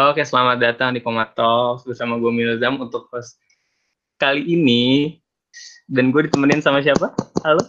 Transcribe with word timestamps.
Oke, 0.00 0.24
selamat 0.24 0.64
datang 0.64 0.96
di 0.96 1.04
Komatos 1.04 1.84
bersama 1.84 2.16
gue 2.16 2.32
Milzam 2.32 2.80
untuk 2.80 3.12
host 3.12 3.36
kali 4.16 4.40
ini. 4.48 5.12
Dan 5.84 6.08
gue 6.08 6.24
ditemenin 6.24 6.64
sama 6.64 6.80
siapa? 6.80 7.12
Halo? 7.44 7.60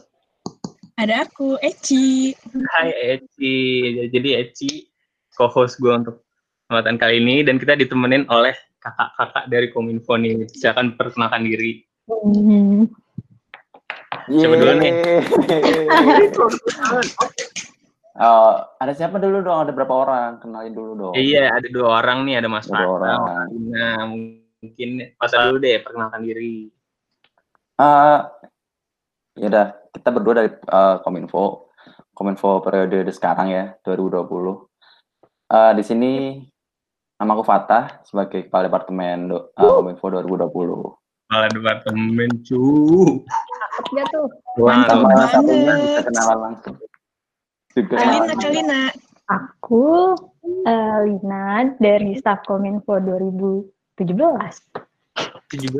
Ada 0.95 1.27
aku, 1.27 1.59
Eci. 1.59 2.31
Hai 2.71 3.19
Eci. 3.19 3.57
Jadi 4.07 4.29
Eci 4.39 4.87
co-host 5.35 5.83
gue 5.83 5.91
untuk 5.91 6.23
kesempatan 6.63 6.95
kali 6.95 7.19
ini 7.19 7.43
dan 7.43 7.59
kita 7.59 7.75
ditemenin 7.75 8.23
oleh 8.31 8.55
kakak-kakak 8.79 9.51
dari 9.51 9.67
Kominfo 9.67 10.15
nih. 10.15 10.47
Silakan 10.55 10.95
perkenalkan 10.95 11.43
diri. 11.43 11.83
Hmm. 12.07 12.87
Siapa 14.31 14.55
dulu 14.55 14.73
nih? 14.79 14.93
Oh, 18.21 18.53
ada 18.77 18.93
siapa 18.93 19.17
dulu 19.17 19.41
dong? 19.41 19.65
Ada 19.65 19.73
berapa 19.73 19.89
orang? 19.97 20.37
Kenalin 20.37 20.77
dulu 20.77 20.91
dong. 20.93 21.13
Iya, 21.17 21.57
ada 21.57 21.65
dua 21.73 22.05
orang 22.05 22.21
nih, 22.29 22.37
ada 22.37 22.47
Mas 22.53 22.69
Ada 22.69 22.85
dua 22.85 22.89
orang. 23.01 23.19
Nah, 23.49 23.97
mungkin 24.61 24.89
pas 25.17 25.33
dulu 25.33 25.57
deh 25.57 25.81
perkenalkan 25.81 26.21
diri. 26.21 26.69
Eh, 27.81 28.19
ya 29.41 29.45
udah, 29.49 29.65
kita 29.89 30.09
berdua 30.13 30.33
dari 30.37 30.49
eh, 30.53 30.95
Kominfo. 31.01 31.73
Kominfo 32.13 32.61
periode 32.61 33.09
sekarang 33.09 33.49
ya, 33.49 33.73
2020. 33.81 34.69
Eh, 35.49 35.71
di 35.73 35.81
sini 35.81 36.11
namaku 37.17 37.41
Fatah 37.41 38.05
sebagai 38.05 38.45
kepala 38.45 38.69
departemen 38.69 39.33
do- 39.33 39.49
eh, 39.57 39.65
Kominfo 39.65 40.13
2020. 40.13 40.93
Kepala 41.25 41.49
departemen 41.49 42.29
cu. 42.45 42.61
Ya 43.97 44.05
tuh. 44.13 44.29
Wah, 44.61 44.85
Mantap. 44.85 45.09
Sama 45.09 45.25
satunya 45.25 45.73
bisa 45.73 46.01
kenalan 46.05 46.37
langsung. 46.37 46.77
Kalina, 47.75 48.35
Kalina. 48.35 48.81
Aku 49.31 50.11
eh, 50.67 50.97
Lina 51.07 51.71
dari 51.79 52.19
staf 52.19 52.43
Kominfo 52.43 52.99
2017. 52.99 54.11
17. 54.11 55.79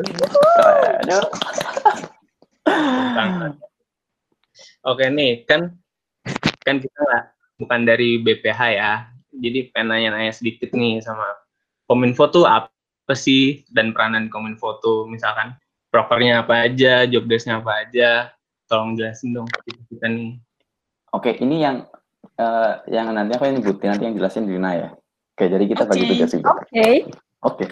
Aduh. 1.04 1.26
Sangat. 3.12 3.54
Oke 4.88 5.06
nih 5.12 5.44
kan 5.46 5.76
kan 6.64 6.80
kita 6.80 6.96
nggak 6.96 7.24
bukan 7.60 7.82
dari 7.84 8.24
BPH 8.24 8.62
ya. 8.72 8.94
Jadi 9.32 9.72
pengen 9.76 9.96
nanya-nanya 9.96 10.32
sedikit 10.32 10.72
nih 10.72 11.04
sama 11.04 11.28
Kominfo 11.92 12.32
tuh 12.32 12.48
apa 12.48 12.72
sih 13.12 13.68
dan 13.68 13.92
peranan 13.92 14.32
Kominfo 14.32 14.80
tuh 14.80 15.08
misalkan 15.12 15.60
prokernya 15.92 16.48
apa 16.48 16.72
aja, 16.72 17.04
job 17.04 17.28
desk-nya 17.28 17.60
apa 17.60 17.84
aja. 17.84 18.32
Tolong 18.72 18.96
jelasin 18.96 19.36
dong 19.36 19.48
kita 19.92 20.08
nih. 20.08 20.40
Oke, 21.12 21.36
ini 21.44 21.60
yang 21.60 21.84
eh, 22.40 22.74
yang 22.88 23.12
nanti 23.12 23.36
aku 23.36 23.44
yang 23.52 23.60
nyebutin, 23.60 23.88
nanti 23.92 24.04
yang 24.08 24.16
jelasin 24.16 24.48
Dina 24.48 24.72
ya. 24.80 24.90
Oke, 25.36 25.52
jadi 25.52 25.64
kita 25.68 25.84
bagi 25.84 26.04
Oke. 26.08 26.12
tugas 26.16 26.32
juga. 26.32 26.50
Oke. 26.56 26.90
Oke. 27.42 27.66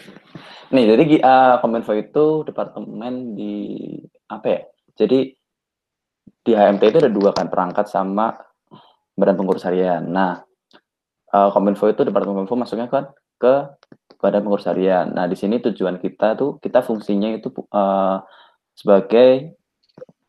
Nih, 0.75 0.83
jadi 0.85 1.03
eh, 1.23 1.55
Kominfo 1.63 1.93
itu 1.95 2.43
departemen 2.43 3.39
di 3.39 3.55
apa 4.27 4.47
ya? 4.47 4.61
Jadi 4.99 5.31
di 6.39 6.51
HMT 6.51 6.83
itu 6.91 6.97
ada 6.99 7.11
dua 7.11 7.31
kan, 7.31 7.47
perangkat 7.47 7.87
sama 7.87 8.35
badan 9.15 9.39
pengurus 9.39 9.63
harian. 9.63 10.03
Nah, 10.03 10.43
eh, 11.31 11.49
Kominfo 11.55 11.87
itu 11.87 12.03
departemen 12.03 12.43
Kominfo 12.43 12.59
masuknya 12.59 12.91
kan 12.91 13.07
ke 13.39 13.71
badan 14.19 14.43
pengurus 14.43 14.67
harian. 14.67 15.15
Nah, 15.15 15.31
di 15.31 15.39
sini 15.39 15.63
tujuan 15.63 15.95
kita 16.03 16.35
tuh 16.35 16.59
kita 16.59 16.83
fungsinya 16.83 17.31
itu 17.31 17.47
eh, 17.55 18.17
sebagai 18.75 19.55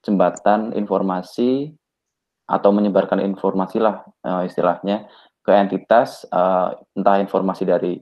jembatan 0.01 0.73
informasi 0.79 1.80
atau 2.51 2.75
menyebarkan 2.75 3.23
informasi 3.23 3.79
lah 3.79 4.03
eh, 4.27 4.51
istilahnya 4.51 5.07
ke 5.41 5.53
entitas 5.55 6.27
eh, 6.27 6.69
entah 6.99 7.17
informasi 7.23 7.63
dari 7.63 7.95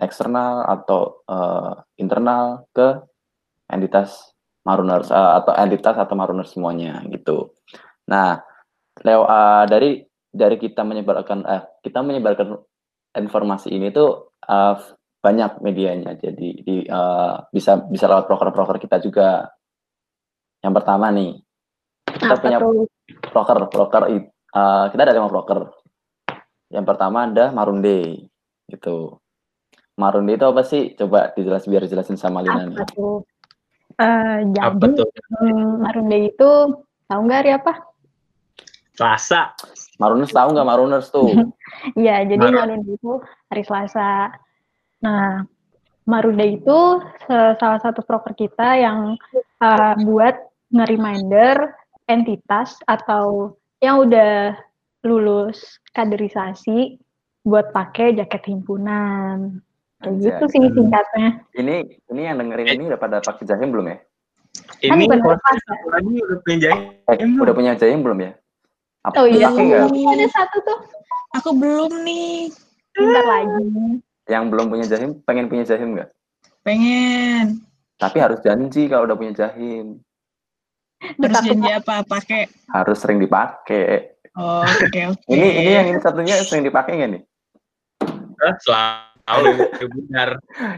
eksternal 0.00 0.64
atau 0.64 1.20
eh, 1.28 1.72
internal 2.00 2.64
ke 2.72 2.96
entitas 3.68 4.32
maruners 4.64 5.12
eh, 5.12 5.32
atau 5.44 5.52
entitas 5.54 6.00
atau 6.00 6.14
maruners 6.16 6.50
semuanya 6.56 7.04
gitu. 7.12 7.52
Nah, 8.08 8.40
lew, 9.04 9.22
eh, 9.22 9.64
dari 9.68 9.90
dari 10.32 10.56
kita 10.56 10.82
menyebarkan 10.82 11.38
eh, 11.44 11.62
kita 11.84 12.00
menyebarkan 12.00 12.56
informasi 13.20 13.68
ini 13.70 13.92
tuh 13.92 14.32
eh, 14.48 14.76
banyak 15.20 15.60
medianya. 15.60 16.16
Jadi 16.16 16.48
di, 16.64 16.76
eh, 16.88 17.34
bisa 17.52 17.84
bisa 17.84 18.08
lewat 18.08 18.24
broker-broker 18.24 18.80
kita 18.80 18.96
juga. 19.04 19.52
Yang 20.60 20.74
pertama 20.76 21.08
nih, 21.08 21.40
kita 22.04 22.36
Apa 22.36 22.42
punya 22.44 22.58
tuh? 22.60 22.84
Broker 23.30 23.58
broker 23.68 24.02
i- 24.08 24.28
eh, 24.28 24.84
kita 24.90 25.00
ada 25.02 25.16
lima 25.16 25.30
broker 25.30 25.70
yang 26.70 26.86
pertama 26.86 27.26
ada 27.26 27.50
Marunde 27.50 28.26
gitu 28.66 29.18
Marunde 29.98 30.32
itu 30.32 30.46
apa 30.46 30.62
sih 30.62 30.94
coba 30.94 31.34
dijelas 31.34 31.66
biar 31.66 31.84
jelasin 31.84 32.16
sama 32.16 32.40
Lina 32.40 32.64
Apa 32.64 32.70
nih 32.70 32.86
tuh? 32.94 33.16
Eh, 34.00 34.36
Apa 34.56 34.80
jadi 34.80 34.96
tuh? 34.96 35.08
hmm, 35.36 35.84
Marunde 35.84 36.18
itu 36.30 36.50
tahu 37.04 37.20
nggak 37.26 37.38
hari 37.42 37.50
apa? 37.58 37.72
Selasa. 38.96 39.52
Maruners 40.00 40.32
tahu 40.32 40.48
nggak 40.56 40.68
Maruners 40.68 41.08
tuh 41.12 41.28
Iya, 42.00 42.24
jadi 42.24 42.40
Mar- 42.48 42.64
Marunde 42.64 42.96
itu 42.96 43.12
hari 43.50 43.62
Selasa. 43.64 44.32
Nah, 45.04 45.44
Marunde 46.08 46.46
itu 46.48 46.78
salah 47.58 47.80
satu 47.80 48.00
broker 48.04 48.32
kita 48.32 48.76
yang 48.80 49.16
uh, 49.60 49.94
buat 50.00 50.36
nge-reminder 50.70 51.76
entitas 52.10 52.74
atau 52.84 53.54
yang 53.78 54.02
udah 54.02 54.58
lulus 55.06 55.62
kaderisasi 55.94 56.98
buat 57.40 57.70
pakai 57.70 58.12
jaket 58.12 58.42
himpunan. 58.50 59.62
Kayak 60.00 60.10
Anjay. 60.10 60.26
gitu 60.26 60.44
sih 60.48 60.60
singkatnya. 60.72 61.28
ini 61.54 61.76
ini 62.08 62.20
yang 62.24 62.36
dengerin 62.36 62.72
ini 62.72 62.84
udah 62.88 62.96
pada 62.96 63.20
pakai 63.20 63.44
jahim 63.44 63.68
belum 63.70 63.86
ya 63.86 63.98
Kan 64.80 64.96
Ini 64.96 65.04
satu 65.06 65.86
lagi 65.86 66.14
udah 66.18 66.38
punya 66.40 66.70
eh, 67.04 67.14
Jahim 67.14 67.28
belum? 67.30 67.44
udah 67.44 67.54
punya 67.54 67.72
jahim 67.76 68.00
belum 68.00 68.18
ya 68.18 68.32
apa 69.00 69.14
Oh 69.14 69.26
iya, 69.28 69.48
ada 69.48 70.26
satu 70.26 70.56
tuh 70.60 70.78
Aku 71.36 71.52
belum 71.54 72.02
nih. 72.02 72.48
bentar 72.90 73.24
lagi. 73.24 73.64
yang 74.26 74.48
belum 74.48 74.66
punya 74.68 74.86
jahim 74.88 75.10
pengen 75.22 75.46
punya 75.46 75.64
jahim 75.64 75.94
nggak 75.94 76.08
Pengen. 76.60 77.60
tapi 77.96 78.16
harus 78.18 78.40
janji 78.40 78.88
kalau 78.88 79.04
udah 79.04 79.16
punya 79.16 79.36
jahim 79.36 80.00
Harus 81.00 81.40
janji 81.42 81.70
apa? 81.72 81.94
Pakai. 82.04 82.48
harus 82.70 82.96
sering 83.00 83.18
dipakai 83.18 84.14
Oh, 84.38 84.62
oke, 84.62 85.00
oke. 85.10 85.26
ini 85.26 85.48
ini 85.58 85.70
yang 85.74 85.86
ini 85.90 85.98
satunya 85.98 86.38
sering 86.46 86.62
dipakai 86.62 86.94
nggak 86.94 87.10
nih 87.18 87.22
Eh, 88.40 88.54
Selalu 88.62 89.48
ya 89.58 89.86
benar. 89.90 90.28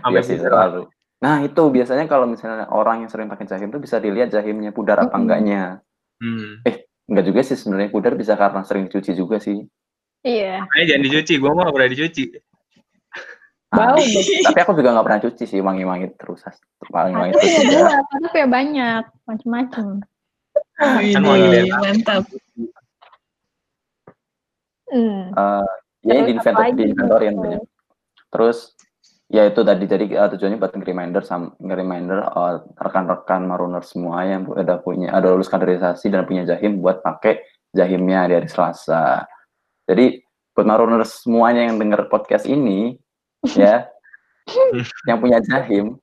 Iya 0.08 0.20
sih 0.24 0.34
selalu. 0.40 0.88
Nah 1.22 1.46
itu 1.46 1.62
biasanya 1.70 2.10
kalau 2.10 2.26
misalnya 2.26 2.66
orang 2.74 3.06
yang 3.06 3.10
sering 3.12 3.30
pakai 3.30 3.46
jahim 3.46 3.70
tuh 3.70 3.78
bisa 3.78 4.02
dilihat 4.02 4.34
jahimnya 4.34 4.74
pudar 4.74 4.98
apa 4.98 5.14
enggaknya. 5.14 5.78
Hmm. 6.18 6.58
Enggak 7.06 7.24
juga 7.28 7.40
sih 7.46 7.54
sebenarnya 7.54 7.90
pudar 7.94 8.18
bisa 8.18 8.34
karena 8.34 8.66
sering 8.66 8.90
dicuci 8.90 9.14
juga 9.14 9.38
sih. 9.38 9.62
Iya, 10.22 10.62
Makanya 10.66 10.86
jangan 10.86 11.02
dicuci, 11.06 11.32
gua 11.38 11.50
mau 11.54 11.70
pernah 11.74 11.90
dicuci. 11.90 12.24
Ah, 13.72 13.94
bau 13.94 13.98
tapi 14.44 14.58
aku 14.62 14.72
juga 14.76 14.90
nggak 14.94 15.06
pernah 15.06 15.20
cuci 15.24 15.44
sih 15.48 15.60
wangi-wangi 15.64 16.06
terus. 16.18 16.44
Wangi-wangi 16.90 17.32
Aku 17.32 17.40
terus 17.40 17.52
ya 17.52 17.62
juga. 17.62 17.78
dua, 17.78 17.98
tapi 18.26 18.36
ya 18.38 18.46
banyak, 18.48 19.02
macem-macem. 19.26 19.86
Kan 20.78 21.22
dari 21.22 21.70
mantap. 21.70 22.24
Hmm. 24.92 25.32
Eh, 25.32 25.66
ya 26.04 26.14
Terus 26.20 26.26
di 26.28 26.32
apa 26.36 26.36
inventor 26.36 26.60
lagi 26.60 26.76
di 26.76 26.84
inventorian 26.92 27.32
tuh? 27.32 27.40
banyak. 27.42 27.62
Terus 28.32 28.58
ya 29.32 29.42
itu 29.48 29.60
tadi 29.64 29.84
jadi 29.88 30.04
eh, 30.04 30.28
tujuannya 30.36 30.58
buat 30.60 30.72
nge-reminder 30.76 31.22
sama 31.24 31.46
nge-reminder 31.56 32.18
eh, 32.20 32.54
rekan-rekan 32.76 33.42
maruners 33.48 33.88
semua 33.92 34.24
yang 34.28 34.44
udah 34.44 34.78
punya 34.84 35.08
ada 35.16 35.32
lulus 35.32 35.48
kaderisasi 35.48 36.12
dan 36.12 36.28
punya 36.28 36.44
jahim 36.44 36.84
buat 36.84 37.00
pakai 37.00 37.40
jahimnya 37.72 38.28
di 38.28 38.34
hari 38.36 38.48
Selasa. 38.52 39.24
Jadi 39.88 40.20
buat 40.52 40.68
maruners 40.68 41.24
semuanya 41.24 41.64
yang 41.72 41.80
denger 41.80 42.12
podcast 42.12 42.44
ini 42.44 43.00
ya 43.56 43.88
yang 45.08 45.18
punya 45.22 45.40
jahim 45.40 45.96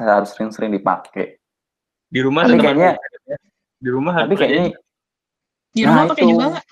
harus 0.00 0.32
sering-sering 0.36 0.72
dipakai. 0.72 1.40
Di 2.12 2.20
rumah 2.20 2.44
Tapi 2.44 2.60
tetap 2.60 2.64
kayaknya- 2.76 2.96
ada. 3.00 3.36
Di 3.84 3.90
rumah 3.92 4.24
Tapi 4.24 4.34
kayaknya. 4.34 4.72
Di 5.74 5.82
Nah, 5.84 5.88
rumah 5.92 6.04
pakai 6.08 6.24
itu. 6.24 6.32
juga 6.32 6.44
nggak? 6.56 6.66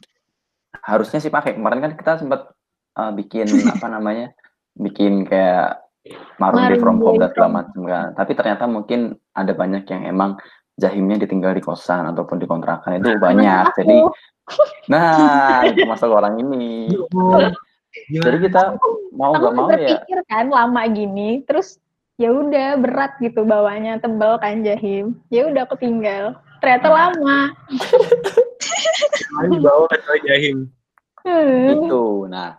harusnya 0.82 1.18
sih 1.20 1.30
pakai. 1.30 1.50
Kemarin 1.54 1.80
kan 1.84 1.92
kita 1.94 2.12
sempat 2.16 2.40
eh, 2.96 3.12
bikin 3.12 3.46
apa 3.76 3.86
namanya? 3.86 4.32
bikin 4.72 5.28
kayak 5.28 5.84
marunde 6.40 6.80
from 6.80 6.96
home 7.04 7.20
dan 7.20 7.28
segala 7.30 7.60
macam 7.60 7.84
kan. 7.84 8.06
Tapi 8.16 8.32
ternyata 8.32 8.64
mungkin 8.64 9.00
ada 9.36 9.52
banyak 9.52 9.84
yang 9.84 10.08
emang 10.08 10.40
jahimnya 10.80 11.20
ditinggal 11.20 11.52
di 11.52 11.60
kosan 11.60 12.08
ataupun 12.08 12.40
di 12.40 12.48
kontrakan 12.48 12.96
itu 12.96 13.20
banyak. 13.20 13.68
Aku. 13.68 13.76
Jadi 13.76 13.96
nah 14.88 15.60
termasuk 15.76 16.08
orang 16.08 16.40
ini. 16.40 16.88
Jadi 18.08 18.38
kita 18.48 18.80
mau 19.12 19.36
aku 19.36 19.44
nggak 19.44 19.54
mau 19.60 19.68
ya 19.68 19.76
berpikir 19.76 20.18
kan 20.24 20.48
lama 20.48 20.82
gini, 20.88 21.44
terus 21.44 21.76
ya 22.16 22.32
udah 22.32 22.80
berat 22.80 23.12
gitu 23.20 23.44
bawahnya 23.44 24.00
tebal 24.00 24.40
kan 24.40 24.64
jahim. 24.64 25.20
Ya 25.28 25.52
udah 25.52 25.68
aku 25.68 25.76
tinggal. 25.76 26.40
Ternyata 26.62 26.88
lama. 26.94 27.38
Ini 29.42 29.56
bawa 29.58 29.90
kecuali 29.90 30.20
jahim. 30.22 30.56
Hmm. 31.22 31.86
itu. 31.86 32.26
Nah, 32.26 32.58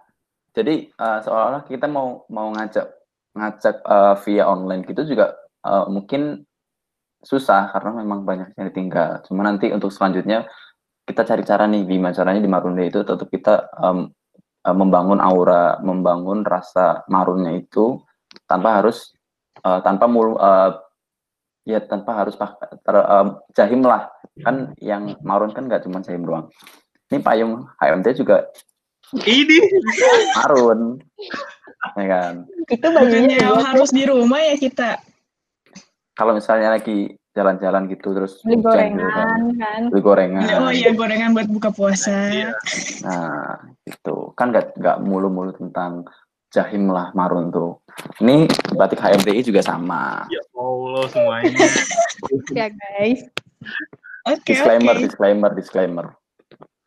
jadi 0.56 0.88
eh, 0.88 1.20
seolah-olah 1.24 1.68
kita 1.68 1.88
mau 1.92 2.24
mau 2.32 2.48
ngajak 2.52 2.88
ngajak 3.36 3.76
eh, 3.84 4.16
via 4.24 4.44
online 4.48 4.84
gitu 4.88 5.04
juga 5.04 5.36
eh, 5.64 5.86
mungkin 5.92 6.44
susah 7.24 7.72
karena 7.72 8.04
memang 8.04 8.28
banyak 8.28 8.56
yang 8.56 8.68
ditinggal. 8.72 9.24
Cuma 9.28 9.48
nanti 9.48 9.72
untuk 9.72 9.92
selanjutnya 9.92 10.48
kita 11.04 11.28
cari 11.28 11.44
cara 11.44 11.68
nih 11.68 11.84
gimana 11.84 12.16
caranya 12.16 12.40
di 12.44 12.52
Marunda 12.52 12.84
itu 12.84 13.04
tetap 13.04 13.28
kita 13.28 13.68
em, 13.84 14.12
eh, 14.64 14.76
membangun 14.76 15.20
aura, 15.20 15.80
membangun 15.84 16.44
rasa 16.48 17.04
marunnya 17.12 17.56
itu 17.56 18.00
tanpa 18.48 18.80
harus 18.80 19.12
eh, 19.60 19.80
tanpa 19.84 20.08
mulu 20.08 20.40
eh, 20.40 20.72
ya 21.64 21.80
tanpa 21.80 22.12
harus 22.24 22.36
pak 22.36 22.60
ter- 22.84 23.08
em, 23.08 23.28
jahim 23.56 23.82
lah 23.88 24.12
kan 24.44 24.76
yang 24.84 25.16
marun 25.24 25.52
kan 25.56 25.68
nggak 25.68 25.84
cuma 25.88 26.04
jahim 26.04 26.28
doang. 26.28 26.46
Ini 27.12 27.22
payung 27.22 27.70
HMT 27.78 28.26
juga 28.26 28.50
Ini 29.14 29.62
marun, 30.34 30.98
ya 31.94 32.06
kan? 32.10 32.34
Itu 32.66 32.88
bajunya 32.90 33.38
juga 33.38 33.62
harus 33.62 33.94
di 33.94 34.04
rumah 34.10 34.42
ya 34.42 34.58
kita. 34.58 34.98
Kalau 36.18 36.34
misalnya 36.34 36.74
lagi 36.74 37.14
jalan-jalan 37.34 37.90
gitu 37.94 38.14
terus 38.14 38.42
beli 38.42 38.58
gitu 38.58 38.70
kan, 38.70 38.74
gorengan 38.74 39.42
kan. 39.58 39.82
beli 39.94 40.02
gorengan. 40.02 40.46
Oh 40.66 40.74
iya 40.74 40.90
gorengan 40.98 41.38
buat 41.38 41.50
buka 41.50 41.70
puasa. 41.70 42.30
Iya. 42.34 42.50
Nah, 43.06 43.58
itu 43.86 44.16
kan 44.34 44.50
nggak 44.50 44.78
nggak 44.82 44.98
mulu-mulu 45.06 45.54
tentang 45.54 46.10
jahim 46.50 46.90
lah 46.90 47.14
marun 47.14 47.54
tuh. 47.54 47.83
Ini 48.20 48.46
batik 48.74 49.00
HMTI 49.00 49.42
juga 49.44 49.62
sama. 49.62 50.26
ya 50.28 50.42
Allah 50.54 51.06
semuanya. 51.10 51.58
Ya 52.56 52.68
guys. 52.70 53.28
Oke 54.24 54.56
Disclaimer, 54.56 54.96
oke. 54.96 55.04
disclaimer, 55.04 55.52
disclaimer. 55.52 56.06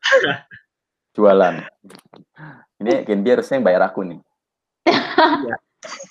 Jualan. 1.14 1.61
Ini 2.79 3.05
Genbi 3.05 3.29
harusnya 3.31 3.61
yang 3.61 3.67
bayar 3.67 3.82
aku 3.85 4.00
nih. 4.03 4.20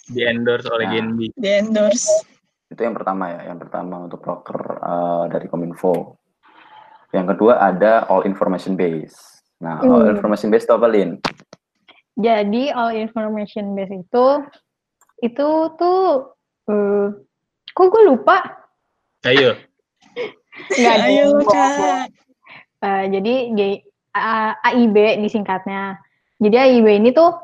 Di 0.08 0.22
endorse 0.24 0.70
oleh 0.70 0.86
Nah. 0.86 0.94
Genbi. 0.94 1.28
Di 1.34 1.50
endorse. 1.52 2.10
Itu 2.68 2.82
yang 2.82 2.94
pertama 2.94 3.30
ya, 3.30 3.50
yang 3.50 3.58
pertama 3.58 4.06
untuk 4.06 4.22
broker 4.22 4.60
eh, 4.78 5.24
dari 5.30 5.46
Kominfo. 5.46 6.18
Yang 7.10 7.36
kedua 7.36 7.58
ada 7.60 8.06
all 8.06 8.26
information 8.26 8.76
base. 8.76 9.16
Nah, 9.62 9.82
all 9.82 10.06
Hmm. 10.06 10.14
information 10.14 10.50
base 10.50 10.66
itu 10.66 10.74
apa, 10.74 10.86
Lin? 10.86 11.18
Jadi 12.16 12.70
all 12.70 12.94
information 12.94 13.74
base 13.74 13.94
itu 13.94 14.26
itu 15.24 15.48
tuh 15.80 16.34
eh 16.68 17.08
kok 17.72 17.88
gue 17.92 18.04
lupa? 18.08 18.66
Ayo. 19.28 19.56
Nggak 20.80 20.98
Ayo 21.06 21.28
kak. 21.46 22.08
Eh, 22.86 23.04
jadi 23.12 23.34
G- 23.56 23.84
A- 24.16 24.56
AIB 24.72 25.20
disingkatnya. 25.20 26.00
Jadi 26.40 26.56
AIB 26.56 26.88
ini 27.04 27.10
tuh 27.12 27.36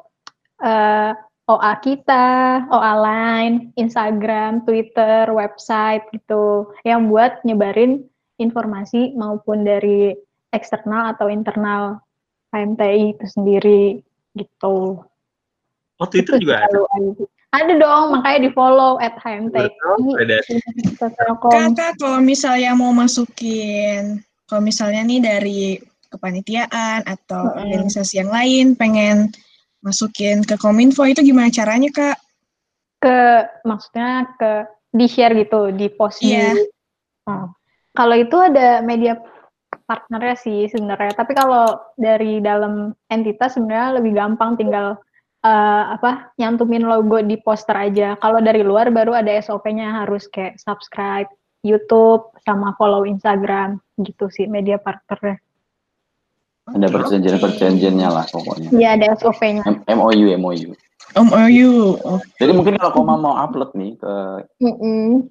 eh, 0.64 1.12
OA 1.52 1.74
kita, 1.84 2.64
OA 2.72 2.94
Line, 3.02 3.56
Instagram, 3.76 4.64
Twitter, 4.64 5.28
website 5.36 6.08
gitu, 6.16 6.72
yang 6.88 7.12
buat 7.12 7.44
nyebarin 7.44 8.08
informasi 8.40 9.12
maupun 9.20 9.68
dari 9.68 10.16
eksternal 10.56 11.12
atau 11.12 11.28
internal 11.28 12.00
HMTI 12.56 13.20
itu 13.20 13.26
sendiri 13.28 13.84
gitu. 14.36 15.04
Oh 16.00 16.08
Twitter 16.08 16.40
Itu 16.40 16.48
juga 16.48 16.64
ada. 16.64 16.80
Ada 17.52 17.74
dong, 17.76 18.16
makanya 18.16 18.40
di 18.48 18.52
follow 18.56 18.96
at 19.04 19.20
HMTI. 19.20 19.68
Kakak 21.52 21.92
kalau 22.00 22.20
misalnya 22.24 22.72
mau 22.80 22.96
masukin, 22.96 24.24
kalau 24.48 24.64
misalnya 24.64 25.04
nih 25.04 25.20
dari 25.20 25.62
kepanitiaan 26.08 27.04
atau 27.04 27.52
Mm-mm. 27.52 27.60
organisasi 27.68 28.24
yang 28.24 28.32
lain 28.32 28.76
pengen 28.80 29.32
masukin 29.84 30.44
ke 30.48 30.56
Kominfo 30.56 31.04
itu 31.08 31.24
gimana 31.24 31.52
caranya 31.52 31.92
kak? 31.92 32.18
ke 33.02 33.18
maksudnya 33.66 34.30
ke 34.38 34.52
di 34.94 35.10
share 35.10 35.34
gitu 35.34 35.74
di 35.74 35.90
post 35.90 36.22
di 36.22 36.38
Iya. 36.38 36.54
Oh. 37.26 37.50
kalau 37.98 38.14
itu 38.14 38.38
ada 38.38 38.86
media 38.86 39.18
partnernya 39.90 40.38
sih 40.38 40.70
sebenarnya 40.70 41.18
tapi 41.18 41.34
kalau 41.34 41.82
dari 41.98 42.38
dalam 42.46 42.94
entitas 43.10 43.58
sebenarnya 43.58 43.98
lebih 43.98 44.14
gampang 44.14 44.54
tinggal 44.54 45.02
eh, 45.42 45.84
apa 45.96 46.34
nyantumin 46.38 46.86
logo 46.86 47.18
di 47.20 47.38
poster 47.38 47.74
aja 47.74 48.14
kalau 48.18 48.38
dari 48.40 48.62
luar 48.62 48.90
baru 48.90 49.14
ada 49.14 49.34
SOP-nya 49.34 50.06
harus 50.06 50.30
kayak 50.30 50.58
subscribe 50.58 51.30
YouTube 51.62 52.26
sama 52.42 52.74
follow 52.74 53.06
Instagram 53.06 53.78
gitu 54.02 54.30
sih 54.30 54.46
media 54.46 54.78
partnernya 54.78 55.38
Ada 56.62 56.88
perjanjian-perjanjiannya 56.88 58.08
lah 58.08 58.26
pokoknya. 58.30 58.70
Iya 58.72 58.90
ada 58.96 59.18
SOP-nya 59.18 59.66
M- 59.66 59.82
MOU, 59.98 60.30
MOU. 60.38 60.72
Om 61.12 61.28
OU. 61.28 61.70
Oh, 62.08 62.20
Jadi 62.40 62.52
mungkin 62.56 62.80
kalau 62.80 62.96
Koma 62.96 63.20
mau 63.20 63.36
upload 63.36 63.76
nih 63.76 64.00
ke 64.00 64.14
Mm-mm. 64.64 65.28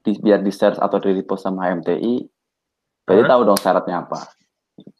di, 0.00 0.10
biar 0.22 0.38
di 0.40 0.52
share 0.54 0.78
atau 0.78 1.02
di 1.02 1.18
repost 1.18 1.42
sama 1.42 1.66
HMTI, 1.66 2.22
berarti 3.02 3.22
tahu 3.26 3.40
dong 3.42 3.58
syaratnya 3.58 4.06
apa. 4.06 4.30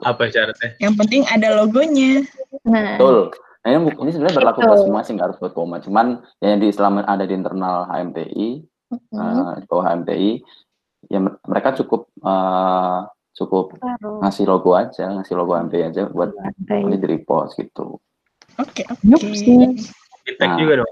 Apa 0.02 0.26
syaratnya? 0.26 0.74
yang 0.82 0.98
penting 0.98 1.22
ada 1.30 1.54
logonya. 1.54 2.26
nah 2.66 2.98
Betul. 2.98 3.30
Nah, 3.60 3.68
ini, 3.76 3.92
ini 3.92 4.10
sebenarnya 4.10 4.36
berlaku 4.40 4.60
buat 4.64 4.80
semua 4.88 5.00
sih, 5.04 5.12
nggak 5.12 5.26
harus 5.32 5.38
buat 5.40 5.52
Koma. 5.52 5.84
Cuman 5.84 6.24
yang 6.40 6.64
di 6.64 6.72
selama 6.72 7.04
ada 7.04 7.28
di 7.28 7.36
internal 7.36 7.84
HMTI, 7.92 8.48
mm-mm. 8.88 9.20
eh, 9.20 9.52
di 9.60 9.66
bawah 9.68 9.84
HMTI, 9.92 10.30
ya 11.12 11.18
mer- 11.20 11.40
mereka 11.44 11.76
cukup 11.76 12.08
eh, 12.24 12.98
cukup 13.36 13.76
Taruh 13.76 14.24
ngasih 14.24 14.44
logo 14.48 14.72
aja, 14.72 15.12
ngasih 15.12 15.34
logo 15.36 15.52
HMTI 15.52 15.92
aja 15.92 16.08
buat 16.08 16.32
ini 16.72 16.96
di 16.96 17.06
repost 17.06 17.60
gitu. 17.60 18.00
Oke 18.56 18.82
Yup 19.04 19.20
oke. 19.20 19.36
sih. 19.36 19.56
Di 20.24 20.32
tag 20.40 20.56
Nah. 20.56 20.58
juga 20.60 20.72
dong. 20.80 20.90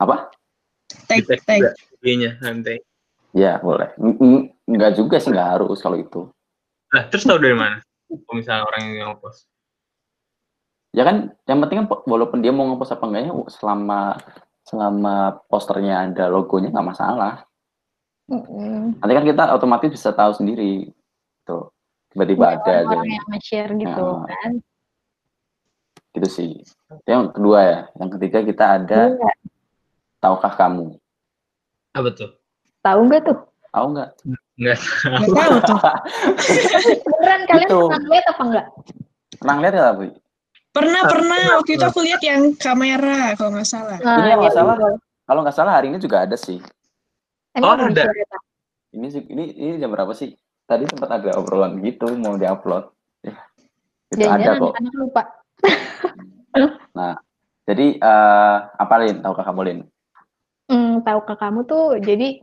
Apa? 0.00 0.16
Tag 1.04 1.20
tag 1.28 1.40
tag. 1.44 1.60
IG-nya 2.00 2.40
nanti. 2.40 2.80
Ya 3.36 3.60
boleh. 3.60 3.92
Nggak 4.64 4.96
juga 4.96 5.20
sih, 5.20 5.30
nggak 5.30 5.48
harus 5.60 5.78
kalau 5.84 6.00
itu. 6.00 6.32
Nah, 6.90 7.06
terus 7.12 7.28
tahu 7.28 7.38
dari 7.38 7.54
mana? 7.54 7.78
Kalau 8.08 8.34
misalnya 8.34 8.64
orang 8.66 8.82
yang 8.90 9.14
ngepost. 9.14 9.46
Ya 10.90 11.06
kan, 11.06 11.16
yang 11.46 11.58
penting 11.62 11.78
kan 11.80 11.86
walaupun 12.02 12.42
dia 12.42 12.50
mau 12.50 12.66
ngepost 12.66 12.90
apa 12.90 13.06
enggaknya, 13.06 13.30
selama 13.48 14.18
selama 14.66 15.14
posternya 15.46 16.04
ada 16.04 16.26
logonya 16.26 16.70
nggak 16.70 16.88
masalah. 16.88 17.46
Mm-mm. 18.26 18.98
Nanti 18.98 19.12
kan 19.12 19.24
kita 19.24 19.44
otomatis 19.54 19.90
bisa 19.90 20.10
tahu 20.10 20.30
sendiri. 20.32 20.90
Tuh, 21.42 21.70
tiba-tiba 22.08 22.54
ada 22.54 22.72
aja. 22.82 22.90
orang 22.90 23.06
yang 23.06 23.26
nge-share 23.28 23.70
gitu 23.74 24.02
Nah. 24.02 24.26
kan. 24.26 24.52
Gitu 26.10 26.28
sih. 26.28 26.50
Itu 26.62 27.06
Yang 27.06 27.34
kedua 27.34 27.58
ya. 27.60 27.78
Yang 27.96 28.10
ketiga 28.18 28.38
kita 28.42 28.64
ada 28.76 29.00
Iya. 29.10 29.32
tahukah 30.18 30.54
kamu? 30.54 30.98
Apa 31.90 32.08
tuh? 32.14 32.30
Tahu 32.80 33.00
nggak 33.06 33.22
tuh? 33.26 33.38
Tahu 33.70 33.86
nggak? 33.94 34.10
Enggak. 34.58 34.78
Nggak 35.06 35.34
tahu 35.34 35.54
tuh. 35.64 35.78
Beneran 37.10 37.42
kalian 37.46 37.66
Gitu. 37.66 37.78
pernah 37.86 38.08
lihat 38.10 38.26
apa 38.26 38.42
enggak? 38.42 38.66
Pernah 39.38 39.56
lihat 39.58 39.72
nggak, 39.72 39.94
Bu? 39.94 40.04
Pernah 40.70 41.02
Ah, 41.02 41.10
pernah 41.10 41.42
waktu 41.58 41.74
itu 41.74 41.84
aku 41.84 42.00
lihat 42.06 42.22
yang 42.22 42.54
kamera 42.54 43.34
kalau 43.34 43.58
nggak 43.58 43.66
salah. 43.66 43.98
Ini 43.98 44.06
kalau 44.06 44.38
nggak 44.38 44.54
iya, 44.54 44.54
salah. 44.54 44.76
Kalau 45.26 45.40
nggak 45.42 45.56
salah 45.58 45.72
hari 45.74 45.86
ini 45.90 45.98
juga 45.98 46.22
ada 46.22 46.38
sih. 46.38 46.62
Emang 47.58 47.74
Oh, 47.74 47.90
ada. 47.90 48.06
ya? 48.06 48.38
Ini 48.94 49.06
sih 49.10 49.22
ini 49.26 49.44
ini 49.54 49.74
jam 49.82 49.90
berapa 49.90 50.14
sih? 50.14 50.30
Tadi 50.70 50.86
sempat 50.86 51.10
ada 51.10 51.34
obrolan 51.34 51.82
gitu 51.82 52.06
mau 52.14 52.38
diupload. 52.38 52.86
Ya, 53.26 53.34
itu 54.14 54.22
ada 54.22 54.38
Jangan-jangan 54.38 54.58
kok. 54.62 54.72
anak-anak 54.78 54.94
lupa. 55.02 55.22
Jadi 57.70 57.86
eh 58.02 58.56
apa 58.66 58.94
Lin? 58.98 59.22
Tahukah 59.22 59.44
kamu 59.46 59.60
Lin? 59.66 59.78
Hmm, 60.70 61.02
tahu 61.02 61.20
ke 61.26 61.34
kamu 61.34 61.60
tuh 61.66 61.98
jadi 61.98 62.38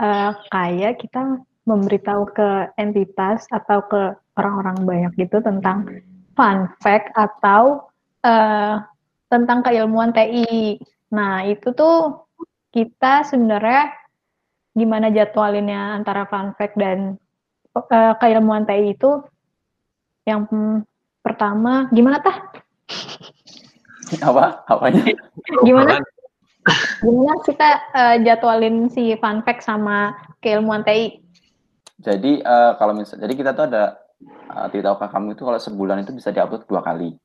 eh, 0.00 0.30
kayak 0.52 1.00
kita 1.00 1.40
memberitahu 1.64 2.28
ke 2.32 2.72
entitas 2.76 3.44
atau 3.48 3.84
ke 3.88 4.16
orang-orang 4.36 4.76
banyak 4.84 5.12
gitu 5.16 5.40
tentang 5.40 5.88
fun 6.34 6.70
fact 6.82 7.10
atau 7.14 7.90
eh, 8.24 8.74
tentang 9.30 9.62
keilmuan 9.62 10.10
TI. 10.10 10.82
Nah, 11.14 11.46
itu 11.46 11.70
tuh 11.74 12.26
kita 12.70 13.26
sebenarnya 13.26 13.94
gimana 14.74 15.10
jadwalinnya 15.10 15.98
antara 15.98 16.26
fun 16.30 16.54
fact 16.54 16.78
dan 16.78 17.18
eh, 17.74 18.14
keilmuan 18.18 18.66
TI 18.66 18.94
itu 18.94 19.22
yang 20.26 20.46
hmm, 20.46 20.86
pertama 21.22 21.86
gimana 21.90 22.22
tah? 22.22 22.36
Apa? 24.18 24.66
Apanya? 24.66 25.02
Gimana? 25.62 26.02
Gimana 27.00 27.32
kita 27.46 27.68
eh, 27.94 28.16
jadwalin 28.26 28.90
si 28.90 29.14
fun 29.18 29.42
fact 29.46 29.62
sama 29.62 30.18
keilmuan 30.42 30.82
TI? 30.82 31.22
Jadi 32.00 32.40
eh, 32.40 32.72
kalau 32.78 32.96
misal, 32.96 33.20
jadi 33.20 33.34
kita 33.36 33.50
tuh 33.54 33.70
ada 33.70 34.09
eh, 34.26 34.66
di 34.72 34.78
tahukah 34.84 35.08
kamu 35.08 35.34
itu 35.34 35.42
kalau 35.44 35.60
sebulan 35.60 36.04
itu 36.04 36.12
bisa 36.12 36.30
diupload 36.30 36.64
dua 36.68 36.80
kali. 36.84 37.16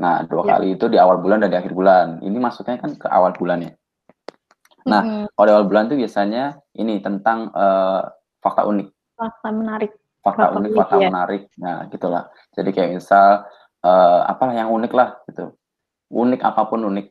Nah, 0.00 0.24
dua 0.24 0.42
Ya. 0.48 0.56
kali 0.56 0.74
itu 0.80 0.88
di 0.88 0.96
awal 0.96 1.20
bulan 1.20 1.44
dan 1.44 1.52
di 1.52 1.58
akhir 1.60 1.76
bulan. 1.76 2.24
Ini 2.24 2.38
maksudnya 2.40 2.80
kan 2.80 2.96
ke 2.96 3.06
awal 3.12 3.36
bulan 3.36 3.60
ya. 3.60 3.72
Nah, 4.88 5.02
Mm-mm. 5.04 5.24
Kalau 5.36 5.46
di 5.46 5.52
awal 5.52 5.66
bulan 5.68 5.86
itu 5.92 5.96
biasanya 6.00 6.56
ini 6.74 6.98
tentang 7.04 7.52
eh, 7.52 8.00
fakta 8.42 8.66
unik, 8.66 8.88
fakta 9.14 9.48
menarik. 9.52 9.92
fakta 10.24 10.48
Fakta 10.50 10.58
unik, 10.58 10.70
unik, 10.72 10.78
fakta 10.80 10.96
ya. 10.98 11.08
menarik. 11.12 11.42
Nah, 11.60 11.76
gitulah. 11.92 12.24
Jadi 12.56 12.70
kayak 12.72 12.90
misal 12.98 13.46
eh, 13.84 14.20
apalah 14.26 14.54
yang 14.56 14.72
unik 14.72 14.92
lah 14.96 15.20
gitu. 15.28 15.54
Unik 16.10 16.40
apa 16.42 16.66
pun 16.66 16.82
unik. 16.88 17.06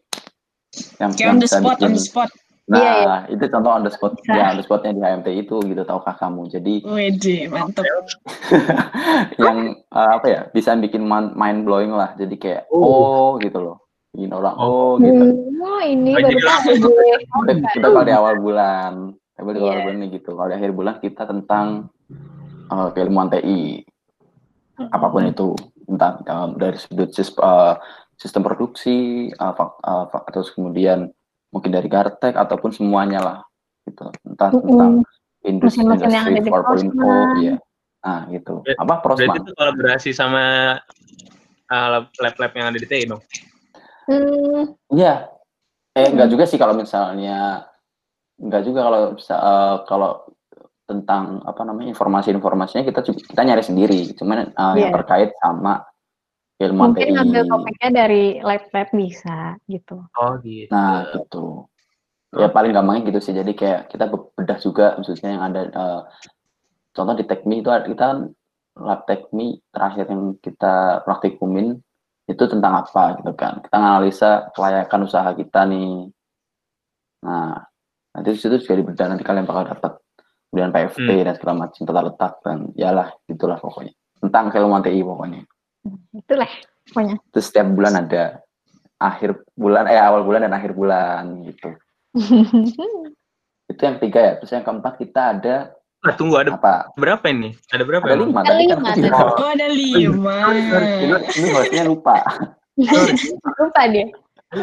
yang, 1.03 1.11
yang 1.19 1.35
on 1.35 1.43
the 1.43 1.47
bisa 1.51 1.59
spot, 1.59 1.75
bikin 1.75 1.87
on 1.87 1.93
the 1.93 2.03
spot. 2.03 2.29
Nah 2.63 2.77
Iya, 2.77 2.93
iya. 2.93 3.15
itu 3.31 3.43
contoh 3.47 3.71
on 3.71 3.83
the 3.83 3.91
spot 3.91 4.13
Bisa. 4.15 4.31
ya 4.31 4.45
on 4.49 4.57
the 4.57 4.63
spotnya 4.63 4.91
di 4.91 5.01
HMT 5.01 5.27
itu 5.39 5.55
gitu 5.61 5.81
tahukah 5.81 6.15
kamu 6.15 6.45
jadi 6.47 6.73
Wede, 6.85 7.37
mantep. 7.47 7.83
yang 9.41 9.57
uh, 9.87 10.09
apa 10.15 10.25
ya 10.27 10.41
bisa 10.49 10.75
bikin 10.75 11.03
mind 11.07 11.63
blowing 11.63 11.91
lah 11.91 12.13
jadi 12.15 12.35
kayak 12.35 12.61
Oh. 12.69 12.79
oh, 12.79 13.29
gitu 13.37 13.59
loh 13.59 13.77
bikin 14.11 14.31
orang 14.31 14.55
Oh. 14.55 14.95
oh 14.95 14.99
gitu 14.99 15.23
Hmm, 15.25 15.61
oh, 15.61 15.81
ini 15.81 16.11
baru 16.13 16.29
gue. 16.31 17.15
kita, 17.19 17.51
kita 17.71 17.87
kalau 17.87 18.03
di 18.03 18.13
awal 18.13 18.35
bulan 18.37 18.91
tapi 19.33 19.49
di 19.51 19.59
awal 19.59 19.73
Iya. 19.73 19.81
bulan 19.83 19.97
nih 19.97 20.09
gitu 20.13 20.29
kalau 20.31 20.47
di 20.47 20.55
akhir 20.55 20.71
bulan 20.71 20.95
kita 20.97 21.23
tentang 21.23 21.65
uh, 22.67 22.87
keilmuan 22.91 23.27
TI 23.27 23.81
apa 24.81 25.07
pun 25.07 25.23
itu 25.23 25.53
entah 25.85 26.17
um, 26.25 26.55
dari 26.55 26.77
sudut 26.77 27.09
sis- 27.09 27.37
uh, 27.37 27.75
sistem 28.15 28.41
produksi 28.41 29.29
uh, 29.33 29.53
uh, 29.59 30.05
terus 30.27 30.49
kemudian 30.49 31.09
mungkin 31.51 31.71
dari 31.71 31.87
Gartek 31.87 32.33
ataupun 32.33 32.71
semuanya 32.71 33.19
lah 33.21 33.37
gitu 33.83 34.07
entah 34.23 34.49
Mm-mm. 34.55 34.63
tentang 34.65 34.91
industri 35.43 35.83
Mesin-mesin 35.83 36.09
yang 36.15 36.25
ada 36.25 36.31
industri 36.31 36.47
di 36.47 36.51
4.0 36.51 36.63
Prosman. 36.65 37.27
iya 37.37 37.55
nah 38.01 38.19
gitu 38.33 38.53
Ber- 38.65 38.77
apa 38.79 38.93
Berarti 38.97 39.03
prosman 39.05 39.37
itu 39.43 39.51
kolaborasi 39.53 40.09
sama 40.15 40.43
uh, 41.69 41.87
lab- 41.91 42.15
lab-lab 42.17 42.51
yang 42.57 42.67
ada 42.73 42.79
di 42.79 42.87
TI 42.89 43.05
dong? 43.05 43.21
Hmm, 44.09 44.73
Iya. 44.89 45.29
Eh 45.91 46.07
Hmm. 46.07 46.17
enggak 46.17 46.29
juga 46.31 46.43
sih 46.49 46.57
kalau 46.57 46.73
misalnya 46.73 47.67
enggak 48.41 48.63
juga 48.65 48.79
kalau 48.89 49.01
bisa 49.13 49.35
eh, 49.37 49.75
kalau 49.85 50.11
tentang 50.89 51.39
apa 51.45 51.61
namanya 51.63 51.93
informasi-informasinya 51.93 52.83
kita 52.83 52.99
kita 53.05 53.41
nyari 53.45 53.63
sendiri. 53.63 54.11
Cuman 54.17 54.49
eh, 54.51 54.73
yang 54.81 54.91
Iya. 54.91 54.95
terkait 54.97 55.29
sama 55.37 55.83
ilmu 56.61 56.93
mungkin 56.93 57.09
TI. 57.09 57.15
ngambil 57.17 57.43
topiknya 57.49 57.89
dari 58.05 58.23
lab-lab 58.39 58.89
bisa 58.93 59.37
gitu. 59.65 59.97
Oh 60.13 60.33
gitu. 60.45 60.69
Nah, 60.69 61.09
gitu. 61.09 61.65
Ya 62.31 62.47
paling 62.47 62.71
gampangnya 62.71 63.09
gitu 63.09 63.19
sih. 63.19 63.33
Jadi 63.33 63.51
kayak 63.51 63.89
kita 63.89 64.05
be- 64.07 64.29
bedah 64.37 64.59
juga 64.61 64.95
maksudnya 64.95 65.29
yang 65.35 65.43
ada 65.43 65.61
eh, 65.67 66.01
contoh 66.93 67.15
di 67.17 67.25
Tekmi 67.25 67.59
itu 67.59 67.69
kita 67.69 68.03
kan 68.05 68.17
lab 68.77 69.03
Tekmi 69.03 69.59
terakhir 69.73 70.05
yang 70.07 70.37
kita 70.39 71.03
praktikumin 71.03 71.75
itu 72.29 72.43
tentang 72.47 72.85
apa 72.85 73.19
gitu 73.19 73.33
kan. 73.35 73.59
Kita 73.59 73.75
analisa 73.75 74.47
kelayakan 74.55 74.99
usaha 75.03 75.29
kita 75.35 75.67
nih. 75.67 76.07
Nah, 77.27 77.59
nanti 78.15 78.29
di 78.31 78.39
situ 78.39 78.55
juga 78.61 78.79
dibedah 78.79 79.05
nanti 79.11 79.23
kalian 79.27 79.43
bakal 79.43 79.67
dapat 79.67 79.91
kemudian 80.47 80.71
PFT 80.71 81.09
Hmm. 81.09 81.25
dan 81.27 81.33
segala 81.35 81.55
macam 81.67 81.81
tata 81.83 82.01
letak 82.07 82.33
dan 82.43 82.57
yalah 82.75 83.07
gitulah 83.27 83.59
pokoknya. 83.59 83.91
Tentang 84.21 84.45
keilmuan 84.51 84.83
TI 84.83 85.03
pokoknya. 85.03 85.41
Itulah 86.11 86.51
pokoknya. 86.89 87.15
Terus 87.31 87.45
setiap 87.47 87.67
bulan 87.71 87.93
ada 87.97 88.23
akhir 89.01 89.41
bulan 89.57 89.89
eh 89.89 89.97
awal 89.97 90.21
bulan 90.21 90.45
dan 90.45 90.53
akhir 90.53 90.75
bulan 90.75 91.41
gitu. 91.47 91.69
Itu 93.71 93.81
yang 93.81 93.95
ketiga 93.99 94.19
ya. 94.19 94.33
Terus 94.43 94.51
yang 94.51 94.65
keempat 94.65 94.93
kita 94.99 95.21
ada 95.37 95.55
Ah, 96.01 96.17
tunggu 96.17 96.33
ada 96.33 96.57
apa? 96.57 96.89
berapa 96.97 97.21
ini? 97.29 97.53
Ada 97.69 97.85
berapa? 97.85 98.01
Ada 98.01 98.17
lima 98.25 98.41
Ada 98.41 98.49
tadi 98.49 98.63
kan 98.65 98.79
lima. 98.81 99.17
Oh, 99.21 99.49
ada 99.53 99.67
lima. 99.69 100.35
Ini, 100.49 101.15
ini 101.37 101.47
hostnya 101.53 101.83
lupa. 101.85 102.17
Lupa 103.61 103.81
dia. 103.85 104.09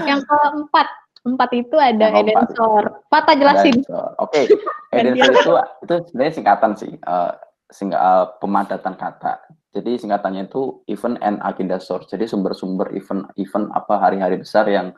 Yang 0.02 0.26
keempat, 0.26 0.86
empat 1.22 1.50
itu 1.54 1.76
ada 1.78 2.10
Yang 2.10 2.34
keempat. 2.34 2.42
Edensor. 2.42 2.84
Pata 3.06 3.32
jelasin. 3.38 3.76
Oke, 4.18 4.50
Edensor 4.98 5.30
itu 5.30 5.52
itu 5.86 5.94
sebenarnya 6.10 6.32
singkatan 6.34 6.70
sih. 6.74 6.90
eh, 6.98 7.32
sing, 7.70 7.94
eh, 7.94 8.24
pemadatan 8.42 8.98
kata. 8.98 9.38
Jadi 9.68 10.00
singkatannya 10.00 10.48
itu 10.48 10.80
event 10.88 11.20
and 11.20 11.38
agenda 11.44 11.76
source. 11.76 12.08
Jadi 12.08 12.24
sumber-sumber 12.24 12.88
event-event 12.96 13.68
apa 13.76 14.00
hari-hari 14.00 14.40
besar 14.40 14.64
yang 14.66 14.96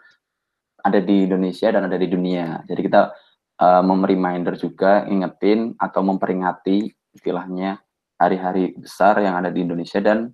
ada 0.80 1.02
di 1.02 1.26
Indonesia 1.26 1.68
dan 1.74 1.90
ada 1.90 1.98
di 1.98 2.06
dunia. 2.06 2.62
Jadi 2.70 2.80
kita 2.86 3.10
uh, 3.60 3.82
reminder 3.82 4.54
juga, 4.54 5.04
ingetin 5.10 5.74
atau 5.76 6.00
memperingati 6.06 6.86
istilahnya 7.12 7.82
hari-hari 8.16 8.78
besar 8.78 9.18
yang 9.18 9.34
ada 9.42 9.50
di 9.50 9.66
Indonesia 9.66 9.98
dan 9.98 10.30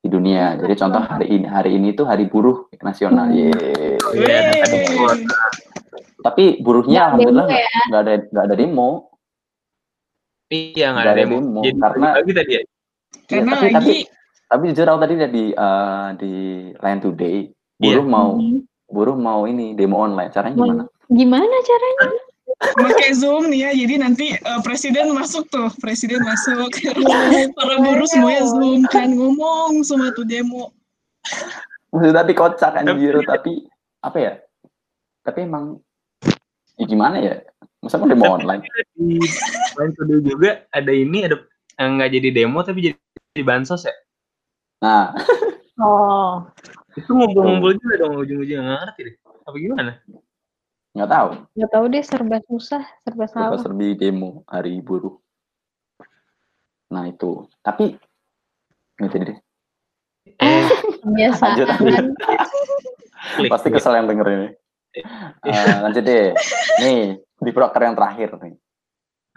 di 0.00 0.08
dunia. 0.08 0.56
Jadi 0.56 0.74
contoh 0.78 1.02
hari 1.04 1.26
ini 1.28 1.46
hari 1.46 1.70
ini 1.76 1.92
itu 1.92 2.08
hari 2.08 2.26
buruh 2.32 2.64
nasional. 2.80 3.28
Hmm. 3.28 3.36
Yeay. 3.36 3.98
Iya, 4.14 4.36
ada 4.40 4.66
Yeay. 4.72 4.86
demo. 4.88 5.06
Tapi 6.18 6.44
buruhnya 6.64 7.12
alhamdulillah 7.12 7.46
ya. 7.46 7.68
nggak 7.92 8.00
ada 8.02 8.12
nggak 8.32 8.44
ada 8.50 8.54
demo. 8.56 8.90
Iya 10.48 10.86
nggak 10.96 11.02
Nggak 11.04 11.04
ada 11.04 11.12
ada 11.12 11.20
demo. 11.22 11.36
demo, 11.38 11.60
Jadi 11.62 11.76
karena- 11.78 12.14
lagi 12.16 12.32
tadi 12.32 12.52
ya. 12.56 12.62
Karena 13.24 13.52
tapi, 13.54 13.68
tapi 13.68 13.74
lagi 13.74 13.98
tapi 14.48 14.62
jujur 14.72 14.86
aku 14.86 15.00
tadi 15.00 15.14
lihat 15.14 15.32
di 15.32 15.44
eh, 15.50 16.08
di 16.16 16.32
Line 16.74 17.00
Today 17.00 17.36
buruh 17.76 18.00
Iya. 18.00 18.10
mau 18.10 18.30
Hmm. 18.34 18.60
buruh 18.86 19.16
mau 19.16 19.40
ini 19.44 19.76
demo 19.76 20.00
online. 20.00 20.32
Caranya 20.32 20.56
Mau- 20.56 20.64
gimana? 20.66 20.84
Gimana 21.08 21.56
caranya? 21.62 22.08
pakai 22.58 23.14
Zoom 23.14 23.52
nih 23.52 23.60
ya. 23.60 23.70
Jadi 23.76 23.94
nanti 23.98 24.26
eh, 24.32 24.60
presiden 24.62 25.12
masuk 25.12 25.46
tuh, 25.46 25.68
presiden 25.78 26.24
masuk. 26.24 26.72
Para 27.58 27.74
buruh 27.78 28.08
semuanya 28.08 28.48
Zoom 28.48 28.82
kan 28.88 29.12
ngomong 29.12 29.84
semua 29.84 30.10
tuh 30.10 30.24
demo. 30.24 30.72
Maksudnya 31.92 32.14
tapi 32.18 32.32
kocak 32.32 32.72
Tapi- 32.74 32.88
anjir, 32.88 33.14
tapi 33.22 33.52
apa 34.00 34.16
ya? 34.18 34.32
Tapi 35.22 35.38
emang 35.44 35.76
ya 36.74 36.84
gimana 36.88 37.16
ya? 37.20 37.34
Masa 37.78 38.00
mau 38.00 38.08
demo 38.08 38.26
online? 38.32 38.64
Di 38.96 39.20
lain 39.76 39.92
juga 40.24 40.64
ada 40.72 40.90
ini 40.90 41.28
ada 41.28 41.36
nggak 41.78 42.10
jadi 42.10 42.28
demo 42.34 42.58
tapi 42.60 42.90
jadi, 42.90 42.96
jadi 43.32 43.42
bansos 43.46 43.86
ya. 43.86 43.94
Nah, 44.82 45.14
Oh, 45.78 46.42
Itu 46.98 47.14
ngumpul-ngumpul 47.14 47.78
juga 47.78 47.94
dong 48.02 48.18
ujung-ujungnya 48.18 48.66
nggak 48.66 48.80
ngerti 48.82 49.00
deh. 49.06 49.14
Apa 49.46 49.56
gimana? 49.56 49.92
nggak 50.90 51.06
tahu. 51.06 51.28
nggak 51.54 51.70
tahu 51.70 51.84
deh 51.86 52.02
serba 52.02 52.36
susah, 52.42 52.82
serba 53.06 53.24
Serba 53.30 53.54
salah. 53.54 53.62
serbi 53.62 53.94
demo 53.94 54.42
hari 54.50 54.82
buruh. 54.82 55.14
Nah 56.90 57.06
itu, 57.06 57.46
tapi 57.62 57.94
nggak 58.98 59.10
jadi 59.14 59.24
deh. 59.30 59.38
Eh, 60.42 60.66
Kebiasaan. 60.98 61.54
Lanjut, 61.54 61.68
lanjut. 61.70 62.06
klik. 63.38 63.50
Pasti 63.54 63.68
kesel 63.70 63.94
yang 63.94 64.10
denger 64.10 64.26
ini. 64.28 64.48
Eh, 65.46 65.74
lanjut 65.78 66.02
deh. 66.02 66.34
Nih, 66.82 67.02
di 67.22 67.50
proker 67.54 67.80
yang 67.80 67.94
terakhir 67.94 68.34
nih. 68.42 68.54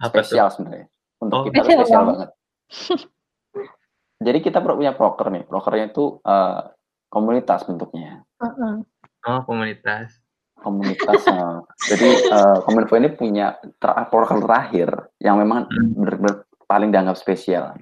Apa 0.01 0.25
spesial 0.25 0.49
sebenarnya. 0.49 0.89
Untuk 1.21 1.37
Oh. 1.37 1.45
kita 1.47 1.61
Spesial 1.61 2.03
banget. 2.03 2.05
banget. 2.09 2.29
Jadi 4.25 4.37
kita 4.41 4.57
punya 4.61 4.93
proker 4.93 5.27
nih. 5.29 5.43
Prokernya 5.45 5.85
itu 5.89 6.21
eh, 6.21 6.59
komunitas 7.07 7.65
bentuknya. 7.65 8.21
Heeh. 8.37 8.73
Oh 9.21 9.41
komunitas. 9.45 10.17
Komunitas. 10.57 11.25
eh, 11.25 11.57
jadi 11.89 12.09
eh, 12.21 12.57
Kominfo 12.61 12.93
ini 12.93 13.09
punya 13.11 13.57
ter- 13.77 13.97
proker 14.09 14.37
terakhir 14.39 14.89
yang 15.17 15.41
memang 15.41 15.65
Hmm. 15.67 15.93
benar-benar 15.97 16.35
paling 16.65 16.93
dianggap 16.93 17.17
spesial 17.17 17.73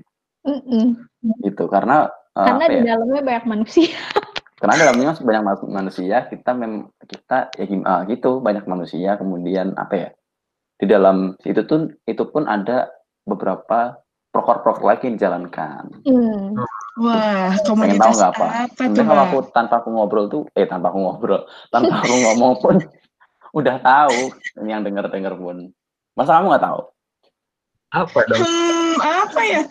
Mm-mm. 0.48 0.96
gitu. 1.44 1.68
Karena 1.68 2.08
eh, 2.34 2.46
Karena 2.48 2.66
di 2.68 2.78
ya? 2.80 2.96
dalamnya 2.96 3.22
banyak 3.22 3.46
manusia. 3.46 4.00
Karena 4.60 4.76
dalamnya 4.78 5.16
masih 5.16 5.24
banyak 5.24 5.44
ma- 5.44 5.72
manusia, 5.72 6.18
kita 6.28 6.52
mem 6.52 6.88
kita 7.04 7.52
ya 7.56 7.66
ah, 7.84 8.02
gitu 8.08 8.40
banyak 8.40 8.64
manusia. 8.64 9.16
Kemudian 9.16 9.76
apa 9.76 9.96
ya? 9.96 10.10
Di 10.80 10.88
dalam 10.88 11.36
itu 11.44 11.64
tuh 11.64 11.92
itu 12.04 12.24
pun 12.28 12.48
ada 12.48 12.88
beberapa 13.30 14.02
proker-proker 14.30 14.84
lagi 14.86 15.10
yang 15.10 15.16
dijalankan. 15.18 15.84
Hmm. 16.06 16.54
Wah, 17.00 17.56
Pengen 17.56 17.64
tahu 17.64 17.68
komunitas 17.80 18.16
nggak 18.20 18.32
apa? 18.36 18.48
apa 18.68 18.82
tuh, 18.92 19.04
kalau 19.08 19.24
aku 19.24 19.38
tanpa 19.56 19.76
aku 19.80 19.90
ngobrol 19.94 20.26
tuh, 20.28 20.42
eh 20.58 20.68
tanpa 20.68 20.92
aku 20.92 21.00
ngobrol, 21.00 21.42
tanpa 21.72 22.04
aku 22.04 22.16
ngomong 22.28 22.54
pun 22.60 22.76
udah 23.60 23.76
tahu 23.80 24.20
ini 24.60 24.70
yang 24.70 24.84
denger 24.84 25.08
denger 25.08 25.34
pun. 25.40 25.72
Masa 26.14 26.36
kamu 26.38 26.52
nggak 26.52 26.66
tahu? 26.68 26.82
Apa 27.90 28.20
dong? 28.28 28.42
Hmm, 28.44 28.94
apa 29.00 29.42
ya? 29.48 29.62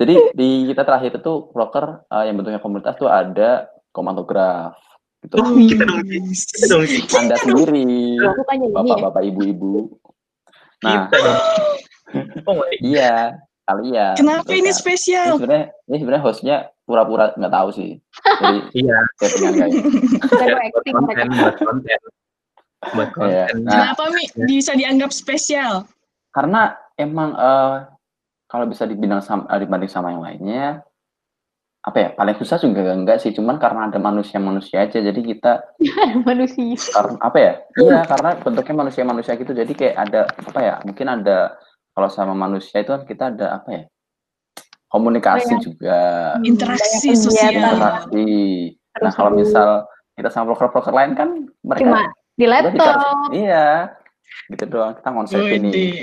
Jadi 0.00 0.14
di 0.36 0.48
kita 0.68 0.84
terakhir 0.84 1.16
itu 1.20 1.32
broker 1.50 2.04
eh, 2.08 2.24
yang 2.28 2.36
bentuknya 2.36 2.60
komunitas 2.60 2.94
tuh 3.00 3.08
ada 3.08 3.72
komandograf 3.90 4.76
gitu. 5.24 5.34
Oh, 5.40 5.56
kita 5.56 5.84
dong, 5.84 6.04
Wis. 6.08 6.44
Kita 6.48 6.66
dong. 6.76 6.84
Anda 7.20 7.36
sendiri, 7.40 7.80
ini 7.84 8.20
ya. 8.20 8.32
bapak-bapak, 8.72 9.22
ibu-ibu. 9.32 9.92
Nah, 10.84 11.08
Kita 11.08 11.16
dong. 11.20 11.38
Oh 12.48 12.60
iya 12.80 13.38
kalian. 13.64 14.14
Kenapa 14.14 14.46
gitu 14.46 14.58
ini. 14.58 14.60
Ini 14.66 14.72
spesial? 14.74 15.28
sebenarnya 15.38 15.66
ini 15.86 15.96
sebenarnya 15.96 16.24
hostnya 16.24 16.56
pura-pura 16.82 17.30
nggak 17.34 17.52
tahu 17.52 17.68
sih. 17.70 17.90
Jadi 18.40 18.58
Iya. 18.82 18.98
Buat 20.26 20.48
go 20.50 20.58
acting 20.58 20.94
mereka. 20.96 21.22
konten, 21.22 21.26
buat 21.36 21.56
konten. 21.56 22.00
Buat 22.90 23.08
Iya. 23.08 23.14
konten. 23.14 23.54
Nah, 23.62 23.72
Kenapa 23.72 24.04
Mi 24.10 24.24
bisa 24.44 24.72
dianggap 24.74 25.10
spesial? 25.10 25.86
karena 26.30 26.62
emang 26.94 27.34
eh, 27.34 27.76
kalau 28.46 28.62
bisa 28.64 28.86
dibilang 28.86 29.18
sama, 29.18 29.50
eh, 29.50 29.58
dibanding 29.58 29.90
sama 29.90 30.10
yang 30.10 30.22
lainnya 30.22 30.78
apa 31.80 31.96
ya 31.96 32.08
paling 32.12 32.36
susah 32.36 32.60
juga 32.60 32.92
enggak 32.92 33.18
sih 33.18 33.32
cuman 33.32 33.56
karena 33.56 33.88
ada 33.88 33.96
manusia-manusia 33.96 34.84
aja 34.84 35.00
jadi 35.00 35.16
kita 35.16 35.52
manusia. 36.22 36.76
karena 36.92 37.16
apa 37.18 37.38
ya 37.40 37.52
iya 37.80 37.98
karena 38.04 38.30
bentuknya 38.36 38.74
manusia-manusia 38.78 39.32
gitu 39.34 39.50
jadi 39.50 39.72
kayak 39.72 39.96
ada 39.96 40.20
apa 40.28 40.60
ya 40.60 40.74
mungkin 40.84 41.06
ada 41.08 41.56
kalau 41.90 42.08
sama 42.08 42.32
manusia 42.32 42.80
itu 42.80 42.90
kan 42.90 43.02
kita 43.04 43.24
ada 43.30 43.58
apa 43.58 43.68
ya? 43.70 43.84
Komunikasi 44.86 45.54
Oh, 45.54 45.58
ya. 45.58 45.62
juga. 45.62 45.98
Interaksi 46.42 47.14
sosial. 47.14 47.54
interaksi. 47.54 48.26
Nah 48.98 49.12
kalau 49.14 49.30
misal 49.32 49.86
kita 50.18 50.28
sama 50.28 50.50
broker-broker 50.50 50.90
lain 50.90 51.12
kan 51.14 51.28
mereka 51.62 51.82
Cuma 51.86 52.00
di 52.34 52.46
laptop. 52.46 52.74
dikasih- 52.74 53.30
iya 53.38 53.66
gitu 54.50 54.64
doang. 54.66 54.92
Kita 54.98 55.08
konsep 55.10 55.38
ini 55.40 55.70
Widih. 55.70 55.94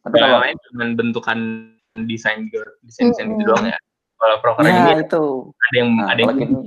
tapi 0.00 0.14
Yang 0.16 0.24
kalau 0.24 0.38
lain 0.40 0.56
cuma 0.64 0.84
bentukan 0.96 1.38
desain 2.08 2.38
gitu, 2.48 2.64
desain 2.80 3.12
desain 3.12 3.26
gitu 3.28 3.44
Mm-mm. 3.44 3.48
doang 3.52 3.66
ya. 3.68 3.78
Kalau 4.16 4.36
proker 4.40 4.62
ya 4.64 4.72
ini 4.72 4.92
itu. 5.00 5.24
ada 5.48 5.76
yang 5.76 5.90
nah, 5.96 6.06
ada 6.08 6.18
yang 6.20 6.28
kalau 6.32 6.40
ini 6.44 6.58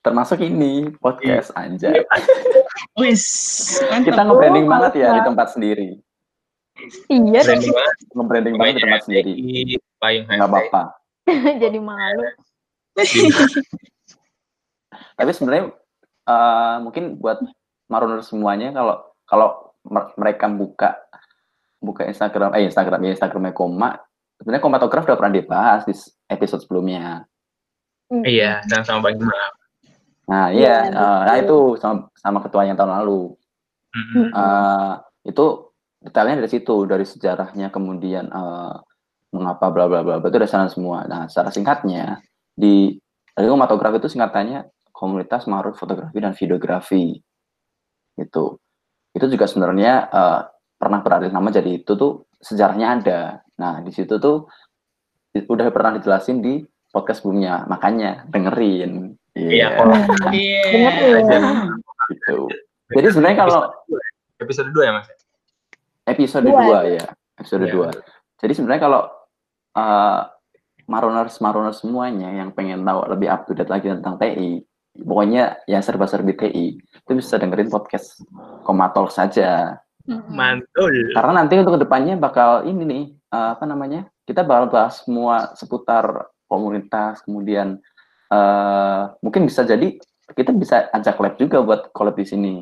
termasuk 0.00 0.38
ini 0.40 0.72
podcast 1.00 1.48
anjay. 1.54 2.00
Wis, 2.96 3.24
kita 3.82 4.20
nge-branding 4.20 4.68
Oh, 4.68 4.72
banget 4.72 4.92
ya 5.00 5.08
di 5.16 5.22
tempat 5.24 5.52
sendiri 5.52 5.96
Iya, 7.06 7.40
branding 7.46 7.70
banget. 7.70 7.96
nge-branding 8.10 8.54
banget 8.58 8.82
tempat 8.82 9.02
sendiri 9.06 9.30
Di 9.38 9.76
payung 10.02 10.26
nggak 10.26 10.50
apa-apa. 10.50 10.82
Jadi 11.62 11.78
malu. 11.78 12.26
tapi 15.18 15.30
sebenarnya 15.34 15.70
eh, 16.26 16.76
mungkin 16.82 17.18
buat 17.18 17.42
marunner 17.90 18.22
semuanya 18.22 18.70
kalau 18.74 18.96
kalau 19.26 19.48
mer- 19.86 20.14
mereka 20.18 20.46
buka 20.50 20.90
buka 21.82 22.06
Instagram 22.06 22.54
eh 22.58 22.66
Instagram 22.70 23.00
ya 23.02 23.10
Instagramnya 23.18 23.54
Koma 23.54 23.98
sebenarnya 24.38 24.62
komatograf 24.62 25.04
udah 25.06 25.18
pernah 25.18 25.34
dibahas 25.34 25.82
di 25.86 25.94
episode 26.30 26.62
sebelumnya. 26.66 27.26
Iya, 28.10 28.62
dan 28.68 28.84
sama 28.84 29.10
Bang 29.10 29.22
nah 30.24 30.48
Iya, 30.48 30.88
iya 30.88 30.94
eh, 30.94 31.20
nah 31.28 31.36
itu 31.36 31.76
sama 31.76 32.08
sama 32.16 32.38
ketua 32.40 32.64
yang 32.64 32.78
tahun 32.78 33.02
lalu. 33.02 33.36
Eh, 34.34 34.92
itu 35.30 35.63
detailnya 36.04 36.44
dari 36.44 36.50
situ 36.52 36.84
dari 36.84 37.08
sejarahnya 37.08 37.72
kemudian 37.72 38.28
eh, 38.28 38.74
mengapa 39.32 39.72
bla 39.72 39.88
bla 39.88 40.04
bla 40.04 40.20
itu 40.20 40.28
dari 40.30 40.46
sana 40.46 40.68
semua. 40.68 41.08
Nah 41.08 41.26
secara 41.26 41.48
singkatnya 41.50 42.20
di 42.54 42.94
dari 43.34 43.48
komatografi 43.50 43.98
itu 43.98 44.12
singkatannya 44.12 44.68
komunitas 44.94 45.48
marut 45.50 45.74
fotografi 45.74 46.20
dan 46.20 46.36
videografi. 46.36 47.18
Gitu. 48.14 48.44
Itu 49.16 49.26
juga 49.32 49.48
sebenarnya 49.48 49.92
eh, 50.12 50.40
pernah 50.78 51.00
beralih 51.00 51.32
nama 51.32 51.48
jadi 51.48 51.80
itu 51.82 51.96
tuh 51.96 52.28
sejarahnya 52.38 52.86
ada. 53.00 53.20
Nah 53.58 53.80
di 53.80 53.90
situ 53.90 54.20
tuh 54.20 54.46
udah 55.34 55.66
pernah 55.74 55.98
dijelasin 55.98 56.38
di 56.44 56.62
podcast 56.92 57.24
sebelumnya. 57.24 57.66
Makanya 57.66 58.28
dengerin. 58.30 59.18
Iya, 59.34 59.50
Iya, 59.50 59.66
kalau 59.74 59.94
Iya. 60.30 60.62
Dengerin. 60.70 61.44
gitu. 62.12 62.36
Jadi 62.94 63.06
sebenarnya 63.10 63.38
kalau 63.42 63.60
episode 64.38 64.70
2 64.70 64.84
ya, 64.86 64.92
Mas? 64.94 65.08
Episode 66.04 66.46
Dua. 66.48 66.84
2 66.84 66.96
ya 67.00 67.06
episode 67.40 67.66
Iya. 67.68 67.90
2 68.38 68.40
jadi 68.44 68.52
sebenarnya 68.52 68.82
kalau 68.82 69.02
uh, 69.76 70.20
maroners 70.84 71.40
maroners 71.40 71.80
semuanya 71.80 72.28
yang 72.30 72.52
pengen 72.52 72.84
tahu 72.84 73.08
lebih 73.08 73.28
up 73.32 73.48
to 73.48 73.56
date 73.56 73.72
lagi 73.72 73.88
tentang 73.88 74.20
TI 74.20 74.60
pokoknya 74.94 75.64
ya 75.66 75.80
serba 75.82 76.06
serbi 76.06 76.36
TI 76.36 76.78
itu 76.78 77.12
bisa 77.16 77.40
dengerin 77.40 77.72
podcast 77.72 78.22
Komatol 78.62 79.10
saja 79.10 79.80
Mantul. 80.04 81.16
karena 81.16 81.32
nanti 81.32 81.56
untuk 81.56 81.80
ke 81.80 81.88
depannya 81.88 82.20
bakal 82.20 82.68
ini 82.68 82.82
nih 82.84 83.04
uh, 83.32 83.56
apa 83.56 83.64
namanya 83.64 84.04
kita 84.28 84.44
bakal 84.44 84.68
bahas 84.68 85.00
semua 85.00 85.56
seputar 85.56 86.28
komunitas 86.44 87.24
kemudian 87.24 87.80
uh, 88.28 89.16
mungkin 89.24 89.48
bisa 89.48 89.64
jadi 89.64 89.96
kita 90.36 90.52
bisa 90.52 90.92
ajak 90.92 91.16
lab 91.20 91.34
juga 91.40 91.64
buat 91.64 91.88
collab 91.96 92.20
di 92.20 92.28
sini 92.28 92.52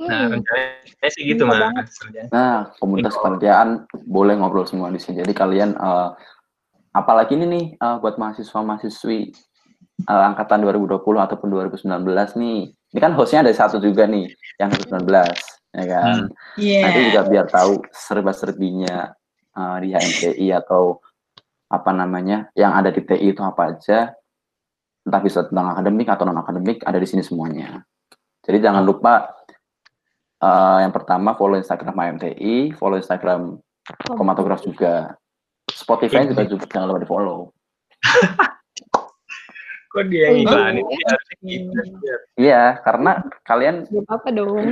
Nah, 0.00 0.32
Hmm. 0.32 0.40
rencananya 0.40 1.08
sih 1.12 1.22
gitu, 1.28 1.44
Bisa 1.44 1.68
Mas. 1.76 1.92
Nah, 2.32 2.72
komunitas 2.80 3.12
kepanitiaan 3.20 3.84
boleh 4.08 4.32
ngobrol 4.40 4.64
semua 4.64 4.88
di 4.88 4.96
sini. 4.96 5.20
Jadi 5.20 5.36
kalian, 5.36 5.76
eh, 5.76 6.08
apalagi 6.96 7.36
ini 7.36 7.46
nih 7.46 7.64
eh, 7.76 7.96
buat 8.00 8.16
mahasiswa-mahasiswi 8.16 9.20
eh, 10.08 10.22
angkatan 10.32 10.64
2020 10.64 11.20
ataupun 11.20 11.52
2019 11.52 12.32
nih. 12.40 12.72
Ini 12.72 12.98
kan 12.98 13.12
hostnya 13.12 13.44
ada 13.44 13.52
satu 13.52 13.76
juga 13.76 14.08
nih, 14.08 14.32
yang 14.56 14.72
2019, 14.72 15.36
ya 15.76 15.84
kan? 15.84 16.16
Iya. 16.56 16.80
Nanti 16.88 16.98
juga 17.12 17.20
biar 17.28 17.46
tahu 17.52 17.72
serba-serbinya 17.92 19.12
eh, 19.52 19.76
di 19.84 19.88
HMTI 19.92 20.48
atau 20.56 20.96
apa 21.70 21.94
namanya 21.94 22.50
yang 22.58 22.72
ada 22.74 22.88
di 22.88 23.04
TI 23.04 23.36
itu 23.36 23.44
apa 23.44 23.76
aja. 23.76 24.16
Entah 25.04 25.20
bisa 25.20 25.44
tentang 25.44 25.76
akademik 25.76 26.08
atau 26.08 26.24
non 26.24 26.40
akademik 26.40 26.80
ada 26.88 26.96
di 26.96 27.04
sini 27.08 27.20
semuanya. 27.20 27.84
Jadi 28.40 28.56
jangan 28.58 28.82
lupa 28.82 29.39
eh, 30.40 30.78
yang 30.80 30.92
pertama 30.92 31.36
follow 31.36 31.56
Instagram 31.56 31.94
HMTI, 31.94 32.74
follow 32.74 32.96
Instagram 32.96 33.60
Komatograf 34.06 34.60
juga. 34.60 35.14
Spotify 35.66 36.26
juga, 36.26 36.42
juga 36.44 36.64
jangan 36.66 36.86
lupa 36.90 37.00
di 37.00 37.08
follow. 37.08 37.38
Kok 39.90 40.04
dia 40.06 40.30
yang 40.30 40.36
Oh, 40.38 40.42
iklanin? 40.46 40.84
iya. 40.86 41.14
Gitu. 41.40 41.80
Iya, 42.36 42.62
karena 42.80 43.10
kalian 43.42 43.76
Gak 43.86 44.04
apa-apa 44.06 44.28
dong. 44.30 44.66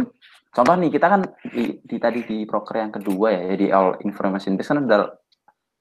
contoh 0.49 0.75
nih 0.75 0.91
kita 0.91 1.07
kan 1.07 1.21
di, 1.51 1.79
di 1.83 1.97
tadi 1.99 2.21
di 2.23 2.39
proker 2.43 2.79
yang 2.79 2.93
kedua 2.95 3.31
ya, 3.31 3.55
di 3.55 3.67
all 3.69 3.99
information 4.03 4.55
desk 4.55 4.71
kan 4.71 4.87
udah 4.87 5.11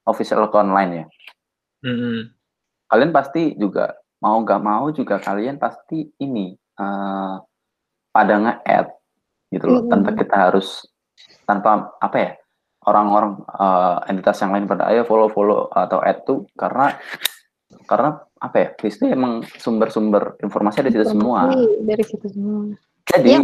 official 0.06 0.42
account 0.42 0.74
online 0.74 0.92
ya. 0.92 1.06
Mm-mm. 1.86 2.34
Kalian 2.90 3.12
pasti 3.14 3.54
juga 3.54 3.94
mau 4.18 4.42
nggak 4.42 4.62
mau 4.62 4.90
juga 4.90 5.22
kalian 5.22 5.62
pasti 5.62 6.10
ini 6.18 6.54
eh, 6.58 7.36
pada 8.10 8.34
nge-add 8.42 8.88
gitu 9.54 9.66
loh. 9.68 9.82
Mm-mm. 9.86 9.92
Tanpa 9.92 10.10
kita 10.16 10.36
harus 10.50 10.84
tanpa 11.48 11.96
apa 12.00 12.18
ya 12.20 12.32
orang-orang 12.88 13.44
eh, 13.44 13.98
entitas 14.12 14.40
yang 14.44 14.52
lain 14.56 14.68
pada 14.68 14.88
ayo 14.92 15.04
follow 15.04 15.28
follow 15.32 15.68
atau 15.72 16.00
add 16.00 16.24
tuh 16.24 16.48
karena 16.56 16.96
karena 17.88 18.20
apa 18.38 18.56
ya 18.60 18.68
Kristi 18.76 19.12
emang 19.12 19.44
sumber-sumber 19.60 20.40
informasi 20.44 20.84
ada 20.84 20.92
di 20.92 21.00
situ 21.00 21.08
semua. 21.16 21.52
Dari 21.84 22.04
situ 22.04 22.28
semua. 22.32 22.76
Jadi 23.08 23.28
Iya, 23.34 23.40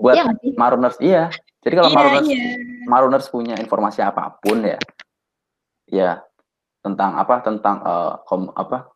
buat 0.00 0.16
sih? 0.40 0.52
Maruners 0.56 0.96
iya. 1.00 1.28
Jadi 1.60 1.74
kalau 1.76 1.90
Iya, 1.92 1.96
Maruners 1.96 2.28
iya. 2.28 2.44
Maruners 2.88 3.26
punya 3.28 3.54
informasi 3.60 4.00
apa 4.00 4.32
pun 4.40 4.64
ya, 4.64 4.80
ya 5.88 6.10
tentang 6.80 7.20
apa 7.20 7.44
tentang 7.44 7.76
eh, 7.84 8.12
kom- 8.24 8.52
apa 8.56 8.88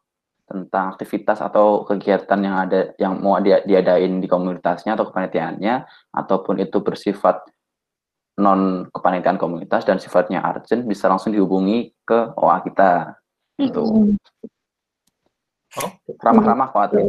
tentang 0.44 0.92
aktivitas 0.92 1.40
atau 1.40 1.88
kegiatan 1.88 2.36
yang 2.36 2.56
ada 2.68 2.92
yang 3.00 3.16
mau 3.20 3.40
dia 3.40 3.64
diadain 3.64 4.20
di 4.20 4.28
komunitasnya 4.28 4.92
atau 4.92 5.08
kepanitiaannya 5.08 5.88
ataupun 6.12 6.60
itu 6.60 6.84
bersifat 6.84 7.40
non 8.36 8.90
kepanitiaan 8.90 9.40
komunitas 9.40 9.86
dan 9.88 9.96
sifatnya 9.96 10.44
urgent 10.44 10.84
bisa 10.84 11.08
langsung 11.08 11.32
dihubungi 11.32 11.96
ke 12.04 12.34
OA 12.36 12.58
kita 12.66 13.16
gitu. 13.56 13.82
Mm-mm. 13.88 14.18
ramah-ramah 16.20 16.68
kok 16.70 16.82
Ati. 16.90 17.02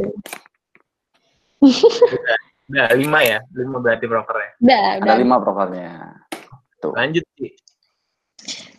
Udah 2.66 2.88
lima 2.98 3.18
ya, 3.22 3.38
lima 3.54 3.78
berarti 3.78 4.06
brokernya. 4.10 4.50
Udah, 4.58 4.82
ada 4.98 5.02
udah. 5.06 5.16
lima 5.22 5.36
prokernya 5.38 5.90
tuh 6.82 6.92
Lanjut 6.94 7.24
sih. 7.38 7.50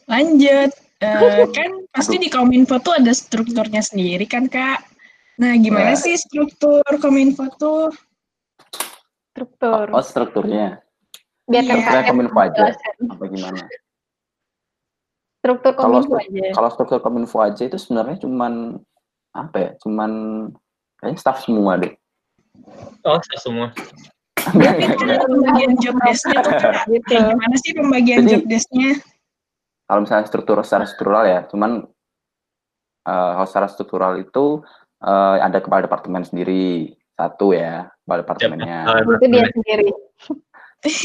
Lanjut. 0.08 0.72
Eh, 0.97 1.45
kan 1.57 1.71
pasti 1.89 2.17
di 2.17 2.27
Kominfo 2.27 2.77
tuh 2.79 2.97
ada 2.97 3.12
strukturnya 3.12 3.79
sendiri 3.79 4.25
kan, 4.25 4.45
Kak? 4.45 4.81
Nah, 5.38 5.53
gimana 5.55 5.93
Ya. 5.93 5.99
sih 5.99 6.17
struktur 6.17 6.81
Kominfo 6.97 7.45
tuh? 7.55 7.93
Struktur. 9.29 9.93
oh 9.93 10.01
strukturnya 10.01 10.81
Biar 11.45 11.62
Saya 11.63 12.01
KM 12.01 12.10
kominfo 12.10 12.38
aja 12.41 12.73
apa 13.05 13.23
gimana 13.27 13.62
Struktur 15.38 15.71
Kalau 15.71 16.01
kominfo 16.01 16.17
stru- 16.17 16.25
aja. 16.25 16.47
kalau 16.51 16.69
struktur 16.73 16.97
kominfo 16.99 17.38
aja 17.39 17.62
itu 17.63 17.77
sebenarnya 17.77 18.17
cuman 18.17 18.81
apa 19.31 19.55
ya 19.55 19.69
cuman 19.77 20.12
kayaknya 20.97 21.21
staff 21.21 21.38
semua 21.39 21.77
deh 21.77 21.93
Oh, 23.05 23.21
saya 23.21 23.38
semua. 23.39 23.67
Enggak, 24.49 24.73
Tapi 24.73 24.81
enggak, 24.81 24.97
kan 24.97 25.05
enggak. 25.05 25.21
pembagian 25.29 25.73
job 25.77 25.95
desk-nya 26.01 26.38
tuh, 26.41 26.53
Kak. 26.57 26.73
Kayak 27.07 27.23
gimana 27.29 27.55
sih 27.62 27.71
pembagian 27.77 28.17
Jadi- 28.17 28.31
job 28.33 28.43
desk-nya? 28.49 28.89
Kalau 29.88 30.04
misalnya 30.04 30.28
struktur 30.28 30.60
secara 30.62 30.86
struktural 30.86 31.23
ya 31.26 31.39
cuman 31.47 31.88
eh, 33.08 33.32
kalau 33.39 33.47
secara 33.47 33.67
struktural 33.71 34.13
itu 34.19 34.62
eh, 35.02 35.38
ada 35.41 35.63
kepala 35.63 35.88
departemen 35.88 36.28
sendiri 36.28 36.91
satu 37.17 37.56
ya 37.56 37.89
kepala 38.04 38.21
departemennya 38.21 38.80
Itu 39.17 39.26
dia 39.32 39.47
sendiri. 39.50 39.89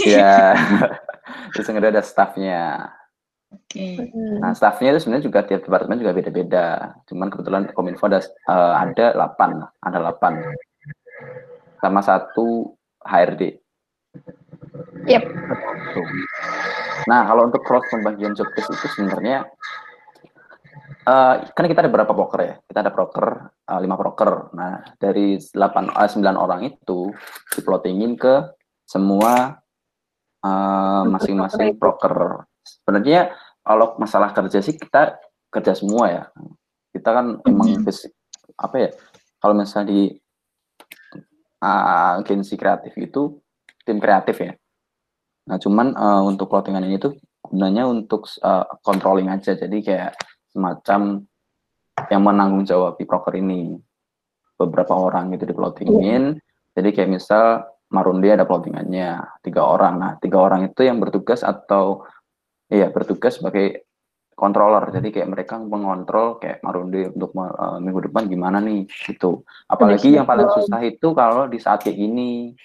ya 0.05 0.37
terus 1.57 1.65
kemudian 1.65 1.95
ada 1.95 2.05
staffnya 2.05 2.93
Oke. 3.53 4.13
Mm. 4.17 4.41
Nah, 4.41 4.57
staffnya 4.57 4.97
itu 4.97 5.05
sebenarnya 5.05 5.29
juga 5.29 5.45
tiap 5.45 5.61
departemen 5.69 6.01
juga 6.01 6.17
beda-beda. 6.17 6.97
Cuman 7.05 7.29
kebetulan 7.29 7.69
Kominfo 7.77 8.09
ada 8.09 8.25
eh, 8.25 8.75
ada 8.81 9.07
8, 9.13 9.85
ada 9.85 9.99
8. 10.09 11.85
Sama 11.85 12.01
satu 12.01 12.73
HRD. 13.05 13.62
Yep. 15.05 15.23
Nah, 17.05 17.21
kalau 17.29 17.51
untuk 17.51 17.63
cross 17.67 17.85
pembagian 17.93 18.33
job 18.33 18.49
desk 18.57 18.73
itu 18.73 18.87
sebenarnya 18.97 19.45
eh 21.03 21.35
kan 21.51 21.65
kita 21.67 21.83
ada 21.83 21.91
berapa 21.91 22.15
broker 22.15 22.41
ya? 22.41 22.55
Kita 22.63 22.79
ada 22.81 22.95
broker, 22.95 23.27
eh, 23.67 23.81
lima 23.83 23.99
broker. 23.99 24.55
Nah, 24.55 24.87
dari 24.97 25.35
8 25.37 25.91
eh, 25.91 26.09
9 26.09 26.39
orang 26.39 26.61
itu 26.63 27.11
diplotingin 27.53 28.15
ke 28.15 28.55
semua 28.87 29.59
eh, 30.43 31.03
masing-masing 31.07 31.75
broker. 31.77 32.47
Sebenarnya 32.63 33.35
kalau 33.63 33.99
masalah 33.99 34.31
kerja 34.31 34.63
sih 34.63 34.79
kita 34.79 35.19
kerja 35.51 35.75
semua 35.75 36.05
ya. 36.09 36.25
Kita 36.95 37.11
kan 37.11 37.27
emang 37.45 37.83
Mhm. 37.83 37.85
basic- 37.85 38.15
apa 38.57 38.77
ya? 38.79 38.91
Kalau 39.43 39.55
misalnya 39.59 39.91
di 39.91 40.03
uh, 41.63 42.19
agensi 42.19 42.55
kreatif 42.59 42.95
itu 42.99 43.39
tim 43.83 43.99
kreatif 43.99 44.37
ya. 44.39 44.53
Nah, 45.43 45.57
cuman 45.59 45.95
uh, 45.99 46.23
untuk 46.23 46.47
clothingan 46.51 46.87
ini 46.87 47.03
tuh 47.03 47.19
gunanya 47.43 47.85
untuk 47.91 48.31
uh, 48.43 48.67
controlling 48.81 49.29
aja. 49.29 49.59
Jadi 49.59 49.83
kayak 49.83 50.15
semacam 50.53 51.27
yang 52.09 52.23
menanggung 52.23 52.65
jawab 52.65 52.97
di 52.97 53.05
proker 53.05 53.37
ini 53.37 53.77
beberapa 54.57 54.95
orang 54.95 55.35
gitu 55.35 55.45
di 55.51 55.55
plottingin. 55.55 56.39
Jadi 56.73 56.89
kayak 56.95 57.11
misal 57.11 57.67
Marundi 57.93 58.33
ada 58.33 58.49
plottingannya 58.49 59.41
tiga 59.45 59.69
orang. 59.69 59.95
Nah, 60.01 60.13
tiga 60.17 60.41
orang 60.41 60.73
itu 60.73 60.81
yang 60.87 60.97
bertugas 60.97 61.45
atau 61.45 62.07
iya 62.73 62.89
bertugas 62.89 63.37
sebagai 63.37 63.85
controller. 64.33 64.89
Jadi 64.89 65.13
kayak 65.13 65.29
mereka 65.29 65.61
mengontrol 65.61 66.41
kayak 66.41 66.65
Marundi 66.65 67.13
untuk 67.13 67.37
uh, 67.37 67.77
minggu 67.83 68.09
depan 68.09 68.31
gimana 68.31 68.65
nih 68.65 68.89
gitu. 68.89 69.45
Apalagi 69.69 70.17
yang 70.17 70.25
paling 70.25 70.49
susah 70.57 70.81
itu 70.81 71.13
kalau 71.13 71.51
di 71.51 71.61
saat 71.61 71.85
kayak 71.85 71.99
gini. 72.01 72.57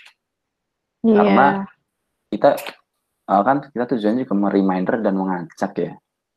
Yeah. 1.04 1.20
Karena 1.20 1.48
kita 2.28 2.60
uh, 3.32 3.42
kan 3.44 3.68
kita 3.72 3.86
tujuannya 3.96 4.24
juga 4.28 4.36
mereminder 4.36 4.98
dan 5.04 5.16
mengajak 5.16 5.72
ya. 5.78 5.94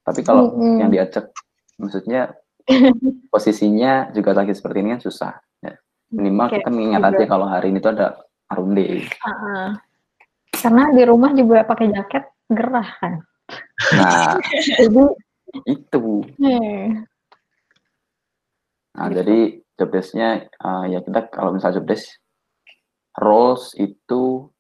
Tapi 0.07 0.21
kalau 0.23 0.55
mm 0.55 0.59
-hmm. 0.59 0.77
yang 0.81 0.91
diajak 0.91 1.31
maksudnya 1.79 2.35
posisinya 3.33 4.15
juga 4.15 4.37
lagi 4.37 4.55
seperti 4.55 4.83
ini 4.83 4.99
kan 4.99 5.03
susah. 5.03 5.33
Ya. 5.63 5.75
Minimal 6.11 6.47
okay. 6.51 6.57
kita 6.63 6.71
mengingat 6.71 7.03
aja 7.15 7.25
kalau 7.27 7.47
hari 7.47 7.71
ini 7.75 7.79
tuh 7.83 7.93
ada 7.95 8.19
Arunde. 8.51 9.07
Uh 9.23 9.29
-uh. 9.31 9.69
Karena 10.51 10.91
di 10.93 11.03
rumah 11.07 11.31
juga 11.33 11.63
pakai 11.65 11.89
jaket 11.95 12.25
gerah 12.51 12.91
kan. 12.99 13.23
Nah, 13.97 14.35
jadi 14.79 15.05
itu. 15.67 16.05
Hmm. 16.39 17.07
Nah, 18.91 19.07
gitu. 19.09 19.17
jadi 19.23 19.39
jobdesknya 19.81 20.29
uh, 20.61 20.85
ya 20.91 21.01
kita 21.01 21.33
kalau 21.33 21.57
misalnya 21.57 21.81
jobdesk 21.81 22.21
roles 23.17 23.73
itu 23.81 24.53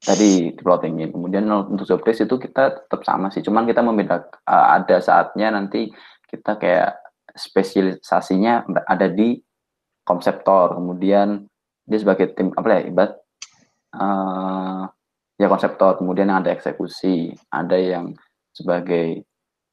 tadi 0.00 0.56
di 0.56 0.62
plottingin. 0.64 1.12
Kemudian 1.12 1.44
untuk 1.48 1.84
jobdesk 1.84 2.24
itu 2.24 2.36
kita 2.40 2.84
tetap 2.84 3.00
sama 3.04 3.28
sih, 3.28 3.44
cuman 3.44 3.68
kita 3.68 3.84
membeda 3.84 4.24
uh, 4.48 4.66
ada 4.80 4.96
saatnya 4.98 5.52
nanti 5.52 5.92
kita 6.24 6.56
kayak 6.56 6.96
spesialisasinya 7.36 8.66
ada 8.88 9.06
di 9.12 9.36
konseptor. 10.02 10.80
Kemudian 10.80 11.44
dia 11.84 11.98
sebagai 12.00 12.32
tim 12.32 12.50
apa 12.56 12.80
ya 12.80 12.80
ibarat 12.88 13.12
uh, 13.94 14.84
ya 15.36 15.46
konseptor. 15.46 16.00
Kemudian 16.00 16.32
ada 16.32 16.48
eksekusi, 16.50 17.36
ada 17.52 17.76
yang 17.76 18.16
sebagai 18.56 19.22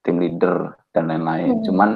tim 0.04 0.20
leader 0.20 0.76
dan 0.92 1.08
lain-lain. 1.08 1.60
Hmm. 1.60 1.64
Cuman 1.64 1.90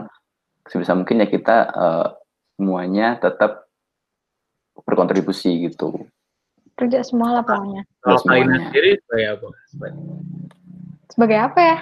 sebisa 0.66 0.96
mungkin 0.96 1.24
ya 1.24 1.28
kita 1.28 1.58
uh, 1.72 2.08
semuanya 2.56 3.20
tetap 3.20 3.68
berkontribusi 4.88 5.68
gitu 5.68 6.08
kerja 6.82 7.06
semua 7.06 7.38
lah 7.38 7.44
pokoknya. 7.46 7.86
Kalau 8.02 8.20
Kaina 8.26 8.58
sendiri 8.58 8.98
sebagai 9.06 9.28
apa? 9.38 9.48
Sebagai 11.14 11.38
apa 11.38 11.60
ya? 11.62 11.78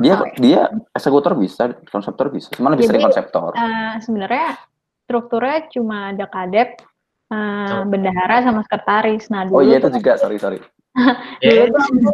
Dia 0.00 0.14
dia 0.40 0.60
eksekutor 0.96 1.36
bisa, 1.36 1.72
konseptor 1.88 2.28
bisa, 2.32 2.48
cuma 2.56 2.72
lebih 2.72 2.88
Jadi, 2.88 2.90
sering 2.96 3.04
konseptor. 3.08 3.50
Uh, 3.56 3.96
sebenarnya 4.00 4.56
strukturnya 5.04 5.58
cuma 5.68 6.16
ada 6.16 6.24
kadep, 6.28 6.80
uh, 7.28 7.36
oh. 7.36 7.84
bendahara 7.88 8.40
sama 8.44 8.64
sekretaris. 8.64 9.28
Nah, 9.28 9.44
dulu 9.48 9.60
oh 9.60 9.62
iya 9.64 9.80
itu 9.80 9.88
juga, 9.92 10.16
sorry 10.16 10.40
sorry. 10.40 10.60
dulu 11.44 11.64
tuh 11.76 11.82
aku 11.84 12.12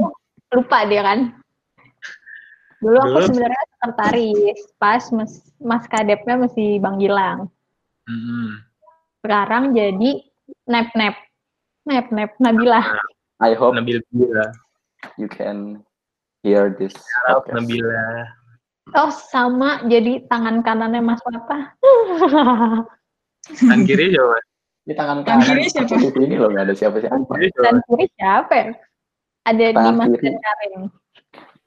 lupa 0.58 0.78
dia 0.90 1.02
kan. 1.06 1.18
Dulu, 2.82 2.98
dulu. 2.98 3.06
aku 3.14 3.18
sebenarnya 3.30 3.62
sekretaris, 3.78 4.60
pas 4.82 5.02
mas, 5.14 5.32
mas 5.62 5.84
kadepnya 5.86 6.34
masih 6.34 6.82
Bang 6.82 6.98
Gilang. 6.98 7.46
Hmm. 8.10 8.66
Sekarang 9.22 9.70
jadi 9.70 10.26
nep-nep. 10.66 11.14
Nep, 11.14 11.29
Nep, 11.88 12.36
Nabila. 12.40 12.80
I 13.40 13.56
hope 13.56 13.76
Nabila. 13.76 14.52
you 15.16 15.28
can 15.28 15.80
hear 16.44 16.76
this. 16.76 16.92
Harap 17.24 17.48
Nabila. 17.48 18.28
Oh, 18.96 19.10
sama 19.12 19.86
jadi 19.86 20.26
tangan 20.26 20.66
kanannya 20.66 21.00
Mas 21.00 21.22
Papa. 21.22 21.72
tangan 23.60 23.80
kiri 23.86 24.12
coba. 24.12 24.38
Di 24.84 24.92
tangan 24.96 25.18
kanan. 25.22 25.46
kiri 25.46 25.64
siapa? 25.70 25.94
Di 25.94 26.10
sini 26.10 26.34
loh, 26.36 26.48
nggak 26.50 26.64
ada 26.66 26.74
siapa-siapa. 26.74 27.30
Tangan 27.30 27.80
kiri 27.86 28.06
siapa 28.18 28.52
ya? 28.52 28.68
Ada 29.46 29.64
tangan 29.72 30.10
di 30.10 30.18
Mas 30.18 30.36
Karin. 30.42 30.72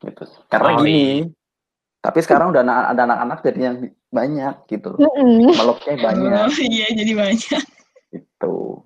Gitu. 0.04 0.24
Karena 0.52 0.70
oh, 0.76 0.78
gini, 0.84 1.00
iya. 1.00 1.32
tapi 2.04 2.20
sekarang 2.20 2.52
udah 2.52 2.62
ada 2.92 3.02
anak-anak 3.08 3.40
jadi 3.40 3.60
yang 3.72 3.78
banyak 4.12 4.56
gitu. 4.68 4.90
Meloknya 5.00 5.96
banyak. 5.96 6.44
Oh, 6.52 6.60
iya, 6.76 6.88
jadi 6.92 7.12
banyak. 7.16 7.64
Itu. 8.12 8.84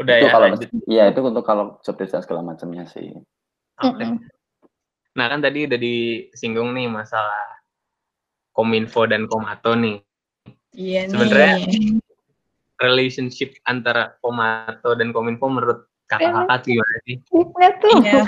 Udah 0.00 0.14
itu 0.16 0.26
ya. 0.26 0.32
Kalau, 0.32 0.46
iya 0.88 1.04
itu 1.12 1.20
untuk 1.20 1.44
kalau 1.44 1.76
job 1.84 1.96
desk 2.00 2.24
segala 2.24 2.40
macamnya 2.40 2.88
sih. 2.88 3.12
Okay. 3.76 4.16
Nah 5.16 5.26
kan 5.28 5.40
tadi 5.44 5.68
udah 5.68 5.78
disinggung 5.80 6.72
nih 6.72 6.88
masalah 6.88 7.60
kominfo 8.56 9.04
dan 9.04 9.28
komato 9.28 9.76
nih. 9.76 10.00
Iya 10.72 11.10
Sebenarnya 11.10 11.66
relationship 12.80 13.60
antara 13.68 14.16
komato 14.24 14.96
dan 14.96 15.12
kominfo 15.12 15.46
menurut 15.52 15.84
kakak-kakak 16.08 16.58
gimana 16.64 16.96
sih? 17.04 17.16
Iya. 18.00 18.24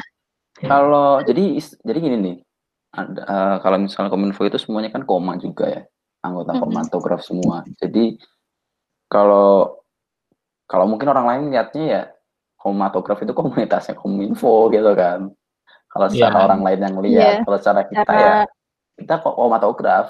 Kalau 0.63 1.25
jadi 1.25 1.59
jadi 1.59 1.99
gini 1.99 2.17
nih, 2.21 2.37
ada, 2.93 3.21
uh, 3.25 3.57
kalau 3.65 3.81
misalnya 3.81 4.13
kominfo 4.13 4.45
itu 4.45 4.61
semuanya 4.61 4.93
kan 4.93 5.03
koma 5.09 5.41
juga 5.41 5.67
ya, 5.67 5.83
anggota 6.23 6.55
komatograf 6.61 7.25
semua. 7.25 7.65
Jadi 7.81 8.21
kalau 9.09 9.82
kalau 10.73 10.89
mungkin 10.89 11.13
orang 11.13 11.29
lain 11.29 11.43
lihatnya 11.53 11.85
ya 11.85 12.03
komatograf 12.57 13.21
itu 13.21 13.37
komunitasnya 13.37 13.93
kominfo 13.93 14.73
gitu 14.73 14.97
kan. 14.97 15.29
Kalau 15.93 16.07
iya. 16.09 16.13
secara 16.17 16.37
yeah. 16.41 16.47
orang 16.49 16.61
lain 16.65 16.81
yang 16.81 16.97
lihat, 17.05 17.35
yeah. 17.37 17.45
kalau 17.45 17.59
secara 17.61 17.81
kita 17.85 18.09
Cara... 18.09 18.17
ya 18.17 18.33
kita 18.97 19.15
kok 19.21 19.37
komatograf 19.37 20.07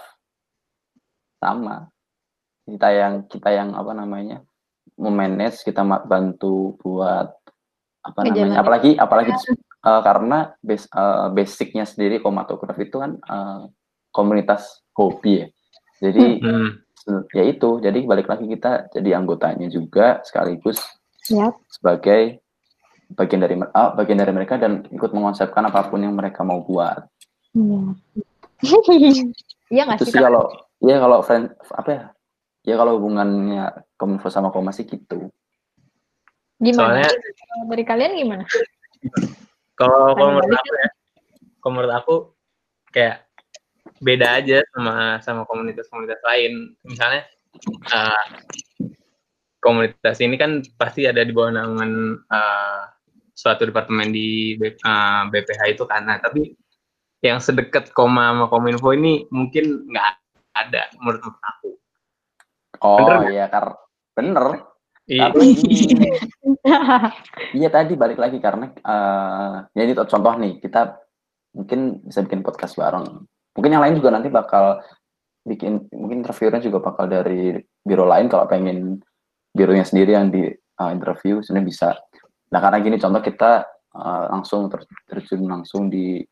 sama. 1.43 1.91
Kita 2.63 2.89
yang 2.95 3.27
kita 3.27 3.51
yang 3.51 3.75
apa 3.75 3.91
namanya 3.91 4.47
memanage, 4.95 5.67
kita 5.67 5.83
bantu 5.83 6.79
buat 6.79 7.35
apa 8.07 8.19
namanya, 8.23 8.63
apalagi 8.63 8.91
apalagi 8.95 9.35
uh, 9.83 9.99
karena 10.07 10.55
base, 10.63 10.87
uh, 10.95 11.27
basicnya 11.35 11.83
sendiri 11.83 12.23
komatograf 12.23 12.79
itu 12.79 13.03
kan 13.03 13.19
uh, 13.27 13.67
komunitas 14.15 14.87
hobi 14.95 15.43
ya. 15.43 15.47
Jadi 15.99 16.39
hmm 16.39 16.92
ya 17.35 17.45
itu 17.47 17.83
jadi 17.83 17.99
balik 18.07 18.31
lagi 18.31 18.47
kita 18.47 18.91
jadi 18.95 19.19
anggotanya 19.19 19.67
juga 19.67 20.23
sekaligus 20.23 20.79
yep. 21.31 21.59
sebagai 21.67 22.43
bagian 23.13 23.41
dari 23.45 23.55
uh, 23.61 23.91
bagian 23.95 24.19
dari 24.19 24.33
mereka 24.33 24.57
dan 24.57 24.87
ikut 24.89 25.11
mengonsepkan 25.13 25.69
apa 25.69 25.87
pun 25.89 26.01
yang 26.01 26.17
mereka 26.17 26.41
mau 26.43 26.65
buat. 26.65 27.05
Iya 29.69 29.83
nggak 29.87 29.99
sih? 30.01 30.15
kalau 30.17 30.49
ya 30.81 30.97
kalau 30.97 31.19
friend 31.21 31.53
apa 31.77 31.91
ya? 31.91 32.05
Ya 32.63 32.75
kalau 32.79 32.97
hubungannya 32.97 33.75
kominfo 33.99 34.31
sama 34.31 34.55
koma 34.55 34.71
sih 34.71 34.87
gitu. 34.87 35.29
Gimana? 36.63 37.03
Soalnya, 37.03 37.11
dari 37.67 37.83
kalian 37.83 38.15
gimana? 38.23 38.45
Kalau 39.83 40.15
menurut 40.15 40.47
aku 40.47 40.73
ya, 40.79 40.89
kalau 41.59 41.73
menurut 41.75 41.95
aku 41.97 42.15
kayak 42.95 43.27
beda 44.03 44.43
aja 44.43 44.59
sama 44.75 45.23
sama 45.23 45.43
komunitas-komunitas 45.47 46.19
lain. 46.27 46.75
Misalnya 46.83 47.23
uh, 47.95 48.27
komunitas 49.63 50.19
ini 50.19 50.35
kan 50.35 50.67
pasti 50.75 51.07
ada 51.07 51.23
di 51.23 51.31
bawah 51.31 51.55
naungan 51.55 52.19
uh, 52.27 52.91
suatu 53.33 53.65
departemen 53.65 54.13
di 54.13 54.59
uh, 54.59 54.69
eh, 54.69 55.23
BPH 55.31 55.79
itu 55.79 55.85
karena 55.89 56.19
tapi 56.19 56.53
yang 57.23 57.39
sedekat 57.39 57.95
koma 57.95 58.35
sama 58.35 58.51
kominfo 58.51 58.91
ini 58.91 59.31
mungkin 59.31 59.87
nggak 59.87 60.13
ada 60.59 60.91
menurut 60.99 61.39
aku. 61.39 61.71
Oh 62.83 63.07
bener 63.07 63.31
iya 63.31 63.47
kar 63.47 63.79
bener. 64.19 64.67
Iya. 65.07 65.35
iya 67.59 67.69
tadi 67.71 67.95
balik 67.99 68.19
lagi 68.19 68.39
karena 68.39 68.71
uh, 68.87 69.67
jadi 69.75 69.99
contoh 69.99 70.35
nih 70.39 70.63
kita 70.63 70.99
mungkin 71.55 72.07
bisa 72.07 72.23
bikin 72.23 72.43
podcast 72.43 72.79
bareng 72.79 73.27
mungkin 73.57 73.71
yang 73.73 73.83
lain 73.85 73.97
juga 74.01 74.11
nanti 74.13 74.29
bakal 74.33 74.81
bikin 75.43 75.91
mungkin 75.91 76.23
interviewnya 76.23 76.63
juga 76.63 76.79
bakal 76.81 77.11
dari 77.11 77.59
biro 77.83 78.07
lain 78.07 78.31
kalau 78.31 78.47
pengen 78.47 79.03
bironya 79.53 79.85
sendiri 79.85 80.15
yang 80.15 80.31
di 80.31 80.49
uh, 80.81 80.91
interview 80.95 81.43
sebenarnya 81.43 81.67
bisa. 81.69 81.89
Nah 82.55 82.61
karena 82.63 82.79
gini 82.81 82.97
contoh 82.97 83.21
kita 83.21 83.67
uh, 83.93 84.25
langsung 84.33 84.71
ter 84.71 84.87
terjun 85.11 85.45
langsung 85.45 85.91
di 85.91 86.23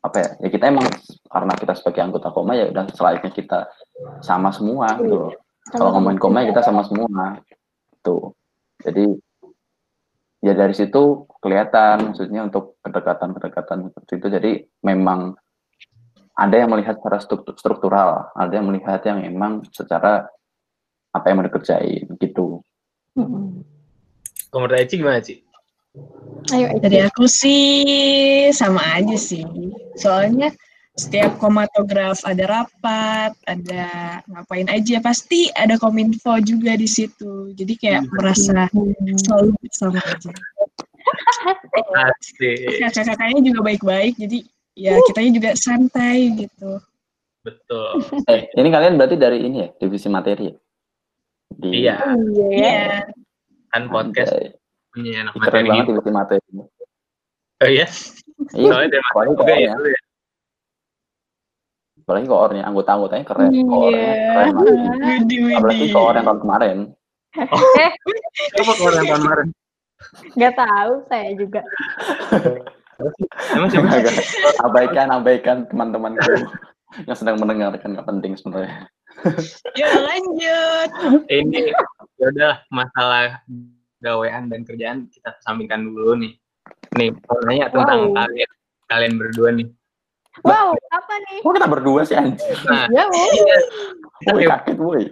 apa 0.00 0.16
ya 0.16 0.28
ya 0.46 0.48
kita 0.48 0.64
emang 0.72 0.88
karena 1.28 1.52
kita 1.60 1.72
sebagai 1.76 2.00
anggota 2.00 2.32
koma 2.32 2.56
ya 2.56 2.72
udah 2.72 2.88
selayaknya 2.94 3.30
kita 3.34 3.58
sama 4.24 4.48
semua 4.54 4.96
gitu. 4.96 5.34
Kalau 5.76 5.90
ngomongin 5.92 6.18
koma 6.22 6.40
ya 6.40 6.56
kita 6.56 6.64
sama 6.64 6.86
semua 6.88 7.36
tuh 8.00 8.32
jadi 8.80 9.12
ya 10.40 10.56
dari 10.56 10.72
situ 10.72 11.28
kelihatan 11.44 12.12
maksudnya 12.12 12.48
untuk 12.48 12.80
kedekatan-kedekatan 12.80 13.92
seperti 13.92 14.12
itu. 14.16 14.26
Jadi 14.32 14.52
memang 14.88 15.36
ada 16.40 16.56
yang 16.56 16.72
melihat 16.72 16.96
secara 16.96 17.20
struktural, 17.52 18.32
ada 18.32 18.52
yang 18.56 18.72
melihat 18.72 19.04
yang 19.04 19.20
memang 19.20 19.60
secara 19.68 20.24
apa 21.12 21.24
yang 21.28 21.36
mau 21.36 21.44
dikerjain 21.44 22.08
gitu. 22.16 22.64
Kalau 24.48 24.64
menurut 24.64 24.80
Eci 24.80 24.96
gimana, 24.96 25.20
Ci? 25.20 25.44
Ayo, 26.56 26.66
Eci. 26.72 26.80
Dari 26.80 26.98
aku 27.04 27.28
sih 27.28 27.68
sama 28.56 28.80
aja 28.96 29.20
sih. 29.20 29.44
Soalnya 30.00 30.48
setiap 30.96 31.36
komatograf 31.36 32.24
ada 32.24 32.48
rapat, 32.48 33.36
ada 33.44 33.84
ngapain 34.26 34.66
aja 34.72 34.96
pasti 35.04 35.52
ada 35.54 35.76
kominfo 35.76 36.40
juga 36.40 36.72
di 36.72 36.88
situ. 36.88 37.52
Jadi 37.52 37.76
kayak 37.76 38.08
merasa 38.16 38.64
selalu 39.28 39.52
bersama 39.60 40.00
aja. 40.08 40.32
Kakak-kakaknya 42.80 43.40
juga 43.44 43.60
baik-baik, 43.66 44.16
jadi 44.16 44.46
ya 44.74 44.94
kitanya 45.06 45.30
juga 45.36 45.50
santai 45.54 46.34
gitu. 46.36 46.78
Betul. 47.40 48.04
Eh, 48.28 48.52
ini 48.52 48.68
kalian 48.68 49.00
berarti 49.00 49.16
dari 49.16 49.40
ini 49.40 49.64
ya, 49.64 49.68
divisi 49.76 50.06
materi 50.06 50.52
ya? 50.52 50.56
Di, 51.50 51.68
Iya. 51.72 51.96
Iya. 52.04 52.46
Iya. 52.52 52.88
Kan 53.70 53.88
podcast 53.88 54.34
Anjay. 54.36 54.52
punya 54.92 55.10
anak 55.24 55.32
Ih, 55.32 55.40
Keren 55.40 55.48
materi 55.48 55.68
banget 55.70 55.86
divisi 55.88 56.10
materi. 56.12 56.42
Oh 57.60 57.68
iya? 57.68 57.86
Iya, 58.56 58.68
Soalnya 58.72 58.88
dari 58.92 59.04
juga 59.30 59.54
ya. 59.56 59.72
ya. 59.72 60.00
apalagi 62.00 62.26
koornya, 62.26 62.62
anggota-anggotanya 62.66 63.22
keren, 63.24 63.50
Iya. 63.54 63.64
koornya 63.70 64.10
keren 64.34 64.50
banget. 64.50 64.74
Widi, 64.98 65.36
Apalagi 65.54 65.86
koor 65.94 66.14
yang 66.18 66.26
tahun 66.26 66.40
kemarin. 66.42 66.76
Eh, 67.30 67.90
Siapa 68.50 68.72
keluar 68.74 68.92
yang 68.98 69.06
tahun 69.06 69.22
kemarin? 69.22 69.48
nggak 70.34 70.54
tahu 70.56 70.92
saya 71.06 71.30
juga. 71.38 71.60
Emang 73.50 73.68
siapa 73.68 73.88
abaikan, 74.60 75.06
abaikan 75.10 75.56
teman-temanku 75.66 76.32
yang 77.08 77.16
sedang 77.16 77.36
mendengarkan 77.36 77.94
nggak 77.94 78.06
penting 78.06 78.32
sebenarnya. 78.34 78.86
Yuk 79.74 79.92
lanjut. 80.00 80.90
Ini 81.26 81.72
ya 82.16 82.26
udah 82.28 82.54
masalah 82.68 83.42
gawean 83.98 84.48
dan 84.48 84.64
kerjaan 84.64 85.06
kita 85.08 85.36
kesampingkan 85.36 85.84
dulu 85.84 86.16
nih. 86.16 86.32
Nih, 86.96 87.12
mau 87.14 87.38
nanya 87.44 87.68
tentang 87.68 88.10
Wow. 88.10 88.16
kalian 88.16 88.50
kalian 88.86 89.14
berdua 89.16 89.48
nih. 89.52 89.68
Wow, 90.40 90.72
apa 90.90 91.14
nih? 91.20 91.38
Kok 91.42 91.52
kita 91.52 91.68
berdua 91.68 92.00
sih 92.02 92.16
anjir? 92.16 92.54
Nah, 92.64 92.86
Ya, 92.88 93.04
wow. 93.04 93.28
iya, 93.28 93.56
kita 94.18 94.30
Woi, 94.30 94.42
kepo 94.42 94.50
kaget 94.50 94.78
woi. 94.78 95.02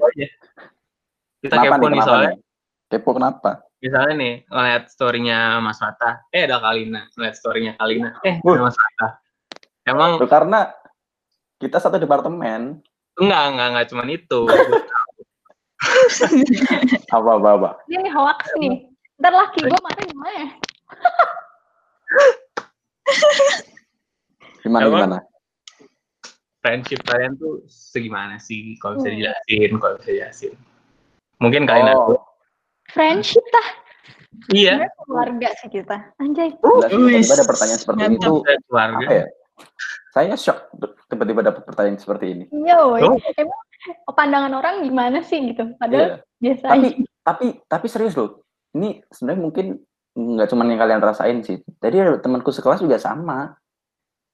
Kita 1.38 1.55
Kenapa 1.55 1.66
kepo 1.68 1.85
nih, 1.85 1.90
nih 1.90 2.03
soalnya. 2.03 2.29
nih? 2.29 2.38
Kepo 2.88 3.11
kenapa? 3.12 3.51
Misalnya 3.78 4.14
nih, 4.14 4.34
ngeliat 4.50 4.90
story-nya 4.90 5.62
Mas 5.62 5.78
Fatah, 5.78 6.26
eh 6.30 6.42
ada 6.44 6.58
Kalina. 6.58 7.06
Ngeliat 7.14 7.34
story-nya 7.34 7.72
Kalina, 7.78 8.18
eh 8.20 8.36
ada 8.36 8.60
Mas 8.60 8.74
Fatah. 8.74 9.10
Emang 9.86 10.18
Loh, 10.18 10.26
karena 10.26 10.74
kita 11.56 11.78
satu 11.78 11.96
departemen. 11.96 12.82
enggak, 13.14 13.42
enggak, 13.50 13.66
enggak 13.70 13.86
cuma 13.88 14.02
itu. 14.06 14.40
Apa, 17.08 17.38
apa, 17.38 17.48
apa? 17.54 17.70
Ini 17.86 18.02
nih 18.02 18.12
hoax 18.12 18.38
nih. 18.58 18.90
Ntar 19.16 19.30
laki 19.32 19.62
gue 19.62 19.78
marah 19.78 20.04
gimana 20.10 20.30
ya? 20.34 20.48
Gimana, 24.60 24.82
Apa? 24.84 24.90
gimana? 24.92 25.18
Friendship 26.58 27.00
kalian 27.06 27.38
tuh 27.38 27.62
segimana 27.70 28.42
sih? 28.42 28.74
Kalau 28.82 28.98
bisa 28.98 29.08
dijelasin, 29.08 29.70
kalau 29.78 29.94
bisa 29.96 30.10
dijelasin. 30.10 30.52
Mungkin 31.38 31.62
Kalina 31.64 31.94
Oh. 31.94 31.98
dulu. 32.10 32.18
Friendship 32.88 33.44
tah. 33.51 33.68
Iya, 34.48 34.81
Sebenarnya 34.81 34.92
keluarga 35.05 35.48
sih 35.61 35.68
kita. 35.68 35.96
Anjay. 36.16 36.48
Tiba-tiba 36.57 37.33
ada 37.35 37.44
pertanyaan 37.44 37.81
seperti 37.81 38.01
Mantap. 38.01 38.16
itu. 38.22 38.35
keluarga. 38.68 39.05
Apa 39.05 39.12
ya? 39.12 39.24
Saya 40.09 40.35
shock 40.38 40.59
tiba-tiba 41.11 41.40
dapat 41.44 41.62
pertanyaan 41.66 41.98
seperti 42.01 42.27
ini. 42.33 42.44
Iya, 42.48 42.77
woy. 42.87 43.03
Oh. 43.05 43.18
Emang 43.37 43.61
pandangan 44.09 44.53
orang 44.55 44.74
gimana 44.85 45.20
sih 45.20 45.53
gitu? 45.53 45.74
Padahal 45.77 46.01
Iya. 46.01 46.16
biasa 46.40 46.64
Tapi, 46.70 46.87
aja. 46.88 47.05
tapi, 47.24 47.46
tapi 47.66 47.87
serius 47.90 48.14
loh. 48.16 48.40
Ini 48.72 49.03
sebenarnya 49.11 49.42
mungkin 49.42 49.66
nggak 50.14 50.48
cuma 50.51 50.64
yang 50.64 50.81
kalian 50.81 51.03
rasain 51.03 51.38
sih. 51.42 51.57
Jadi 51.79 51.96
ada 51.98 52.18
temanku 52.18 52.51
sekelas 52.51 52.81
juga 52.81 52.96
sama. 52.96 53.53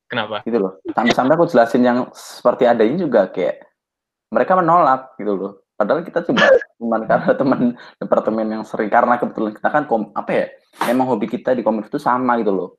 Kenapa? 0.05 0.45
gitu 0.45 0.61
loh. 0.61 0.73
Sampai-sampai 0.93 1.33
aku 1.35 1.49
jelasin 1.49 1.81
yang 1.83 1.99
seperti 2.13 2.69
ada 2.69 2.85
ini 2.85 3.01
juga 3.01 3.33
kayak 3.33 3.67
mereka 4.31 4.53
menolak 4.55 5.17
gitu 5.17 5.33
loh. 5.33 5.53
Padahal 5.75 6.07
kita 6.07 6.23
cuma 6.23 6.47
cuman 6.79 7.01
karena 7.11 7.31
teman 7.35 7.61
departemen 7.99 8.47
yang 8.47 8.65
sering 8.67 8.91
karena 8.91 9.19
kebetulan 9.19 9.53
kita 9.55 9.69
kan 9.71 9.83
kom, 9.91 10.15
apa 10.15 10.31
ya 10.31 10.47
memang 10.91 11.07
hobi 11.11 11.27
kita 11.27 11.55
di 11.55 11.63
komik 11.67 11.91
itu 11.91 11.99
sama 11.99 12.39
gitu 12.39 12.55
loh. 12.55 12.71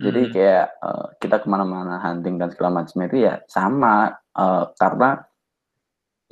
Jadi 0.00 0.20
Hmm. 0.26 0.32
kayak 0.32 0.66
eh, 0.80 1.06
kita 1.20 1.36
ke 1.44 1.46
mana-mana 1.48 2.00
hunting 2.00 2.40
dan 2.40 2.48
segala 2.48 2.80
macam 2.80 2.96
itu 3.04 3.16
ya 3.20 3.44
sama 3.44 4.16
eh, 4.16 4.64
karena 4.80 5.10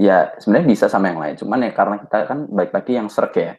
ya 0.00 0.32
sebenarnya 0.40 0.68
bisa 0.72 0.86
sama 0.88 1.12
yang 1.12 1.20
lain. 1.20 1.36
Cuman 1.36 1.68
ya 1.68 1.72
karena 1.76 1.96
kita 2.00 2.16
kan 2.24 2.38
baik 2.48 2.72
lagi 2.72 2.92
yang 2.96 3.12
serk 3.12 3.36
ya 3.36 3.52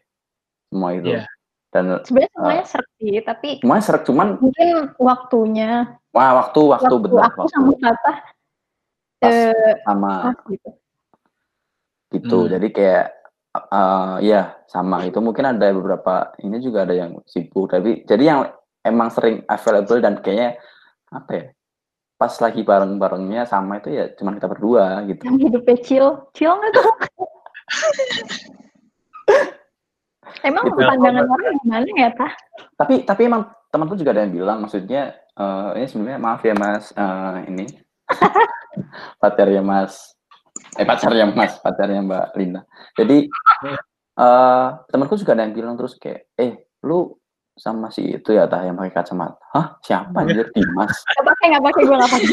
semua 0.73 0.97
itu. 0.97 1.13
Iya. 1.13 1.29
Dan 1.69 2.01
Sebenarnya 2.01 2.33
semuanya 2.33 2.65
serak 2.65 2.89
sih, 2.97 3.13
tapi 3.21 3.49
semuanya 3.61 3.83
serk 3.85 4.01
cuman 4.09 4.27
mungkin 4.41 4.89
waktunya 4.97 6.01
wah 6.09 6.41
waktu 6.41 6.61
waktu, 6.65 6.89
waktu 6.89 6.97
benar 7.05 7.23
aku 7.29 7.45
waktu 7.45 7.53
sama 7.53 7.71
Fatah 7.77 8.17
Pas. 9.19 9.29
eh 9.29 9.73
sama 9.85 10.11
pas 10.33 10.37
gitu. 10.49 10.69
Gitu 12.09 12.45
Hmm. 12.45 12.51
jadi 12.51 12.67
kayak 12.69 13.05
eh 13.49 14.15
ya 14.23 14.41
sama 14.65 15.05
itu 15.05 15.17
mungkin 15.19 15.45
ada 15.47 15.73
beberapa 15.73 16.33
ini 16.41 16.57
juga 16.59 16.85
ada 16.85 16.93
yang 16.93 17.17
sibuk 17.25 17.69
tapi 17.69 18.05
jadi 18.05 18.23
yang 18.23 18.39
emang 18.81 19.09
sering 19.09 19.41
available 19.45 19.99
dan 19.99 20.21
kayaknya 20.21 20.57
apa 21.09 21.31
ya 21.33 21.45
pas 22.15 22.33
lagi 22.37 22.61
bareng-barengnya 22.61 23.45
sama 23.45 23.79
itu 23.79 23.89
ya 23.89 24.11
cuman 24.13 24.37
kita 24.37 24.47
berdua 24.47 25.01
gitu 25.07 25.23
Yang 25.23 25.37
hidupnya 25.49 25.77
chill, 25.81 26.07
chill 26.31 26.53
nggak 26.53 26.71
tuh? 26.75 26.91
Emang 30.39 30.63
Gitu. 30.67 30.77
pandangan 30.77 31.25
orang 31.25 31.57
gimana 31.63 31.89
ya, 31.97 32.09
Tah? 32.13 32.31
tapi 32.77 33.03
tapi 33.03 33.21
emang 33.25 33.43
temanku 33.71 33.95
juga 33.95 34.13
ada 34.13 34.23
yang 34.23 34.33
bilang 34.35 34.57
maksudnya 34.61 35.15
eh 35.35 35.69
ini 35.75 35.87
sebenarnya 35.87 36.19
maaf 36.19 36.41
ya 36.43 36.53
mas 36.53 36.91
eh, 36.91 37.37
ini 37.49 37.65
pacarnya 39.21 39.63
mas 39.63 40.15
eh 40.77 40.85
pacarnya 40.85 41.25
mas. 41.33 41.57
Pacarnya 41.63 42.01
mbak 42.03 42.25
Linda. 42.37 42.61
Jadi 42.93 43.25
eh 44.19 44.67
temanku 44.91 45.15
juga 45.15 45.33
ada 45.33 45.47
yang 45.47 45.55
bilang 45.55 45.75
terus 45.79 45.95
kayak 45.95 46.27
eh 46.35 46.67
lu 46.83 47.15
sama 47.59 47.91
si 47.91 48.15
itu 48.15 48.31
ya 48.31 48.47
tah 48.47 48.63
yang 48.63 48.79
pakai 48.79 48.95
kacamata. 48.95 49.35
Hah? 49.51 49.75
Siapa 49.83 50.15
anjir? 50.23 50.47
Dimas. 50.55 50.95
Nggak 51.03 51.25
pakai, 51.27 51.45
nggak 51.51 51.63
pakai, 51.67 51.81
gue 51.83 51.95
nggak 51.99 52.11
pakai. 52.15 52.31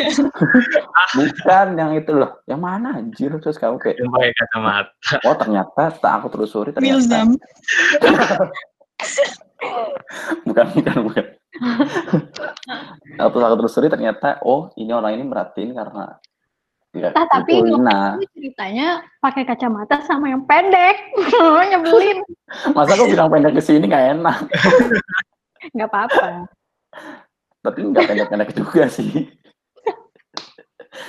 bukan 1.18 1.66
yang 1.75 1.92
itu 1.99 2.12
loh. 2.14 2.31
Yang 2.46 2.61
mana 2.62 2.88
anjir? 2.94 3.31
Terus 3.42 3.59
kamu 3.59 3.77
kayak 3.83 3.99
Yang 3.99 4.11
pakai 4.14 4.31
kacamata. 4.38 5.16
oh 5.27 5.35
ternyata 5.35 5.83
tak 5.99 6.12
aku 6.22 6.27
telusuri 6.31 6.70
ternyata. 6.70 6.94
Milzam. 6.94 7.29
bukan 10.46 10.66
bukan 10.79 10.96
bukan. 11.11 11.25
Aku 13.18 13.37
aku 13.42 13.57
telusuri 13.59 13.90
ternyata 13.90 14.38
oh 14.46 14.70
ini 14.79 14.94
orang 14.94 15.18
ini 15.18 15.27
merhatiin 15.27 15.75
karena 15.75 16.22
ya, 16.98 17.11
tapi 17.12 17.61
itu 17.61 17.76
ceritanya 18.32 19.04
pakai 19.20 19.42
kacamata 19.44 20.00
sama 20.04 20.32
yang 20.32 20.42
pendek. 20.48 20.96
Nyebelin. 21.70 22.24
masa 22.72 22.94
aku 22.96 23.11
bilang 23.11 23.28
pendek 23.28 23.59
ke 23.59 23.62
sini 23.62 23.85
nggak 23.87 24.06
enak? 24.18 24.38
Nggak 25.74 25.90
apa-apa. 25.90 26.46
tapi 27.59 27.78
nggak 27.90 28.06
pendek-pendek 28.06 28.50
juga 28.54 28.87
sih. 28.87 29.26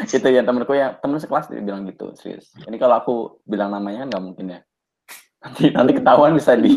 Itu 0.17 0.27
ya 0.33 0.41
temenku 0.41 0.73
yang 0.73 0.97
temen 0.97 1.21
sekelas 1.21 1.53
dia 1.53 1.61
bilang 1.61 1.85
gitu 1.85 2.09
serius. 2.17 2.49
Ini 2.65 2.73
kalau 2.81 2.95
aku 2.97 3.15
bilang 3.45 3.69
namanya 3.69 4.03
kan 4.03 4.07
nggak 4.09 4.23
mungkin 4.25 4.45
ya. 4.57 4.59
Nanti 5.45 5.69
nanti 5.69 5.91
ketahuan 5.93 6.33
bisa 6.33 6.57
di 6.57 6.73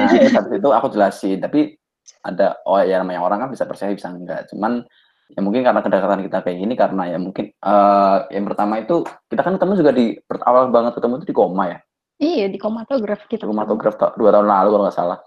nah 0.00 0.08
habis 0.08 0.56
itu 0.56 0.68
aku 0.72 0.86
jelasin. 0.88 1.44
Tapi 1.44 1.76
ada 2.24 2.58
oh 2.66 2.80
ya 2.80 3.02
namanya 3.02 3.20
orang 3.22 3.38
kan 3.46 3.50
bisa 3.52 3.68
percaya 3.68 3.94
bisa 3.94 4.10
enggak 4.10 4.50
cuman 4.50 4.82
ya 5.26 5.40
mungkin 5.42 5.66
karena 5.66 5.82
kedekatan 5.82 6.22
kita 6.22 6.38
kayak 6.46 6.58
gini 6.62 6.74
karena 6.78 7.02
ya 7.10 7.18
mungkin 7.18 7.50
eh 7.50 8.18
yang 8.30 8.44
pertama 8.46 8.78
itu 8.78 9.02
kita 9.26 9.42
kan 9.42 9.58
ketemu 9.58 9.72
juga 9.74 9.92
di 9.92 10.06
awal 10.46 10.70
banget 10.70 10.92
ketemu 10.98 11.18
itu 11.18 11.26
di 11.26 11.36
koma 11.36 11.64
ya? 11.66 11.78
Iya, 12.16 12.46
di 12.48 12.56
komatograf 12.56 13.28
kita. 13.28 13.44
komatograf 13.44 13.94
ta- 14.00 14.16
dua 14.16 14.32
tahun 14.32 14.48
lalu 14.48 14.68
kalau 14.72 14.84
nggak 14.88 14.96
salah. 14.96 15.18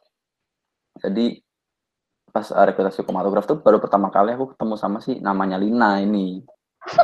Jadi 0.97 1.37
pas 2.29 2.45
uh, 2.49 2.65
rekrutasi 2.65 3.05
komatograf 3.05 3.45
tuh 3.45 3.61
baru 3.61 3.77
pertama 3.81 4.09
kali 4.13 4.33
aku 4.33 4.53
ketemu 4.53 4.73
sama 4.77 4.97
si 5.01 5.17
namanya 5.21 5.57
Lina 5.61 6.01
ini. 6.01 6.41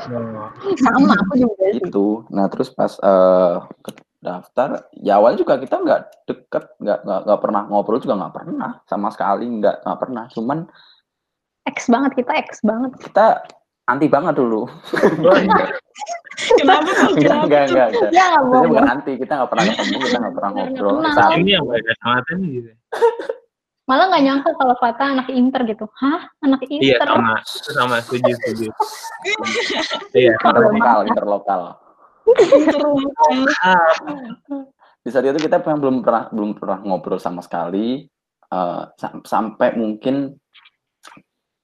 Oh. 0.09 0.49
Sama, 0.79 1.13
aku 1.19 1.33
juga 1.35 1.67
itu 1.69 2.23
nah 2.31 2.47
terus 2.47 2.71
pas 2.71 2.95
eh 2.95 3.55
ke- 3.83 4.07
daftar 4.23 4.89
ya 4.97 5.21
awalnya 5.21 5.45
juga 5.45 5.61
kita 5.61 5.77
nggak 5.77 6.01
deket 6.25 6.63
nggak 6.81 6.99
nggak 7.05 7.39
pernah 7.43 7.61
ngobrol 7.69 8.01
juga 8.01 8.17
nggak 8.17 8.33
pernah 8.33 8.81
sama 8.89 9.13
sekali 9.13 9.45
nggak 9.45 9.85
nggak 9.85 9.99
pernah. 10.01 10.25
Cuman 10.33 10.59
X 11.65 11.89
banget, 11.89 12.11
kita 12.13 12.31
X 12.45 12.61
banget. 12.61 12.91
kita 13.01 13.41
anti 13.85 14.07
banget 14.09 14.33
dulu 14.37 14.65
Kenapa 16.59 16.89
tuh? 16.91 17.15
enggak 17.15 17.45
Kenapa 17.45 17.45
enggak 17.47 17.63
tuh? 17.65 17.69
enggak 17.71 17.87
enggak 17.95 18.11
Ya, 18.11 18.29
bukan 18.43 18.85
anti 18.91 19.11
kita 19.15 19.31
nggak 19.39 19.49
pernah 19.49 19.63
ketemu 19.71 19.97
kita 20.03 20.17
nggak 20.19 20.35
pernah 20.35 20.51
ngobrol 20.51 20.95
saat 21.15 21.31
Ini 21.39 21.51
yang 21.57 21.65
gitu. 22.43 22.71
Malah 23.85 24.05
nggak 24.09 24.23
nyangka 24.25 24.49
kalau 24.57 24.75
Fatah 24.81 25.07
anak 25.13 25.29
inter 25.29 25.61
gitu. 25.69 25.85
Hah? 26.01 26.25
Anak 26.41 26.65
Iya 26.65 26.97
inter? 26.97 27.05
sama, 27.07 27.33
itu 27.39 27.69
sama 27.71 27.95
setuju 28.01 28.31
setuju. 28.41 28.67
Iya. 30.17 30.33
interlokal 30.41 30.99
interlokal 31.05 31.61
di 35.05 35.09
saat 35.13 35.25
itu 35.29 35.37
kita 35.37 35.61
memang 35.61 35.79
belum 35.81 35.97
pernah 36.01 36.23
belum 36.33 36.51
pernah 36.57 36.79
ngobrol 36.81 37.21
sama 37.21 37.45
sekali 37.45 38.09
uh, 38.49 38.89
sam 38.97 39.21
sampai 39.21 39.77
mungkin 39.77 40.33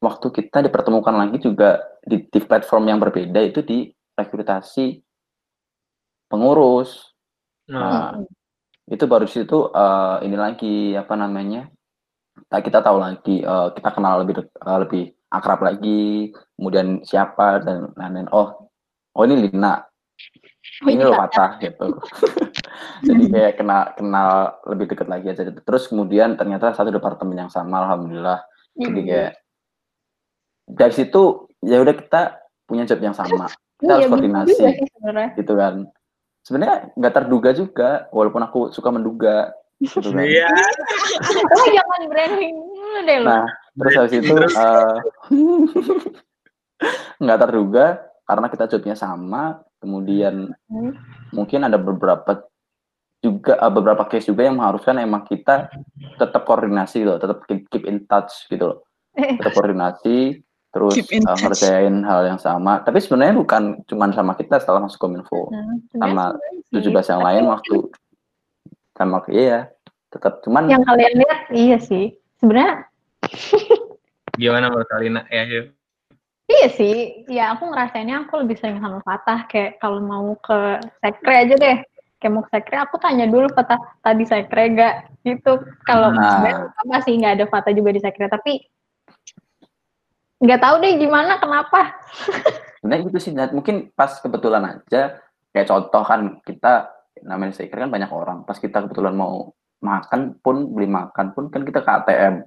waktu 0.01 0.27
kita 0.33 0.65
dipertemukan 0.65 1.13
lagi 1.13 1.37
juga 1.37 1.77
di, 2.01 2.25
di 2.25 2.39
platform 2.41 2.89
yang 2.89 2.99
berbeda 2.99 3.37
itu 3.45 3.61
di 3.61 3.93
rekrutasi 4.17 4.97
pengurus. 6.25 7.13
Nah, 7.69 8.17
itu 8.89 9.05
baru 9.05 9.29
situ 9.29 9.69
uh, 9.71 10.19
ini 10.25 10.35
lagi 10.35 10.97
apa 10.97 11.13
namanya? 11.13 11.69
Nah, 12.49 12.59
kita 12.59 12.81
tahu 12.81 12.97
lagi 12.97 13.45
uh, 13.45 13.69
kita 13.77 13.93
kenal 13.93 14.25
lebih 14.25 14.41
uh, 14.41 14.79
lebih 14.81 15.13
akrab 15.31 15.61
lagi, 15.63 16.33
kemudian 16.57 17.05
siapa 17.05 17.61
dan 17.61 17.93
lain-lain. 17.95 18.27
Oh, 18.33 18.67
oh 19.13 19.23
ini 19.23 19.47
Lina. 19.47 19.85
Oh, 20.81 20.89
ini 20.89 21.05
lo 21.05 21.13
patah 21.13 21.61
gitu. 21.61 22.01
Jadi 23.07 23.23
kayak 23.29 23.53
kenal 23.61 23.93
kenal 23.93 24.31
lebih 24.65 24.85
dekat 24.89 25.07
lagi 25.07 25.29
aja. 25.29 25.45
Terus 25.45 25.85
kemudian 25.85 26.33
ternyata 26.35 26.73
satu 26.73 26.89
departemen 26.89 27.47
yang 27.47 27.51
sama, 27.53 27.85
alhamdulillah. 27.85 28.41
Jadi 28.75 28.99
iya. 29.05 29.07
kayak 29.07 29.31
dari 30.71 30.93
situ 30.95 31.51
ya 31.61 31.81
udah 31.83 31.95
kita 31.95 32.21
punya 32.65 32.87
job 32.87 32.99
yang 33.03 33.15
sama. 33.15 33.51
Kita 33.77 33.97
harus 33.97 34.05
iya, 34.05 34.11
koordinasi 34.11 34.65
gitu 35.37 35.53
kan. 35.57 35.85
Sebenarnya 36.41 36.77
nggak 36.97 37.13
terduga 37.13 37.49
juga 37.53 37.89
walaupun 38.09 38.41
aku 38.45 38.59
suka 38.73 38.89
menduga 38.89 39.53
gitu 39.81 40.09
kan. 40.13 40.25
Iya. 40.25 40.49
Oh 41.57 41.67
jangan 41.69 42.01
branding. 42.09 42.55
Deh 43.01 43.17
lo 43.23 43.27
nah 43.27 43.45
terus 43.71 43.93
habis 43.95 44.13
itu 44.19 44.35
uh, 44.35 44.97
nggak 47.23 47.39
terduga 47.39 47.85
karena 48.27 48.47
kita 48.51 48.65
jobnya 48.67 48.95
sama 48.99 49.63
kemudian 49.79 50.51
hmm. 50.67 50.91
mungkin 51.31 51.65
ada 51.65 51.79
beberapa 51.79 52.45
juga 53.21 53.55
uh, 53.61 53.71
beberapa 53.71 54.03
case 54.09 54.27
juga 54.27 54.49
yang 54.49 54.59
mengharuskan 54.59 54.99
emang 54.99 55.23
kita 55.23 55.71
tetap 56.19 56.43
koordinasi 56.43 57.07
loh 57.07 57.17
tetap 57.21 57.47
keep, 57.47 57.69
keep 57.71 57.87
in 57.87 58.03
touch 58.05 58.49
gitu 58.51 58.75
loh. 58.75 58.79
Eh. 59.15 59.39
tetap 59.39 59.55
koordinasi 59.55 60.39
terus 60.71 60.95
uh, 60.95 61.37
ngerjain 61.37 61.95
hal 62.07 62.21
yang 62.25 62.39
sama. 62.39 62.79
Tapi 62.81 63.03
sebenarnya 63.03 63.35
bukan 63.35 63.83
cuma 63.85 64.09
sama 64.15 64.33
kita 64.39 64.57
setelah 64.57 64.87
masuk 64.87 64.97
kominfo, 64.97 65.51
nah, 65.51 65.75
sama 65.95 66.23
tujuh 66.71 66.89
belas 66.89 67.07
yang 67.11 67.21
lain 67.21 67.43
waktu 67.51 67.75
sama 68.95 69.23
iya 69.31 69.71
tetap 70.11 70.43
cuman 70.43 70.67
yang 70.67 70.83
kalian 70.83 71.13
lihat 71.19 71.39
iya 71.51 71.77
sih. 71.79 72.15
Sebenarnya 72.39 72.87
gimana 74.41 74.71
menurut 74.71 74.89
kalian? 74.91 75.23
Ya 75.31 75.43
yuk. 75.47 75.75
Iya 76.51 76.67
sih, 76.75 76.95
ya 77.31 77.55
aku 77.55 77.71
ngerasainnya 77.71 78.27
aku 78.27 78.43
lebih 78.43 78.59
sering 78.59 78.83
sama 78.83 78.99
Fatah. 79.07 79.47
Kayak 79.47 79.79
kalau 79.79 80.03
mau 80.03 80.35
ke 80.35 80.83
sekre 80.99 81.47
aja 81.47 81.55
deh, 81.55 81.77
kayak 82.19 82.31
mau 82.35 82.43
ke 82.43 82.51
sekre 82.51 82.75
aku 82.75 82.99
tanya 82.99 83.23
dulu 83.23 83.47
Fatah 83.55 83.79
tadi 84.03 84.27
sekre 84.27 84.75
gak 84.75 84.95
gitu. 85.23 85.63
Kalau 85.87 86.11
nah. 86.11 86.67
apa 86.75 86.97
sih 87.07 87.15
nggak 87.15 87.39
ada 87.39 87.45
Fatah 87.47 87.71
juga 87.71 87.95
di 87.95 88.03
sekre, 88.03 88.27
tapi 88.27 88.67
nggak 90.41 90.61
tahu 90.61 90.75
deh 90.81 90.93
gimana 90.97 91.37
kenapa? 91.37 91.93
Nah 92.81 92.97
itu 92.97 93.13
sih 93.21 93.31
mungkin 93.53 93.93
pas 93.93 94.17
kebetulan 94.17 94.65
aja 94.65 95.21
kayak 95.53 95.67
contoh 95.69 96.01
kan 96.01 96.41
kita 96.41 96.89
namanya 97.21 97.53
saya 97.53 97.69
kan 97.69 97.93
banyak 97.93 98.09
orang. 98.09 98.41
Pas 98.49 98.57
kita 98.57 98.81
kebetulan 98.89 99.13
mau 99.13 99.53
makan 99.81 100.41
pun 100.41 100.73
beli 100.73 100.89
makan 100.89 101.37
pun 101.37 101.53
kan 101.53 101.61
kita 101.61 101.85
ke 101.85 101.91
ATM 101.93 102.41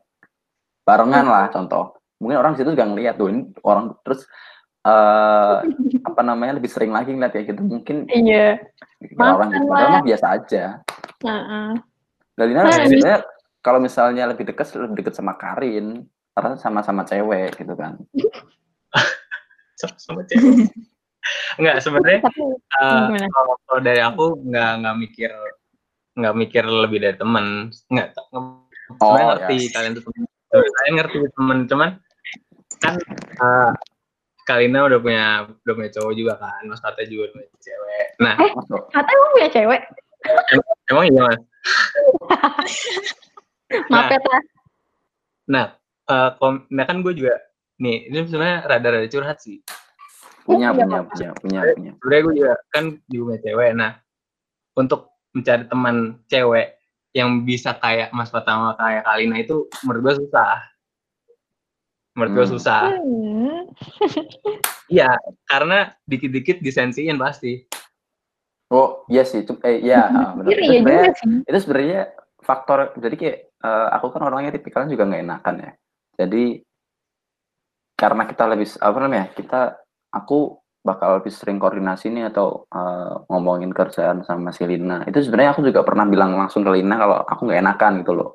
barengan 0.82 1.26
lah 1.26 1.46
contoh. 1.54 1.94
Mungkin 2.18 2.38
orang 2.38 2.52
situ 2.58 2.74
juga 2.74 2.86
ngeliat 2.90 3.14
tuh 3.14 3.30
ini 3.30 3.46
orang 3.62 3.94
terus 4.02 4.26
uh, 4.86 5.62
apa 6.02 6.20
namanya 6.26 6.58
lebih 6.58 6.70
sering 6.70 6.90
lagi 6.90 7.14
ngeliat 7.14 7.30
ya 7.30 7.42
gitu. 7.46 7.62
Mungkin 7.62 8.10
iya. 8.10 8.58
orang 9.22 9.54
gitu. 9.54 9.70
biasa 10.10 10.26
aja. 10.34 10.64
Uh 11.22 11.30
-uh. 11.30 11.70
Dalina 12.34 12.66
nah, 12.66 12.74
sebenarnya 12.74 13.22
kalau 13.62 13.78
misalnya 13.78 14.26
lebih 14.26 14.50
dekat 14.50 14.66
lebih 14.74 15.06
dekat 15.06 15.14
sama 15.14 15.38
Karin 15.38 16.10
karena 16.34 16.58
sama-sama 16.58 17.02
cewek 17.06 17.54
gitu 17.54 17.74
kan. 17.78 17.94
Sama-sama 19.80 20.26
cewek. 20.26 20.68
Enggak 21.56 21.80
sebenarnya 21.80 22.20
uh, 22.82 23.08
kalau, 23.14 23.54
kalau 23.64 23.80
dari 23.80 24.02
aku 24.02 24.24
nggak 24.44 24.72
nggak 24.84 24.96
mikir 24.98 25.32
nggak 26.14 26.34
mikir 26.36 26.64
lebih 26.68 26.98
dari 27.00 27.16
teman 27.16 27.72
nggak 27.90 28.12
oh, 29.00 29.16
ngerti 29.16 29.66
ya. 29.66 29.70
kalian 29.72 29.92
tuh 29.96 30.04
teman 30.04 30.22
saya 30.52 30.90
ngerti 31.00 31.16
teman 31.34 31.58
cuman 31.66 31.90
kan 32.78 32.94
uh, 33.40 33.72
Kalina 34.44 34.84
udah 34.84 35.00
punya 35.00 35.48
udah 35.64 35.74
punya 35.74 35.90
cowok 35.96 36.12
juga 36.12 36.34
kan 36.36 36.60
Mas 36.68 36.84
Kata 36.84 37.08
juga 37.08 37.32
punya 37.32 37.48
cewek. 37.64 38.06
Nah 38.20 38.34
eh, 38.36 38.52
Kata 38.92 39.08
emang 39.08 39.30
punya 39.32 39.48
cewek? 39.48 39.82
Emang, 40.52 40.68
emang 40.92 41.04
iya 41.08 41.20
mas? 41.24 41.40
Maaf 43.90 44.12
ya 44.12 44.18
nah, 44.20 44.42
nah 45.48 45.66
uh, 46.10 46.30
kom 46.36 46.64
nah 46.68 46.84
kan 46.84 47.00
gue 47.00 47.12
juga 47.16 47.34
nih 47.80 48.10
ini 48.10 48.18
sebenarnya 48.28 48.58
rada-rada 48.68 49.08
curhat 49.10 49.38
sih. 49.42 49.60
Punya 50.44 50.70
oh, 50.70 50.76
punya 50.76 51.00
punya 51.08 51.30
punya 51.40 51.60
punya. 51.74 51.90
sebenarnya 51.96 52.22
gue 52.22 52.34
juga 52.36 52.52
kan 52.70 52.84
di 53.08 53.16
rumah 53.16 53.38
cewek. 53.40 53.70
Nah 53.74 53.92
untuk 54.76 55.00
mencari 55.34 55.64
teman 55.66 55.96
cewek 56.30 56.66
yang 57.14 57.46
bisa 57.46 57.74
kayak 57.78 58.10
Mas 58.10 58.30
Pertama 58.30 58.74
kayak 58.78 59.02
Kalina 59.06 59.36
itu 59.40 59.66
menurut 59.86 60.00
gue 60.02 60.14
susah. 60.26 60.62
Menurut 62.14 62.32
gue 62.36 62.46
hmm. 62.46 62.54
susah. 62.54 62.82
Hmm. 62.94 63.60
iya 64.92 65.10
hmm. 65.10 65.32
karena 65.48 65.78
dikit-dikit 66.06 66.62
disensiin 66.62 67.18
pasti. 67.18 67.66
Oh 68.70 69.06
iya 69.10 69.26
sih 69.26 69.42
itu 69.42 69.54
eh 69.62 69.82
iya 69.82 70.10
benar 70.36 70.50
itu 70.50 70.60
iya 70.62 70.78
sebenarnya 70.78 71.10
itu 71.46 71.58
sebenarnya 71.58 72.00
faktor 72.44 72.78
jadi 73.00 73.16
kayak 73.16 73.38
uh, 73.64 73.88
aku 73.96 74.12
kan 74.12 74.22
orangnya 74.28 74.52
tipikalnya 74.52 74.92
juga 74.92 75.08
nggak 75.08 75.22
enakan 75.24 75.54
ya 75.64 75.72
jadi 76.14 76.62
karena 77.94 78.26
kita 78.26 78.44
lebih 78.50 78.68
apa 78.82 78.98
namanya? 78.98 79.26
Kita 79.32 79.60
aku 80.10 80.58
bakal 80.84 81.22
lebih 81.22 81.32
sering 81.32 81.56
koordinasi 81.56 82.12
nih 82.12 82.28
atau 82.28 82.68
uh, 82.68 83.24
ngomongin 83.32 83.72
kerjaan 83.72 84.20
sama 84.26 84.52
si 84.52 84.68
Lina. 84.68 85.06
Itu 85.08 85.24
sebenarnya 85.24 85.56
aku 85.56 85.64
juga 85.64 85.80
pernah 85.80 86.04
bilang 86.04 86.36
langsung 86.36 86.60
ke 86.60 86.70
Lina 86.74 87.00
kalau 87.00 87.16
aku 87.24 87.40
nggak 87.48 87.62
enakan 87.64 87.92
gitu 88.04 88.12
loh. 88.12 88.30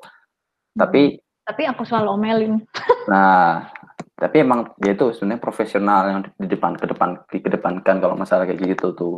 Tapi 0.74 1.14
hmm. 1.14 1.46
tapi 1.46 1.62
aku 1.70 1.86
selalu 1.86 2.08
omelin. 2.18 2.54
nah, 3.12 3.70
tapi 4.18 4.42
emang 4.42 4.74
dia 4.82 4.98
itu 4.98 5.14
sebenarnya 5.14 5.38
profesional 5.38 6.02
yang 6.10 6.20
di 6.26 6.48
depan 6.50 6.74
ke 6.74 6.90
depan 6.90 7.22
dikedepankan 7.30 7.96
kalau 8.02 8.18
masalah 8.18 8.48
kayak 8.48 8.74
gitu 8.74 8.90
tuh. 8.98 9.16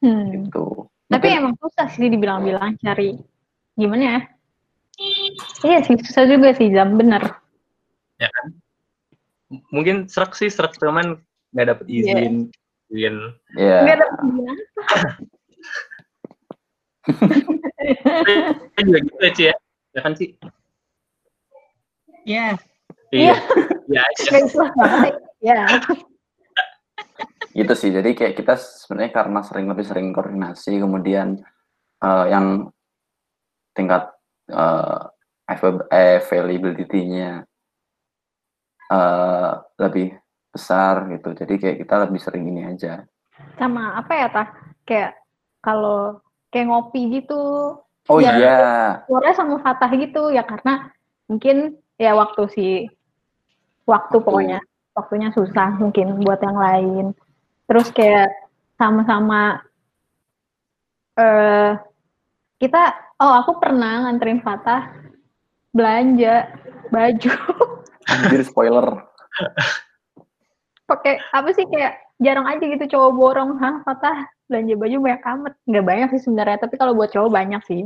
Hmm. 0.00 0.48
Gitu. 0.48 0.88
Tapi 1.12 1.28
Mungkin, 1.28 1.40
emang 1.44 1.54
susah 1.60 1.86
sih 1.92 2.08
dibilang-bilang 2.08 2.80
cari 2.80 3.20
gimana 3.76 4.02
ya? 4.02 4.20
Iya 5.66 5.78
sih 5.84 6.00
susah 6.00 6.24
juga 6.24 6.56
sih 6.56 6.72
jam 6.72 6.96
bener 6.96 7.41
ya. 8.22 8.30
kan? 8.30 8.46
Mungkin 9.74 10.08
serak 10.08 10.32
sih 10.38 10.48
serak 10.48 10.78
cuman 10.78 11.18
nggak 11.52 11.66
dapet 11.68 11.86
iya. 11.88 12.00
izin 12.00 12.34
yeah. 12.88 12.92
izin. 12.92 13.16
Yeah. 13.58 13.82
nggak 13.84 13.98
dapet 14.00 14.18
izin 14.24 14.46
juga 18.82 18.98
gitu 19.02 19.20
ya 19.20 19.30
Ci 19.34 19.42
ya. 19.50 19.54
Ya 19.92 20.00
kan 20.00 20.16
sih 20.16 20.28
iya. 22.24 22.56
Iya. 23.12 23.36
Iya. 23.90 24.02
Ya 25.42 25.66
gitu 27.52 27.76
sih 27.76 27.92
jadi 27.92 28.16
kayak 28.16 28.40
kita 28.40 28.56
sebenarnya 28.56 29.12
karena 29.12 29.44
sering 29.44 29.68
lebih 29.68 29.84
sering 29.84 30.16
koordinasi 30.16 30.80
kemudian 30.80 31.44
uh, 32.00 32.24
yang 32.24 32.72
tingkat 33.76 34.08
uh, 34.48 35.12
availability-nya 35.44 37.44
uh, 38.92 39.64
lebih 39.80 40.12
besar 40.52 41.08
gitu. 41.08 41.32
Jadi 41.32 41.54
kayak 41.56 41.76
kita 41.80 41.94
lebih 42.04 42.20
sering 42.20 42.44
ini 42.52 42.68
aja. 42.68 43.08
Sama 43.56 43.96
apa 43.96 44.12
ya 44.12 44.28
tah? 44.28 44.48
Kayak 44.84 45.16
kalau 45.64 46.20
kayak 46.52 46.68
ngopi 46.68 47.20
gitu. 47.20 47.40
Oh 48.10 48.18
ya, 48.20 48.36
iya. 48.36 48.60
Suaranya 49.08 49.36
sama 49.38 49.56
Fatah 49.64 49.90
gitu 49.96 50.28
ya 50.28 50.44
karena 50.44 50.92
mungkin 51.30 51.80
ya 51.96 52.12
waktu 52.12 52.42
si 52.52 52.66
waktu 53.88 54.16
pokoknya 54.20 54.60
waktunya 54.92 55.32
susah 55.32 55.80
mungkin 55.80 56.20
buat 56.20 56.42
yang 56.44 56.58
lain. 56.58 57.06
Terus 57.64 57.88
kayak 57.94 58.28
sama-sama 58.76 59.62
uh, 61.16 61.78
kita 62.60 62.82
oh 63.22 63.32
aku 63.40 63.62
pernah 63.62 64.04
nganterin 64.04 64.44
Fatah 64.44 64.92
belanja 65.72 66.52
baju 66.92 67.32
Anjir 68.12 68.42
spoiler. 68.44 68.86
Pakai 70.84 71.22
apa 71.32 71.48
sih 71.56 71.64
kayak 71.64 71.96
jarang 72.20 72.44
aja 72.44 72.64
gitu 72.64 72.84
cowok 72.96 73.10
borong, 73.16 73.50
hah 73.58 73.80
patah 73.82 74.28
belanja 74.46 74.76
baju 74.76 74.96
banyak 75.00 75.22
amat. 75.24 75.52
Nggak 75.64 75.84
banyak 75.88 76.08
sih 76.16 76.20
sebenarnya, 76.28 76.58
tapi 76.60 76.74
kalau 76.76 76.92
buat 76.92 77.10
cowok 77.10 77.30
banyak 77.32 77.62
sih. 77.64 77.82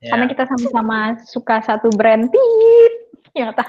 Yeah. 0.00 0.16
Karena 0.16 0.24
kita 0.32 0.42
sama-sama 0.48 0.98
suka 1.28 1.60
satu 1.60 1.92
brand, 1.92 2.32
tit, 2.32 2.94
ya 3.36 3.52
tak. 3.52 3.68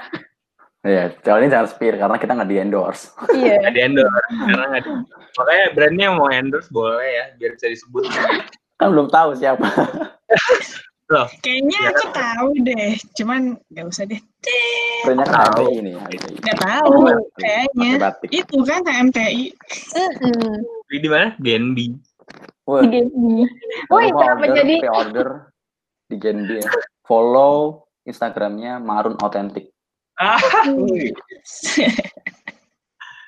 Ya, 0.82 1.14
kalau 1.22 1.38
ini 1.38 1.52
jangan 1.52 1.68
spear 1.70 1.94
karena 1.94 2.18
kita 2.18 2.34
nggak 2.34 2.50
di 2.50 2.58
endorse. 2.58 3.14
Iya. 3.30 3.62
Nggak 3.62 3.74
di 3.76 3.80
endorse 3.86 4.32
karena 4.34 4.64
nggak 4.66 4.82
di- 4.82 4.94
makanya 5.32 5.66
brandnya 5.78 6.08
mau 6.10 6.28
endorse 6.28 6.68
boleh 6.74 7.06
ya 7.06 7.24
biar 7.38 7.50
bisa 7.54 7.66
disebut 7.70 8.02
Kan 8.82 8.88
belum 8.90 9.06
tahu 9.06 9.38
siapa. 9.38 9.62
Loh 11.12 11.28
Kayaknya 11.44 11.78
Iya. 11.78 11.90
aku 11.92 12.04
tahu 12.10 12.48
deh, 12.64 12.90
cuman 13.20 13.40
nggak 13.70 13.86
usah 13.86 14.04
deh. 14.08 14.20
Kan 15.04 15.18
Tahu. 15.20 15.62
HMTI 15.68 15.74
ini, 15.78 15.90
HMTI. 15.94 16.34
Nggak 16.40 16.58
tahu, 16.58 16.92
kayaknya. 17.36 17.90
Pakai 17.92 18.02
batik. 18.02 18.28
Itu 18.32 18.56
kan 18.64 18.80
HMTI. 18.82 19.44
Beli 20.88 20.98
di 20.98 21.08
mana 21.10 21.26
Genbi 21.38 21.86
Wah, 22.64 22.80
Di 22.82 22.88
Genbi. 22.90 23.44
Woi, 23.90 24.06
kalau 24.08 24.14
mau 24.14 24.20
kenapa 24.22 24.44
order, 24.46 24.56
jadi 24.56 24.74
pre-order 24.80 25.28
di 26.08 26.16
Genbi 26.16 26.54
ya. 26.62 26.70
Follow 27.04 27.84
Instagramnya 28.02 28.78
Marun 28.78 29.18
Authentic. 29.20 29.68
ah 30.16 30.36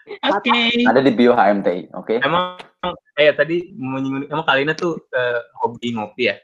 Oke. 0.05 0.85
Ada 0.85 1.01
di 1.01 1.12
bio 1.16 1.32
HMTI, 1.32 1.89
oke? 1.97 2.20
emang 2.20 2.61
kayak 3.16 3.41
tadi 3.41 3.72
menyinggung 3.72 4.28
emang 4.28 4.45
Kalina 4.45 4.76
tuh 4.76 5.01
eh, 5.11 5.41
hobi 5.64 5.97
ngopi 5.97 6.28
ya 6.28 6.37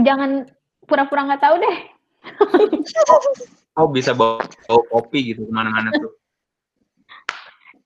jangan 0.00 0.44
pura-pura 0.84 1.26
nggak 1.26 1.42
tahu 1.42 1.56
deh. 1.60 1.78
oh 3.78 3.88
bisa 3.88 4.12
bawa, 4.12 4.42
bawa 4.66 4.82
kopi 4.92 5.32
gitu 5.34 5.46
ke 5.46 5.52
mana-mana 5.52 5.94
tuh 5.94 6.12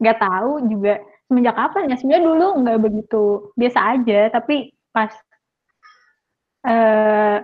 Nggak 0.01 0.17
tahu 0.17 0.53
juga 0.65 0.97
semenjak 1.29 1.55
kapan 1.61 1.93
ya. 1.93 1.97
Sebenarnya 2.01 2.25
dulu 2.25 2.47
nggak 2.65 2.79
begitu 2.81 3.23
biasa 3.53 3.79
aja, 4.01 4.21
tapi 4.33 4.73
pas 4.91 5.13
eh 6.65 7.37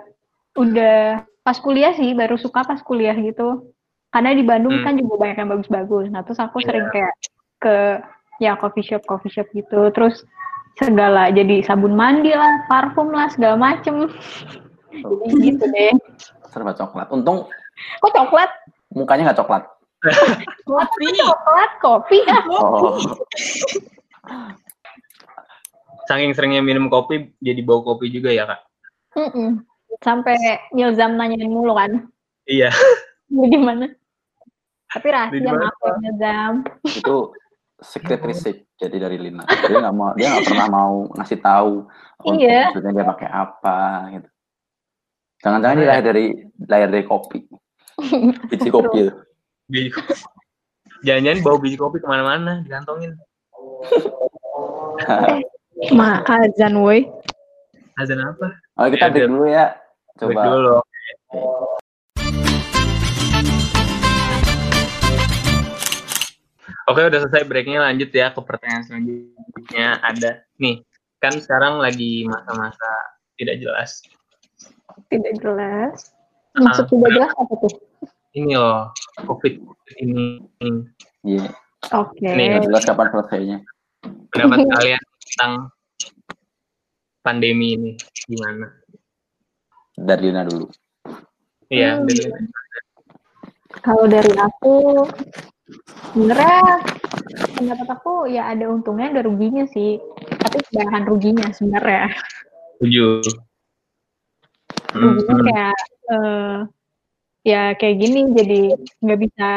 udah 0.57 1.25
pas 1.45 1.57
kuliah 1.61 1.93
sih 1.93 2.17
baru 2.17 2.41
suka 2.41 2.65
pas 2.65 2.81
kuliah 2.81 3.13
gitu. 3.21 3.73
Karena 4.09 4.33
di 4.33 4.41
Bandung 4.41 4.81
Hmm. 4.81 4.85
kan 4.89 4.95
juga 4.97 5.15
banyak 5.21 5.37
yang 5.37 5.51
bagus-bagus. 5.53 6.09
Nah, 6.09 6.25
terus 6.25 6.41
aku 6.41 6.65
Iya. 6.65 6.67
sering 6.73 6.87
kayak 6.89 7.13
ke 7.61 7.77
ya 8.41 8.57
coffee 8.57 8.85
shop 8.89 9.05
coffee 9.05 9.33
shop 9.33 9.49
gitu. 9.53 9.93
Terus 9.93 10.25
segala 10.77 11.29
jadi 11.29 11.65
sabun 11.65 11.97
mandi 11.97 12.31
lah, 12.31 12.65
parfum 12.67 13.09
lah, 13.11 13.29
segala 13.29 13.57
macem. 13.57 14.13
Jadi 14.93 15.27
gitu 15.43 15.65
deh. 15.67 15.93
Serba 16.49 16.73
coklat. 16.73 17.09
Untung 17.11 17.49
Kok 18.01 18.13
coklat? 18.13 18.49
mukanya 18.91 19.29
nggak 19.29 19.41
coklat. 19.45 19.63
Kopi. 20.69 21.07
Coklat, 21.19 21.71
kopi. 21.81 22.19
Ah. 24.27 24.51
Oh, 24.51 24.51
saking 26.11 26.35
seringnya 26.35 26.59
minum 26.59 26.91
kopi 26.91 27.31
jadi 27.39 27.63
bawa 27.63 27.87
kopi 27.87 28.11
juga 28.11 28.35
ya 28.35 28.43
kak 28.43 28.59
Mm-mm. 29.15 29.63
Sampai 30.03 30.35
Nilzam 30.75 31.15
nanyain 31.15 31.47
mulu 31.47 31.79
kan. 31.79 32.11
iya 32.45 32.75
Beli 33.31 33.55
di 33.55 33.59
mana? 33.59 33.87
Tapi 34.91 35.07
rahasia 35.07 35.47
maaf 35.47 35.79
ya 35.79 35.93
Nilzam. 36.03 36.53
itu 36.83 37.31
secret 37.77 38.21
recipe 38.25 38.69
jadi 38.77 38.97
dari 38.97 39.17
Lina. 39.21 39.45
Dia 39.45 39.79
nggak 39.81 39.95
mau, 39.95 40.13
dia 40.17 40.33
nggak 40.33 40.47
pernah 40.49 40.69
mau 40.69 40.95
ngasih 41.17 41.39
tahu. 41.41 41.73
Iya. 42.33 42.73
Maksudnya 42.73 42.93
dia 42.97 43.07
pakai 43.07 43.29
apa 43.29 43.79
gitu. 44.13 44.29
Jangan-jangan 45.45 45.77
dia 45.77 45.89
lahir 45.89 46.05
dari 46.05 46.25
lahir 46.65 46.89
dari 46.89 47.05
kopi. 47.05 47.41
Biji 48.51 48.69
kopi. 48.69 49.09
itu. 49.09 49.13
biji 49.67 49.91
kopi 49.91 50.13
jangan-jangan 51.03 51.43
bawa 51.43 51.57
biji 51.59 51.77
kopi 51.77 51.99
ke 51.99 52.07
mana-mana 52.07 52.63
dikantongin 52.63 53.13
Ma, 55.99 56.25
azan 56.25 56.75
woi. 56.81 57.05
azan 58.01 58.21
apa 58.23 58.47
Oh 58.77 58.87
kita 58.89 59.09
Ya, 59.09 59.13
break 59.13 59.29
dulu 59.29 59.45
ya. 59.49 59.67
Break 60.17 60.37
Coba. 60.37 60.43
dulu 60.49 60.77
Oke 66.87 67.01
udah 67.03 67.19
selesai 67.21 67.43
breaknya 67.45 67.83
lanjut 67.83 68.11
ya 68.11 68.31
ke 68.31 68.41
pertanyaan 68.41 68.85
selanjutnya 68.85 69.99
ada 70.01 70.31
nih 70.57 70.87
kan 71.19 71.35
sekarang 71.35 71.79
lagi 71.79 72.23
masa-masa 72.25 72.91
tidak 73.35 73.59
jelas 73.59 74.03
Tidak 75.07 75.35
jelas. 75.37 76.15
Maksud 76.55 76.85
Ah. 76.85 76.89
tidak 76.89 77.11
jelas 77.13 77.31
apa 77.35 77.55
tuh? 77.59 77.73
ini 78.33 78.55
loh 78.55 78.89
covid 79.25 79.55
ini 79.97 80.41
Iya. 81.21 81.51
Oke. 81.93 82.23
Nih, 82.25 82.47
Nggak 82.49 82.65
jelas 82.65 82.83
kapan 82.85 83.07
selesainya. 83.11 83.59
pendapat 84.31 84.59
kalian 84.73 85.03
tentang 85.21 85.53
pandemi 87.21 87.75
ini 87.75 87.91
gimana? 88.25 88.71
Dari 89.93 90.23
Lina 90.23 90.43
dulu. 90.43 90.67
Iya, 91.67 91.99
Hmm. 91.99 92.07
dari- 92.07 92.31
Kalau 93.79 94.05
dari 94.07 94.33
aku, 94.33 94.75
sebenarnya 96.15 96.83
pendapat 97.57 97.89
aku 97.99 98.31
ya 98.31 98.51
ada 98.53 98.71
untungnya 98.71 99.13
ada 99.13 99.23
ruginya 99.27 99.65
sih. 99.71 99.99
Tapi 100.39 100.63
kebanyakan 100.71 101.05
ruginya 101.09 101.47
sebenarnya. 101.53 102.07
setuju. 102.79 103.07
Hmm, 104.97 105.17
Ruginya 105.17 105.37
kayak 105.45 105.77
eh, 106.13 106.57
ya 107.47 107.63
kayak 107.79 107.97
gini 108.01 108.21
jadi 108.35 108.61
nggak 109.03 109.21
bisa 109.21 109.51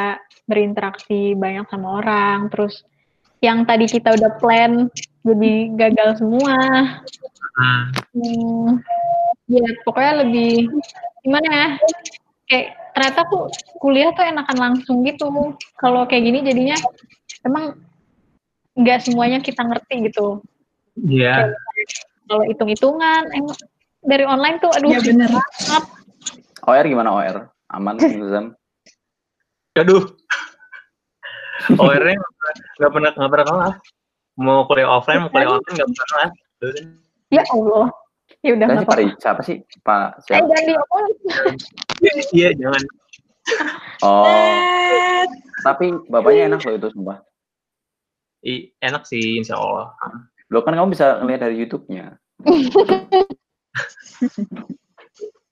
berinteraksi 0.49 1.33
banyak 1.37 1.65
sama 1.69 2.01
orang. 2.01 2.49
Terus 2.49 2.83
yang 3.39 3.63
tadi 3.63 3.87
kita 3.87 4.15
udah 4.15 4.31
plan 4.41 4.91
jadi 5.23 5.53
gagal 5.77 6.09
semua. 6.23 6.57
hmm, 7.55 7.85
Hmm, 8.15 8.79
ya 9.51 9.67
pokoknya 9.83 10.13
lebih 10.25 10.71
gimana 11.23 11.49
ya? 11.49 11.69
Kayak 12.49 12.65
ternyata 12.97 13.19
aku 13.23 13.37
kuliah 13.77 14.09
tuh 14.11 14.25
enakan 14.25 14.57
langsung 14.57 15.05
gitu. 15.05 15.53
Kalau 15.77 16.09
kayak 16.09 16.23
gini 16.25 16.39
jadinya 16.41 16.75
emang 17.45 17.77
nggak 18.73 19.05
semuanya 19.05 19.37
kita 19.39 19.61
ngerti 19.61 20.09
gitu. 20.09 20.41
Iya, 20.99 21.53
Kalau 22.27 22.43
hitung-hitungan 22.43 23.23
emang 23.31 23.55
dari 24.03 24.25
online 24.27 24.57
tuh 24.59 24.73
aduh 24.73 24.89
Ya 24.91 24.99
bener. 24.99 25.29
banget. 25.31 25.83
OR 26.67 26.85
gimana 26.85 27.09
OR? 27.13 27.37
Aman 27.69 27.95
Zam? 28.33 28.57
aduh. 29.77 30.03
OR-nya 31.69 32.17
nggak 32.81 32.91
pernah 32.91 33.11
nggak 33.15 33.31
pernah 33.31 33.45
kalah. 33.45 33.73
Mau 34.39 34.63
kuliah 34.67 34.89
offline, 34.89 35.23
mau 35.23 35.31
kuliah 35.31 35.55
online 35.55 35.75
nggak 35.77 35.87
pernah 35.87 36.07
kalah. 36.09 36.29
Ya 37.29 37.43
Allah. 37.53 37.85
Ya 38.45 38.55
udah 38.55 38.65
nggak 38.65 38.79
si 38.79 38.85
Pak 38.87 38.95
apa-apa. 38.95 39.19
Siapa 39.19 39.41
sih? 39.43 39.57
Pak 39.83 40.07
Eh 40.15 40.21
siapa? 40.23 40.47
jangan 40.47 40.63
diomongin. 40.63 41.15
Iya, 42.31 42.49
jangan. 42.55 42.83
Oh, 43.99 45.27
tapi 45.59 45.85
bapaknya 46.07 46.47
enak 46.47 46.63
loh 46.63 46.73
itu 46.77 46.87
sumpah. 46.95 47.19
I, 48.39 48.71
enak 48.79 49.03
sih, 49.03 49.35
insya 49.35 49.59
Allah. 49.59 49.91
Lo 50.47 50.63
kan 50.63 50.71
kamu 50.71 50.95
bisa 50.95 51.19
ngeliat 51.19 51.43
dari 51.43 51.59
YouTube-nya. 51.59 52.15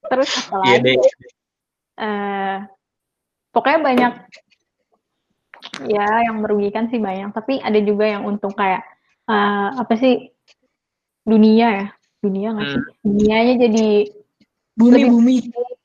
Terus 0.07 0.29
apa 0.47 0.55
Iya 0.63 0.77
lagi? 0.79 0.87
deh. 0.87 0.95
eh 1.97 2.57
pokoknya 3.49 3.79
banyak 3.81 4.13
ya 5.89 6.29
yang 6.29 6.37
merugikan 6.39 6.85
sih 6.87 7.01
banyak 7.01 7.33
tapi 7.33 7.57
ada 7.57 7.81
juga 7.81 8.05
yang 8.05 8.21
untung 8.23 8.53
kayak 8.53 8.85
eh, 9.25 9.69
apa 9.75 9.93
sih 9.97 10.29
dunia 11.25 11.67
ya 11.73 11.85
dunia 12.27 12.51
nggak 12.51 12.67
sih? 12.67 12.83
Dunianya 13.01 13.55
jadi 13.63 13.87
Bumi, 14.77 14.93
Lebih- 14.93 15.09
bumi. 15.09 15.35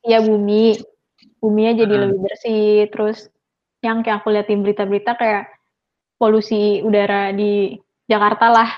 ya 0.04 0.18
bumi. 0.20 0.64
Buminya 1.40 1.72
jadi 1.80 1.94
Hmm. 1.96 2.02
lebih 2.04 2.18
bersih. 2.20 2.92
Terus 2.92 3.18
yang 3.80 4.04
kayak 4.04 4.20
aku 4.20 4.28
liatin 4.30 4.60
berita-berita 4.60 5.16
kayak 5.16 5.48
polusi 6.20 6.84
udara 6.84 7.32
di 7.32 7.72
Jakarta 8.04 8.52
lah. 8.52 8.70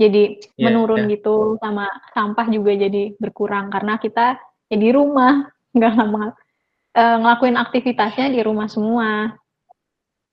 Jadi 0.00 0.40
Iya, 0.56 0.72
menurun 0.72 1.04
iya. 1.04 1.20
gitu 1.20 1.60
sama 1.60 1.84
sampah 2.16 2.48
juga 2.48 2.72
jadi 2.72 3.12
berkurang 3.20 3.68
karena 3.68 4.00
kita 4.00 4.40
ya 4.72 4.76
di 4.80 4.88
rumah. 4.88 5.44
Nggak 5.76 5.92
lama. 6.00 6.32
Eh, 6.96 7.16
ngelakuin 7.20 7.60
aktivitasnya 7.60 8.32
di 8.32 8.40
rumah 8.40 8.66
semua. 8.72 9.36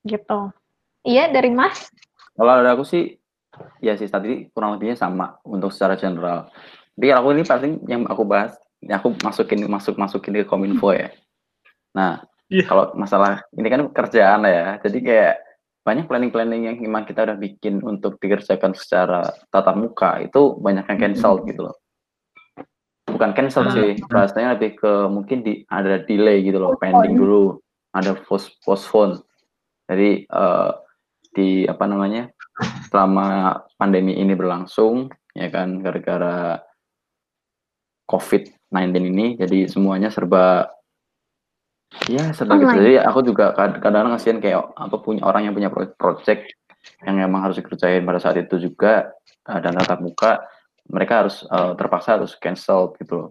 Gitu. 0.08 0.40
Iya 1.04 1.28
dari 1.28 1.52
Mas? 1.52 1.92
Kalau 2.34 2.56
ada 2.56 2.72
aku 2.72 2.88
sih, 2.88 3.20
ya 3.80 3.94
sih 3.94 4.10
tadi 4.10 4.50
kurang 4.52 4.78
lebihnya 4.78 4.98
sama 4.98 5.38
untuk 5.46 5.70
secara 5.70 5.98
general. 5.98 6.50
Tapi 6.98 7.14
aku 7.14 7.28
ini 7.38 7.44
paling 7.46 7.74
yang 7.86 8.02
aku 8.10 8.26
bahas, 8.26 8.58
yang 8.82 8.98
aku 8.98 9.14
masukin 9.22 9.66
masuk 9.70 9.96
masukin 10.02 10.34
ke 10.34 10.50
kominfo 10.50 10.94
ya. 10.94 11.14
Nah, 11.94 12.26
Iya. 12.48 12.64
kalau 12.64 12.96
masalah 12.96 13.44
ini 13.54 13.68
kan 13.68 13.82
kerjaan 13.92 14.48
ya, 14.48 14.80
jadi 14.80 14.98
kayak 15.04 15.36
banyak 15.84 16.06
planning-planning 16.08 16.62
yang 16.68 16.78
memang 16.80 17.04
kita 17.08 17.24
udah 17.28 17.36
bikin 17.40 17.80
untuk 17.84 18.20
dikerjakan 18.20 18.76
secara 18.76 19.28
tatap 19.52 19.76
muka 19.76 20.20
itu 20.24 20.56
banyak 20.60 20.84
yang 20.88 21.00
cancel 21.00 21.44
gitu 21.48 21.68
loh. 21.72 21.76
Bukan 23.08 23.32
cancel 23.36 23.68
Hmm. 23.68 23.76
sih, 23.76 23.90
bahasanya 24.12 24.60
lebih 24.60 24.80
ke 24.80 24.92
mungkin 25.08 25.44
di 25.44 25.64
ada 25.72 26.04
delay 26.04 26.44
gitu 26.44 26.60
loh, 26.60 26.76
pending 26.76 27.16
dulu, 27.16 27.60
ada 27.96 28.16
post 28.28 28.60
postpone. 28.64 29.24
Jadi 29.88 30.28
eh, 30.28 30.72
di 31.32 31.64
apa 31.68 31.88
namanya 31.88 32.32
selama 32.88 33.28
pandemi 33.76 34.16
ini 34.16 34.34
berlangsung 34.34 35.08
ya 35.36 35.48
kan 35.48 35.80
gara-gara 35.80 36.62
COVID-19 38.08 38.72
ini 39.04 39.26
jadi 39.36 39.68
semuanya 39.68 40.08
serba 40.08 40.72
Iya, 42.12 42.36
sebagai 42.36 42.68
Online. 42.68 42.80
jadi 42.84 42.94
aku 43.00 43.24
juga 43.24 43.56
kad- 43.56 43.80
kadang-kadang 43.80 44.20
kasihan 44.20 44.40
kayak 44.44 44.60
apa 44.76 44.96
punya 45.00 45.24
orang 45.24 45.48
yang 45.48 45.56
punya 45.56 45.72
pro- 45.72 45.96
project 45.96 46.52
yang 47.08 47.16
emang 47.24 47.48
harus 47.48 47.56
dikerjain 47.56 48.04
pada 48.04 48.20
saat 48.20 48.36
itu 48.36 48.60
juga 48.60 49.16
eh, 49.48 49.60
dan 49.64 49.72
tatap 49.72 50.04
muka, 50.04 50.44
mereka 50.92 51.24
harus 51.24 51.48
eh, 51.48 51.72
terpaksa 51.80 52.20
harus 52.20 52.36
cancel 52.36 52.92
gitu 53.00 53.14
loh. 53.16 53.30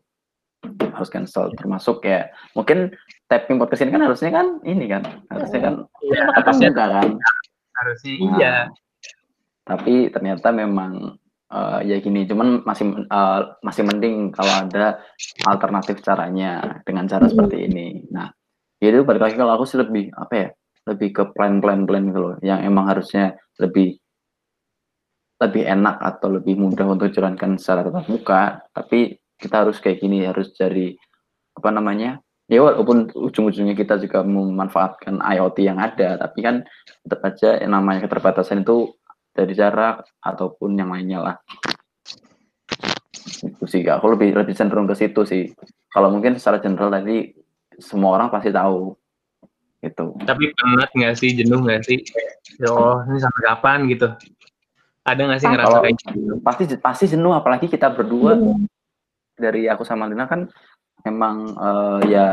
Harus 0.81 1.13
cancel 1.13 1.53
termasuk 1.53 2.01
ya 2.03 2.33
mungkin 2.57 2.97
tapping 3.29 3.61
podcast 3.61 3.85
ini 3.85 3.93
kan 3.93 4.03
harusnya 4.03 4.31
kan 4.33 4.47
ini 4.65 4.85
kan 4.89 5.03
harusnya 5.29 5.61
kan 5.61 5.75
Iya, 6.01 6.21
tatap 6.33 6.41
harusnya 6.49 6.69
muka 6.73 6.85
kan. 6.89 7.11
harusnya 7.77 8.13
Nah, 8.17 8.39
iya. 8.41 8.55
Tapi 9.67 10.15
ternyata 10.15 10.55
memang 10.55 11.19
eh, 11.51 11.79
ya 11.91 11.97
gini, 11.99 12.23
cuman 12.31 12.63
masih 12.63 12.87
eh, 13.03 13.41
masih 13.67 13.83
mending 13.83 14.31
kalau 14.31 14.55
ada 14.63 15.03
alternatif 15.43 16.01
caranya 16.07 16.79
dengan 16.87 17.11
cara 17.11 17.27
Mm. 17.27 17.33
seperti 17.35 17.57
ini. 17.67 17.87
Nah, 18.15 18.31
itu 18.79 19.03
balik 19.03 19.27
lagi 19.27 19.35
kalau 19.35 19.59
aku 19.59 19.67
sih 19.67 19.79
lebih 19.83 20.15
apa 20.15 20.35
ya? 20.39 20.49
Lebih 20.87 21.09
ke 21.11 21.23
plan-plan 21.35 21.83
plan 21.83 22.07
gitu 22.07 22.21
loh, 22.23 22.35
yang 22.47 22.63
emang 22.63 22.87
harusnya 22.87 23.35
lebih 23.59 23.99
lebih 25.37 25.69
enak 25.69 26.01
atau 26.01 26.33
lebih 26.33 26.57
mudah 26.57 26.87
untuk 26.89 27.13
dijalankan 27.13 27.61
secara 27.61 27.85
tatap 27.85 28.07
muka, 28.09 28.43
tapi 28.73 29.21
kita 29.37 29.67
harus 29.67 29.77
kayak 29.83 30.01
gini, 30.01 30.25
harus 30.25 30.55
cari 30.57 30.97
apa 31.53 31.69
namanya? 31.75 32.23
Ya 32.47 32.63
walaupun 32.63 33.11
ujung-ujungnya 33.13 33.75
kita 33.75 33.99
juga 33.99 34.23
memanfaatkan 34.23 35.19
IoT 35.21 35.59
yang 35.67 35.83
ada, 35.83 36.17
tapi 36.17 36.39
kan 36.41 36.63
tetap 37.03 37.21
aja 37.27 37.59
yang 37.59 37.75
namanya 37.75 38.07
keterbatasan 38.07 38.63
itu 38.63 38.95
dari 39.37 39.53
jarak 39.53 40.09
ataupun 40.25 40.73
yang 40.73 40.89
lainnya 40.89 41.21
lah. 41.21 41.37
Itu 43.45 43.69
sih, 43.69 43.85
aku 43.85 44.17
lebih 44.17 44.33
lebih 44.33 44.57
cenderung 44.57 44.89
ke 44.89 44.97
situ 44.97 45.29
sih. 45.29 45.53
Kalau 45.93 46.09
mungkin 46.09 46.41
secara 46.41 46.57
general 46.59 46.89
tadi 46.89 47.37
semua 47.77 48.17
orang 48.17 48.33
pasti 48.33 48.49
tahu 48.49 48.97
itu. 49.85 50.07
Tapi 50.25 50.45
penat 50.57 50.91
nggak 50.97 51.15
sih, 51.21 51.37
jenuh 51.37 51.61
nggak 51.61 51.85
sih? 51.85 52.01
Ya 52.57 52.73
Allah, 52.73 53.05
ini 53.13 53.19
sampai 53.21 53.43
kapan 53.45 53.79
gitu? 53.93 54.09
Ada 55.05 55.21
nggak 55.23 55.41
sih 55.45 55.49
ngerasa 55.53 55.69
Kalau- 55.69 55.85
kayak 55.85 55.97
gitu? 56.01 56.33
Pasti 56.41 56.65
pasti 56.81 57.05
jenuh 57.13 57.37
apalagi 57.37 57.69
kita 57.69 57.93
berdua 57.93 58.35
Hmm. 58.35 58.65
dari 59.37 59.69
aku 59.69 59.85
sama 59.85 60.09
Lina 60.09 60.25
kan 60.25 60.49
memang 61.05 61.37
eh, 61.55 61.99
ya 62.11 62.29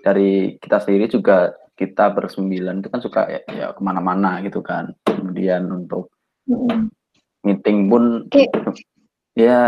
dari 0.00 0.56
kita 0.56 0.78
sendiri 0.80 1.10
juga 1.10 1.52
kita 1.74 2.08
bersembilan 2.14 2.78
itu 2.80 2.88
kan 2.88 3.00
suka 3.02 3.22
ya, 3.26 3.40
ya 3.50 3.66
ke 3.74 3.80
mana-mana 3.82 4.38
gitu 4.46 4.62
kan. 4.62 4.94
Kemudian 5.32 5.64
untuk 5.72 6.12
Mm-mm. 6.44 6.92
meeting 7.40 7.88
pun 7.88 8.28
Kayak- 8.28 8.52
ya 9.32 9.60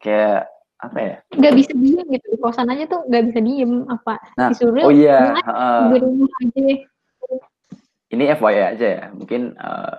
kayak 0.00 0.48
apa 0.80 0.96
ya? 0.98 1.14
nggak 1.36 1.52
bisa 1.52 1.72
diem 1.76 2.06
gitu 2.08 2.26
di 2.32 2.38
kosan 2.40 2.72
aja 2.72 2.88
tuh 2.88 3.04
nggak 3.04 3.24
bisa 3.28 3.40
diem 3.44 3.84
apa 3.92 4.16
Nah, 4.40 4.48
disuruh 4.48 4.88
oh 4.88 4.92
iya, 4.92 5.36
"Yuk, 5.36 5.44
heeh. 5.44 5.80
di 5.84 5.96
rumah 6.00 6.30
aja 6.40 6.60
ini 8.08 8.24
FYI 8.32 8.60
aja 8.72 8.86
ya, 8.88 9.04
mungkin 9.12 9.52
eh, 9.52 9.96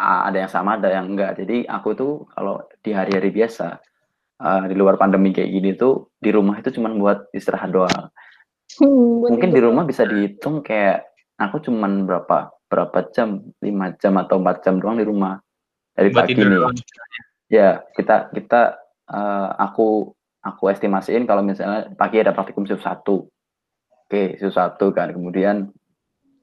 ada 0.00 0.36
yang 0.40 0.48
sama, 0.48 0.80
ada 0.80 0.88
yang 0.88 1.12
enggak. 1.12 1.36
Jadi 1.36 1.68
aku 1.68 1.92
tuh 1.92 2.12
kalau 2.32 2.64
di 2.80 2.96
hari-hari 2.96 3.28
biasa 3.28 3.76
eh, 4.40 4.62
di 4.72 4.74
luar 4.74 4.96
pandemi 4.96 5.36
kayak 5.36 5.52
gini 5.52 5.70
tuh 5.76 6.08
di 6.16 6.32
rumah 6.32 6.56
itu 6.56 6.72
cuma 6.72 6.88
buat 6.88 7.28
istirahat 7.30 7.68
doang. 7.68 8.08
Hmm, 8.80 9.28
Mungkin 9.28 9.52
di 9.52 9.60
rumah 9.60 9.84
bisa 9.84 10.08
dihitung 10.08 10.64
kayak 10.64 11.04
aku 11.36 11.60
cuman 11.60 12.08
berapa 12.08 12.48
berapa 12.72 13.12
jam, 13.12 13.44
lima 13.60 13.92
jam 14.00 14.16
atau 14.16 14.40
empat 14.40 14.64
jam 14.64 14.80
doang 14.80 14.96
di 14.96 15.04
rumah. 15.04 15.36
Dari 15.92 16.08
Buat 16.08 16.24
pagi 16.24 16.32
nih. 16.40 16.48
doang. 16.56 16.76
Ya 17.52 17.84
kita 17.92 18.32
kita 18.32 18.80
eh, 19.12 19.48
aku 19.60 20.16
aku 20.42 20.72
estimasiin 20.72 21.28
kalau 21.28 21.44
misalnya 21.44 21.92
pagi 21.94 22.18
ada 22.18 22.32
praktikum 22.32 22.64
shift 22.64 22.82
satu, 22.82 23.28
oke 24.08 24.22
shift 24.40 24.56
satu 24.56 24.90
kan, 24.90 25.12
kemudian 25.12 25.70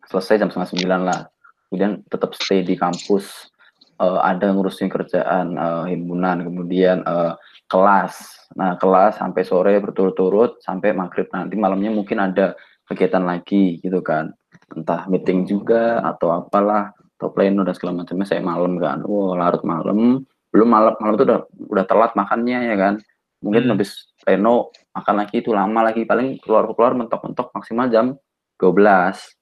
selesai 0.08 0.40
jam 0.40 0.50
setengah 0.54 0.70
sembilan 0.72 1.02
lah, 1.04 1.20
kemudian 1.68 2.06
tetap 2.08 2.32
stay 2.38 2.64
di 2.64 2.80
kampus, 2.80 3.52
eh, 4.00 4.20
ada 4.24 4.56
ngurusin 4.56 4.88
kerjaan 4.88 5.58
eh, 5.60 5.86
himpunan, 5.92 6.48
kemudian 6.48 7.04
eh, 7.04 7.34
kelas, 7.68 8.48
nah 8.56 8.80
kelas 8.80 9.20
sampai 9.20 9.44
sore 9.44 9.76
berturut-turut 9.84 10.64
sampai 10.64 10.96
maghrib. 10.96 11.28
Nanti 11.36 11.60
malamnya 11.60 11.92
mungkin 11.92 12.24
ada 12.24 12.56
kegiatan 12.88 13.22
lagi 13.28 13.84
gitu 13.84 14.00
kan, 14.00 14.32
entah 14.76 15.06
meeting 15.10 15.46
juga 15.48 16.02
atau 16.04 16.34
apalah 16.34 16.94
atau 17.20 17.30
pleno 17.36 17.68
dan 17.68 17.76
segala 17.76 18.04
macamnya 18.04 18.28
saya 18.28 18.40
malam 18.40 18.80
kan, 18.80 19.04
wow 19.04 19.36
larut 19.36 19.64
malam. 19.68 20.24
Belum 20.50 20.68
malam 20.72 20.96
malam 20.98 21.14
itu 21.20 21.26
udah 21.30 21.40
udah 21.70 21.86
telat 21.86 22.12
makannya 22.16 22.60
ya 22.74 22.76
kan. 22.80 22.94
Mungkin 23.40 23.68
Hmm. 23.68 23.72
habis 23.76 24.12
pleno 24.20 24.74
makan 24.96 25.16
lagi 25.20 25.40
itu 25.40 25.52
lama 25.54 25.80
lagi. 25.86 26.04
Paling 26.04 26.40
keluar 26.44 26.68
keluar 26.74 26.96
mentok-mentok 26.96 27.54
maksimal 27.56 27.88
jam 27.92 28.16
12 28.60 29.36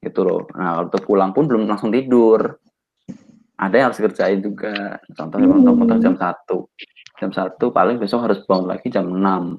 gitu 0.00 0.20
loh. 0.24 0.44
Nah 0.54 0.84
waktu 0.84 1.00
pulang 1.04 1.32
pun 1.32 1.48
belum 1.48 1.64
langsung 1.68 1.92
tidur. 1.92 2.60
Ada 3.54 3.74
yang 3.74 3.86
harus 3.92 4.00
kerjain 4.02 4.40
juga. 4.44 5.00
Contohnya 5.12 5.46
Hmm. 5.48 5.60
mentok-mentok 5.60 5.98
jam 6.00 6.14
satu. 6.16 6.58
Jam 7.20 7.30
satu 7.30 7.70
paling 7.70 7.96
besok 7.96 8.26
harus 8.28 8.42
bangun 8.44 8.68
lagi 8.72 8.88
jam 8.90 9.06
6 9.08 9.56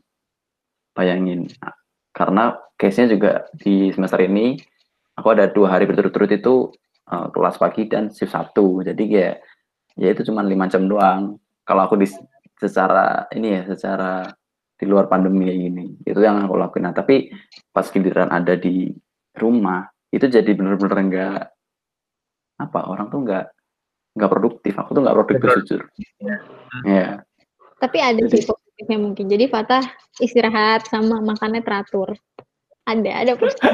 bayangin. 0.96 1.48
Nah, 1.60 1.76
karena 2.16 2.56
case-nya 2.80 3.12
juga 3.12 3.32
di 3.52 3.92
semester 3.92 4.24
ini 4.24 4.56
aku 5.20 5.28
ada 5.36 5.52
dua 5.52 5.76
hari 5.76 5.84
berturut-turut 5.84 6.32
itu 6.32 6.72
eh, 7.12 7.28
kelas 7.36 7.60
pagi 7.60 7.92
dan 7.92 8.08
shift 8.16 8.32
satu 8.32 8.80
jadi 8.82 9.04
kayak 9.04 9.36
ya 10.00 10.12
itu 10.12 10.22
cuma 10.28 10.44
lima 10.44 10.68
jam 10.68 10.86
doang. 10.86 11.40
Kalau 11.66 11.82
aku 11.88 11.98
di 11.98 12.08
secara 12.56 13.26
ini 13.34 13.58
ya 13.60 13.62
secara 13.66 14.30
di 14.76 14.86
luar 14.86 15.08
pandemi 15.08 15.50
kayak 15.50 15.60
gini. 15.60 15.86
Itu 16.04 16.20
yang 16.22 16.44
aku 16.46 16.56
lakuin. 16.60 16.84
Nah 16.88 16.94
tapi 16.94 17.32
pas 17.72 17.88
giliran 17.88 18.30
ada 18.30 18.54
di 18.60 18.92
rumah 19.36 19.88
itu 20.12 20.28
jadi 20.28 20.48
bener-bener 20.56 21.00
enggak 21.00 21.42
apa 22.56 22.80
orang 22.88 23.08
tuh 23.12 23.20
enggak 23.26 23.46
enggak 24.16 24.32
produktif. 24.32 24.74
Aku 24.78 24.90
tuh 24.94 25.02
enggak 25.04 25.16
produktif 25.18 25.40
Betul. 25.42 25.56
jujur. 25.64 25.82
ya. 26.86 27.24
Tapi 27.80 27.98
ada 28.00 28.22
sih 28.32 28.44
positifnya 28.76 29.00
mungkin. 29.00 29.26
Jadi 29.32 29.48
Fatah 29.48 29.84
istirahat 30.20 30.84
sama 30.92 31.24
makannya 31.24 31.64
teratur. 31.64 32.12
Ada 32.84 33.12
ada 33.24 33.34
positif 33.40 33.72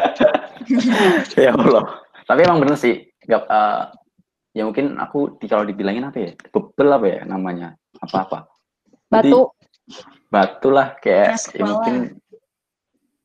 ya 1.50 1.58
Allah. 1.58 2.06
Tapi 2.30 2.40
emang 2.46 2.62
bener 2.62 2.78
sih. 2.78 3.10
Nggak 3.26 3.44
eh, 3.50 3.84
ya 4.54 4.64
mungkin 4.70 5.02
aku 5.02 5.42
di, 5.42 5.50
kalau 5.50 5.66
dibilangin 5.66 6.06
apa 6.06 6.18
ya? 6.22 6.32
Bebel 6.54 6.90
apa 6.94 7.08
ya 7.10 7.20
namanya? 7.26 7.74
Apa 7.98 8.30
apa 8.30 8.40
batu. 9.10 9.50
Batu 10.30 10.70
lah 10.70 10.96
kayak 11.02 11.42
Keras 11.42 11.52
ya 11.52 11.66
mungkin 11.66 11.96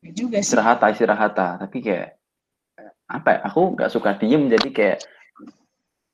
Ya 0.02 0.10
juga 0.14 0.38
sih. 0.40 0.54
istirahat 0.54 0.80
ah, 0.82 0.90
istirahat 0.90 1.34
ah. 1.38 1.60
tapi 1.60 1.84
kayak 1.84 2.16
eh, 2.80 2.90
apa 3.12 3.28
ya? 3.36 3.38
Aku 3.52 3.76
nggak 3.76 3.92
suka 3.92 4.16
diem 4.16 4.48
jadi 4.48 4.68
kayak 4.72 4.98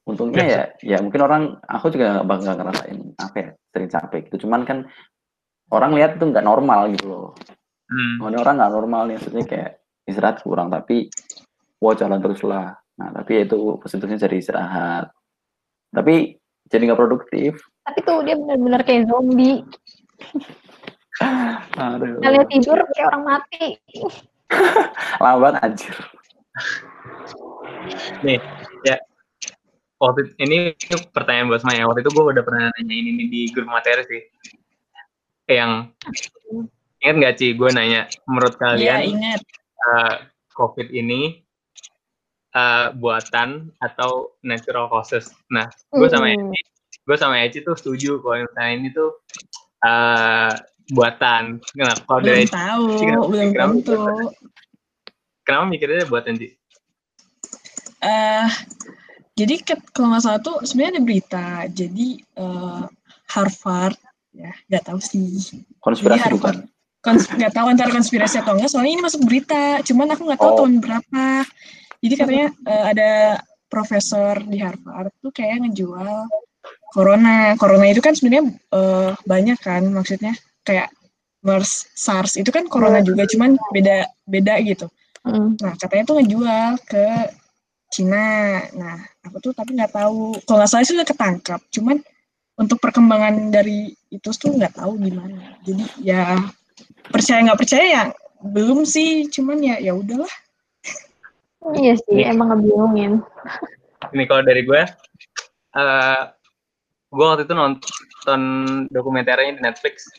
untungnya 0.03 0.43
ya 0.43 0.63
ya 0.83 0.99
mungkin 0.99 1.23
orang 1.23 1.43
aku 1.63 1.95
juga 1.95 2.19
nggak 2.19 2.27
bakal 2.27 2.59
ngerasain 2.59 2.99
apa 3.17 3.37
ya 3.39 3.49
sering 3.73 3.89
capek 3.89 4.21
gitu. 4.29 4.45
Cuman 4.45 4.67
kan 4.69 4.79
orang 5.73 5.97
lihat 5.97 6.21
tuh 6.21 6.29
nggak 6.29 6.45
normal 6.45 6.93
gitu 6.93 7.07
loh 7.09 7.29
Hmm. 7.93 8.25
Ini 8.25 8.41
orang 8.41 8.57
nggak 8.57 8.73
normal 8.73 9.03
nih 9.05 9.17
maksudnya 9.21 9.45
kayak 9.45 9.71
istirahat 10.09 10.41
kurang 10.41 10.73
tapi 10.73 11.13
wah 11.77 11.93
jalan 11.93 12.25
terus 12.25 12.41
lah 12.41 12.73
nah 12.97 13.09
tapi 13.13 13.45
itu 13.45 13.77
positifnya 13.77 14.17
jadi 14.17 14.37
istirahat 14.41 15.13
tapi 15.93 16.41
jadi 16.73 16.89
nggak 16.89 17.01
produktif 17.01 17.61
tapi 17.85 17.99
tuh 18.01 18.25
dia 18.25 18.41
benar-benar 18.41 18.81
kayak 18.89 19.13
zombie 19.13 19.61
aduh 21.77 22.17
kalian 22.25 22.49
tidur 22.49 22.81
kayak 22.97 23.07
orang 23.13 23.25
mati 23.29 23.77
lawan 25.21 25.61
anjir 25.61 25.97
Nih, 28.23 28.39
ya. 28.87 29.01
Waktu 29.99 30.37
ini 30.39 30.77
pertanyaan 31.11 31.49
buat 31.49 31.65
Maya. 31.67 31.89
Waktu 31.89 32.05
itu 32.05 32.13
gue 32.15 32.25
udah 32.37 32.45
pernah 32.45 32.69
nanya 32.79 32.95
ini 32.95 33.27
di 33.27 33.49
grup 33.51 33.67
materi 33.73 34.05
sih. 34.07 34.23
Yang 35.47 35.73
ingat 36.99 37.15
nggak 37.19 37.35
sih 37.35 37.51
gue 37.53 37.69
nanya 37.71 38.01
menurut 38.25 38.55
Iya, 38.55 38.63
kalian 38.63 39.01
ingat. 39.11 39.41
eh, 39.83 40.15
COVID 40.53 40.89
ini 40.89 41.43
eh, 42.53 42.87
buatan 42.93 43.49
atau 43.79 44.37
natural 44.41 44.87
causes. 44.87 45.33
Nah, 45.49 45.65
gue 45.89 46.05
sama 46.07 46.29
Hmm. 46.29 46.53
Eci, 46.53 46.63
gue 47.03 47.17
sama 47.17 47.37
Eci 47.41 47.59
tuh 47.61 47.73
setuju 47.73 48.21
kalau 48.21 48.45
misalnya 48.45 48.73
ini 48.77 48.89
tuh 48.91 49.11
eh, 49.81 50.53
buatan. 50.89 51.59
Nah, 51.75 51.95
kalau 52.05 52.21
dari 52.21 52.45
Belum 52.45 52.47
Eci, 52.47 52.55
tahu, 52.55 52.87
kenapa- 53.01 53.27
belum 53.27 53.49
kenapa- 53.51 53.73
tentu. 53.75 53.99
kenapa 55.43 55.65
mikirnya 55.67 56.07
buatan 56.07 56.35
sih? 56.37 56.53
eh 58.03 58.51
jadi 59.33 59.55
ke- 59.59 59.87
kalau 59.95 60.11
nggak 60.11 60.23
salah 60.23 60.39
tuh 60.39 60.59
sebenarnya 60.63 60.93
ada 60.93 61.03
berita. 61.03 61.47
Jadi 61.69 62.07
eh, 62.37 62.83
Harvard, 63.27 63.97
ya 64.33 64.51
nggak 64.69 64.85
tahu 64.89 64.99
sih. 64.99 65.61
konspirasi 65.79 66.25
Jadi 66.29 66.35
bukan 66.37 66.57
Kons- 67.03 67.27
nggak 67.29 67.51
tahu 67.51 67.67
antara 67.67 67.91
konspirasi 67.91 68.39
atau 68.39 68.55
enggak. 68.55 68.71
Soalnya 68.71 68.95
ini 68.95 69.03
masuk 69.03 69.27
berita. 69.27 69.83
Cuman 69.83 70.15
aku 70.15 70.23
nggak 70.23 70.39
tahu 70.39 70.51
Oh. 70.55 70.59
tahun 70.63 70.79
berapa. 70.79 71.25
Jadi 71.99 72.15
katanya 72.15 72.47
eh, 72.63 72.85
ada 72.95 73.11
profesor 73.67 74.39
di 74.47 74.63
Harvard 74.63 75.11
tuh 75.19 75.35
kayak 75.35 75.67
ngejual 75.67 76.31
corona. 76.95 77.59
Corona 77.59 77.91
itu 77.91 77.99
kan 77.99 78.15
sebenarnya 78.15 78.55
eh, 78.55 79.11
banyak 79.27 79.59
kan 79.59 79.83
maksudnya 79.91 80.31
kayak 80.63 80.95
MERS, 81.43 81.91
SARS 81.99 82.39
itu 82.39 82.55
kan 82.55 82.71
corona 82.71 83.03
juga, 83.03 83.27
cuman 83.27 83.59
beda 83.75 84.07
beda 84.23 84.63
gitu. 84.63 84.87
Mm. 85.27 85.59
Nah 85.59 85.75
katanya 85.75 86.07
tuh 86.07 86.15
ngejual 86.23 86.79
ke 86.87 87.07
Cina. 87.91 88.63
Nah 88.79 88.95
aku 89.27 89.43
tuh 89.43 89.53
tapi 89.53 89.75
nggak 89.75 89.91
tahu. 89.91 90.39
Kalau 90.47 90.59
nggak 90.63 90.71
salah 90.71 90.87
sih 90.87 90.95
udah 90.95 91.09
ketangkap. 91.11 91.61
Cuman 91.75 91.99
untuk 92.59 92.79
perkembangan 92.81 93.49
dari 93.49 93.93
itu 94.13 94.29
tuh 94.37 94.53
nggak 94.57 94.77
tahu 94.77 95.01
gimana. 95.01 95.57
Jadi 95.65 95.85
ya 96.05 96.37
percaya 97.09 97.39
nggak 97.49 97.61
percaya 97.61 97.85
ya 97.85 98.03
belum 98.43 98.85
sih. 98.85 99.29
Cuman 99.33 99.59
ya 99.63 99.77
ya 99.81 99.93
udahlah. 99.97 100.31
Iya 101.63 101.95
sih, 101.95 102.27
emang 102.27 102.51
ngebingungin. 102.51 103.23
Ini 104.11 104.27
kalau 104.27 104.43
dari 104.43 104.67
gue, 104.67 104.83
eh 105.79 106.23
gue 107.07 107.23
waktu 107.23 107.47
itu 107.47 107.55
nonton 107.55 108.41
dokumenternya 108.91 109.55
di 109.55 109.63
Netflix, 109.63 110.11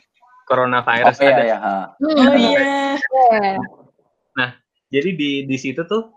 coronavirus 0.48 1.20
Oh 1.20 1.24
iya 1.28 1.36
ada. 1.36 1.44
ya. 1.44 1.58
ha. 1.60 1.76
Oh 2.00 2.36
iya. 2.40 2.96
Iya. 2.96 4.48
Jadi 4.88 5.10
di 5.20 5.32
di 5.44 5.58
situ 5.60 5.84
tuh 5.84 6.16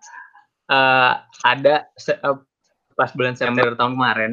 eh 0.71 1.13
ada 1.43 1.91
se- 1.99 2.23
eh, 2.23 2.39
pas 2.95 3.11
bulan 3.11 3.35
September 3.35 3.75
tahun 3.75 3.99
kemarin, 3.99 4.33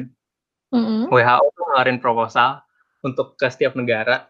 Mm-mm. 0.74 1.06
WHO 1.06 1.44
tuh 1.54 1.62
ngeluarin 1.70 1.98
proposal 2.02 2.58
untuk 3.06 3.38
ke 3.38 3.46
setiap 3.46 3.78
negara 3.78 4.26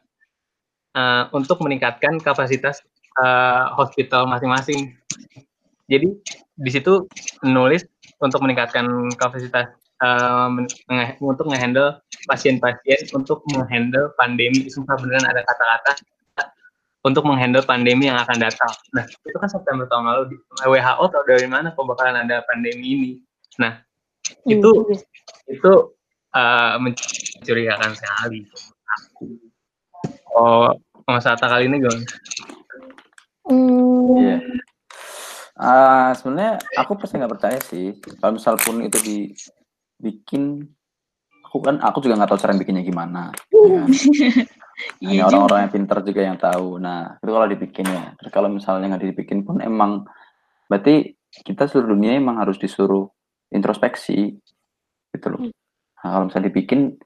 eh, 0.92 1.24
untuk 1.32 1.58
meningkatkan 1.64 2.20
kapasitas 2.20 2.84
eh, 3.16 3.64
hospital 3.74 4.28
masing-masing. 4.28 4.92
Jadi 5.88 6.12
di 6.54 6.70
situ 6.70 7.08
nulis 7.42 7.84
untuk 8.20 8.44
meningkatkan 8.44 8.84
kapasitas 9.16 9.72
eh, 10.04 10.46
men- 10.52 10.68
nge- 10.92 11.16
untuk 11.24 11.48
ngehandle 11.48 11.98
pasien-pasien 12.28 13.08
untuk 13.16 13.40
menghandle 13.52 14.12
pandemi. 14.20 14.68
Sumpah 14.68 15.00
beneran 15.00 15.24
ada 15.24 15.40
kata-kata 15.44 15.92
untuk 17.04 17.20
menghandle 17.28 17.60
pandemi 17.60 18.08
yang 18.08 18.16
akan 18.16 18.40
datang. 18.40 18.72
Nah, 18.96 19.04
itu 19.04 19.36
kan 19.36 19.44
September 19.44 19.84
tahun 19.84 20.08
lalu 20.08 20.22
di 20.32 20.36
WHO 20.64 21.04
tahu 21.12 21.24
dari 21.28 21.44
mana 21.44 21.68
kok 21.76 21.84
bakalan 21.84 22.24
ada 22.24 22.40
pandemi 22.48 22.96
ini. 22.96 23.12
Nah, 23.60 23.76
itu 24.48 24.70
Iya. 24.88 25.04
itu 25.52 25.72
eh, 26.34 26.74
mencurigakan 26.82 27.92
sekali. 27.94 28.44
Oh, 30.34 30.74
Mas 31.06 31.24
Atta 31.24 31.46
kali 31.46 31.70
ini 31.70 31.78
gimana? 31.78 32.02
Hmm, 33.44 34.16
Iya. 34.18 34.36
Ah, 35.54 36.10
sebenarnya 36.18 36.58
aku 36.74 36.98
pasti 36.98 37.14
nggak 37.14 37.32
percaya 37.38 37.58
sih. 37.62 37.94
Kalau 38.18 38.34
misal 38.34 38.58
pun 38.58 38.82
itu 38.82 38.98
dibikin, 38.98 40.66
aku 41.46 41.58
kan 41.62 41.78
aku 41.78 42.02
juga 42.02 42.18
nggak 42.18 42.34
tahu 42.34 42.40
cara 42.42 42.58
bikinnya 42.58 42.82
gimana. 42.82 43.30
ya 43.54 43.68
kan? 43.86 43.88
Hanya 44.74 45.06
Iya 45.06 45.22
juga. 45.22 45.26
orang-orang 45.30 45.58
yang 45.62 45.72
pintar 45.78 45.98
juga 46.02 46.20
yang 46.26 46.34
tahu. 46.34 46.82
Nah, 46.82 47.14
itu 47.22 47.30
kalau 47.30 47.46
dibikin 47.46 47.86
ya. 47.86 48.04
Terus 48.18 48.30
kalau 48.34 48.50
misalnya 48.50 48.90
nggak 48.90 49.06
dibikin 49.06 49.46
pun 49.46 49.62
emang 49.62 50.02
berarti 50.66 51.14
kita 51.30 51.70
seluruh 51.70 51.94
dunia 51.94 52.18
emang 52.18 52.42
harus 52.42 52.58
disuruh 52.58 53.06
introspeksi 53.54 54.34
gitu 55.14 55.26
loh. 55.30 55.46
Nah, 56.04 56.08
kalau 56.12 56.28
misalnya 56.28 56.52
dibikin 56.52 57.00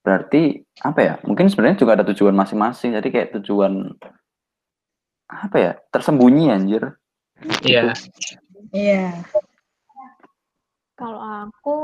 berarti 0.00 0.64
apa 0.80 1.00
ya? 1.04 1.14
Mungkin 1.22 1.52
sebenarnya 1.52 1.78
juga 1.84 2.00
ada 2.00 2.08
tujuan 2.08 2.32
masing-masing. 2.32 2.96
Jadi 2.96 3.08
kayak 3.12 3.28
tujuan 3.38 3.92
apa 5.28 5.56
ya? 5.60 5.72
Tersembunyi 5.92 6.48
anjir. 6.48 6.96
Iya, 7.60 7.92
Iya. 8.72 9.20
Kalau 10.96 11.20
aku 11.20 11.76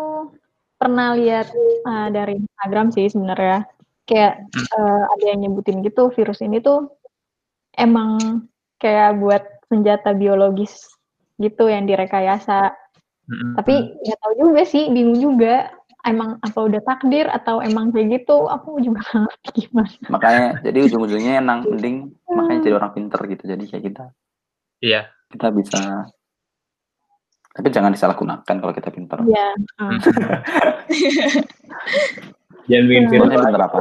pernah 0.78 1.12
lihat 1.18 1.52
uh, 1.84 2.08
dari 2.08 2.38
Instagram 2.38 2.94
sih 2.94 3.10
sebenarnya 3.10 3.66
kayak 4.08 4.46
uh, 4.78 5.04
ada 5.10 5.24
yang 5.26 5.44
nyebutin 5.44 5.82
gitu 5.84 6.08
virus 6.14 6.40
ini 6.40 6.62
tuh 6.62 6.88
emang 7.76 8.46
kayak 8.78 9.18
buat 9.18 9.42
senjata 9.68 10.14
biologis 10.16 10.86
gitu 11.36 11.68
yang 11.68 11.84
direkayasa. 11.84 12.72
Mm-mm. 13.28 13.52
Tapi 13.60 13.74
nggak 14.00 14.18
tahu 14.22 14.34
juga 14.38 14.62
sih, 14.64 14.88
bingung 14.88 15.20
juga. 15.20 15.77
Emang 16.08 16.40
apa 16.40 16.58
udah 16.64 16.80
takdir 16.80 17.28
atau 17.28 17.60
emang 17.60 17.92
kayak 17.92 18.24
gitu? 18.24 18.48
Aku 18.48 18.80
juga 18.80 19.04
ngerti 19.12 19.68
gimana. 19.68 19.92
Makanya 20.08 20.64
jadi 20.64 20.78
ujung-ujungnya 20.88 21.44
emang 21.44 21.68
mending 21.68 22.08
makanya 22.24 22.60
jadi 22.64 22.74
orang 22.80 22.92
pinter 22.96 23.20
gitu. 23.28 23.44
Jadi 23.44 23.64
kayak 23.68 23.84
kita 23.92 24.04
iya. 24.80 25.12
kita 25.28 25.52
bisa 25.52 26.08
tapi 27.52 27.68
jangan 27.74 27.90
disalahgunakan 27.90 28.46
kalau 28.46 28.72
kita 28.72 28.88
pinter. 28.94 29.18
Iya. 29.26 29.48
uh, 29.82 29.98
Jangan 32.68 32.84
bikin 32.86 33.04
Iya. 33.08 33.10
pinter 33.10 33.62
apa? 33.64 33.80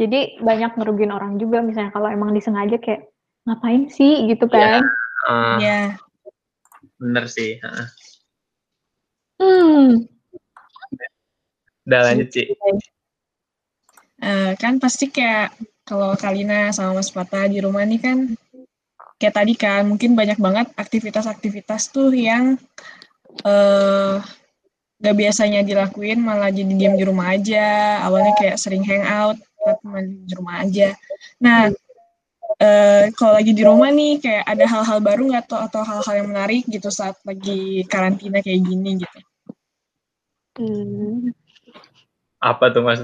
Jadi 0.00 0.20
banyak 0.42 0.72
ngerugiin 0.74 1.12
orang 1.14 1.38
juga 1.38 1.62
misalnya 1.62 1.94
kalau 1.94 2.10
emang 2.10 2.34
disengaja 2.34 2.80
kayak 2.82 3.06
ngapain 3.46 3.86
sih 3.92 4.26
gitu 4.26 4.50
kan? 4.50 4.82
Eh, 5.28 5.56
Iya. 5.62 5.80
bener 6.98 7.30
sih. 7.30 7.62
Heeh. 7.62 7.86
Hmm. 9.42 10.06
Udah 11.82 12.00
lanjut 12.06 12.28
sih. 12.30 12.46
Eh, 14.22 14.52
kan 14.54 14.78
pasti 14.78 15.10
kayak 15.10 15.58
kalau 15.82 16.14
Kalina 16.14 16.70
sama 16.70 17.02
Mas 17.02 17.10
Pata 17.10 17.50
di 17.50 17.58
rumah 17.58 17.82
nih 17.82 17.98
kan 17.98 18.18
kayak 19.18 19.34
tadi 19.34 19.54
kan 19.58 19.82
mungkin 19.86 20.14
banyak 20.14 20.38
banget 20.38 20.70
aktivitas-aktivitas 20.78 21.90
tuh 21.90 22.14
yang 22.14 22.54
eh 23.42 24.16
gak 25.02 25.16
biasanya 25.18 25.66
dilakuin 25.66 26.22
malah 26.22 26.54
jadi 26.54 26.70
diam 26.78 26.94
di 26.94 27.02
rumah 27.02 27.34
aja 27.34 27.98
awalnya 28.06 28.38
kayak 28.38 28.54
sering 28.62 28.86
hangout 28.86 29.42
teman 29.82 30.22
di 30.22 30.32
rumah 30.38 30.62
aja 30.62 30.94
nah 31.42 31.66
eh 32.62 33.10
kalau 33.18 33.42
lagi 33.42 33.50
di 33.50 33.62
rumah 33.66 33.90
nih 33.90 34.22
kayak 34.22 34.44
ada 34.46 34.64
hal-hal 34.70 34.98
baru 35.02 35.22
nggak 35.34 35.50
tuh 35.50 35.58
atau 35.58 35.82
hal-hal 35.82 36.14
yang 36.22 36.28
menarik 36.30 36.62
gitu 36.70 36.90
saat 36.94 37.18
lagi 37.26 37.82
karantina 37.90 38.38
kayak 38.38 38.62
gini 38.62 39.02
gitu 39.02 39.18
Hmm. 40.58 41.32
Apa 42.42 42.74
tuh 42.74 42.82
mas? 42.82 43.00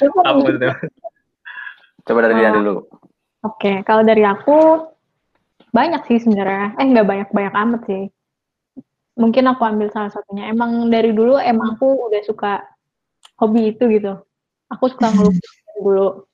Coba 0.00 0.20
Apa 0.26 0.48
tuh? 0.52 0.74
Coba 2.06 2.18
dari 2.26 2.34
dia 2.38 2.50
dulu. 2.52 2.84
Oke, 3.46 3.82
kalau 3.86 4.02
dari 4.02 4.26
aku 4.26 4.84
banyak 5.70 6.02
sih 6.10 6.18
sebenarnya. 6.20 6.74
Eh 6.76 6.86
nggak 6.90 7.06
banyak-banyak 7.06 7.54
amat 7.54 7.80
sih. 7.86 8.04
Mungkin 9.16 9.44
aku 9.48 9.62
ambil 9.64 9.88
salah 9.94 10.12
satunya. 10.12 10.50
Emang 10.50 10.92
dari 10.92 11.14
dulu 11.14 11.40
emang 11.40 11.78
aku 11.78 12.10
udah 12.10 12.22
suka 12.26 12.52
hobi 13.40 13.72
itu 13.72 13.86
gitu. 13.88 14.18
Aku 14.74 14.90
suka 14.90 15.14
ngelukis 15.14 15.52
dulu. 15.78 16.26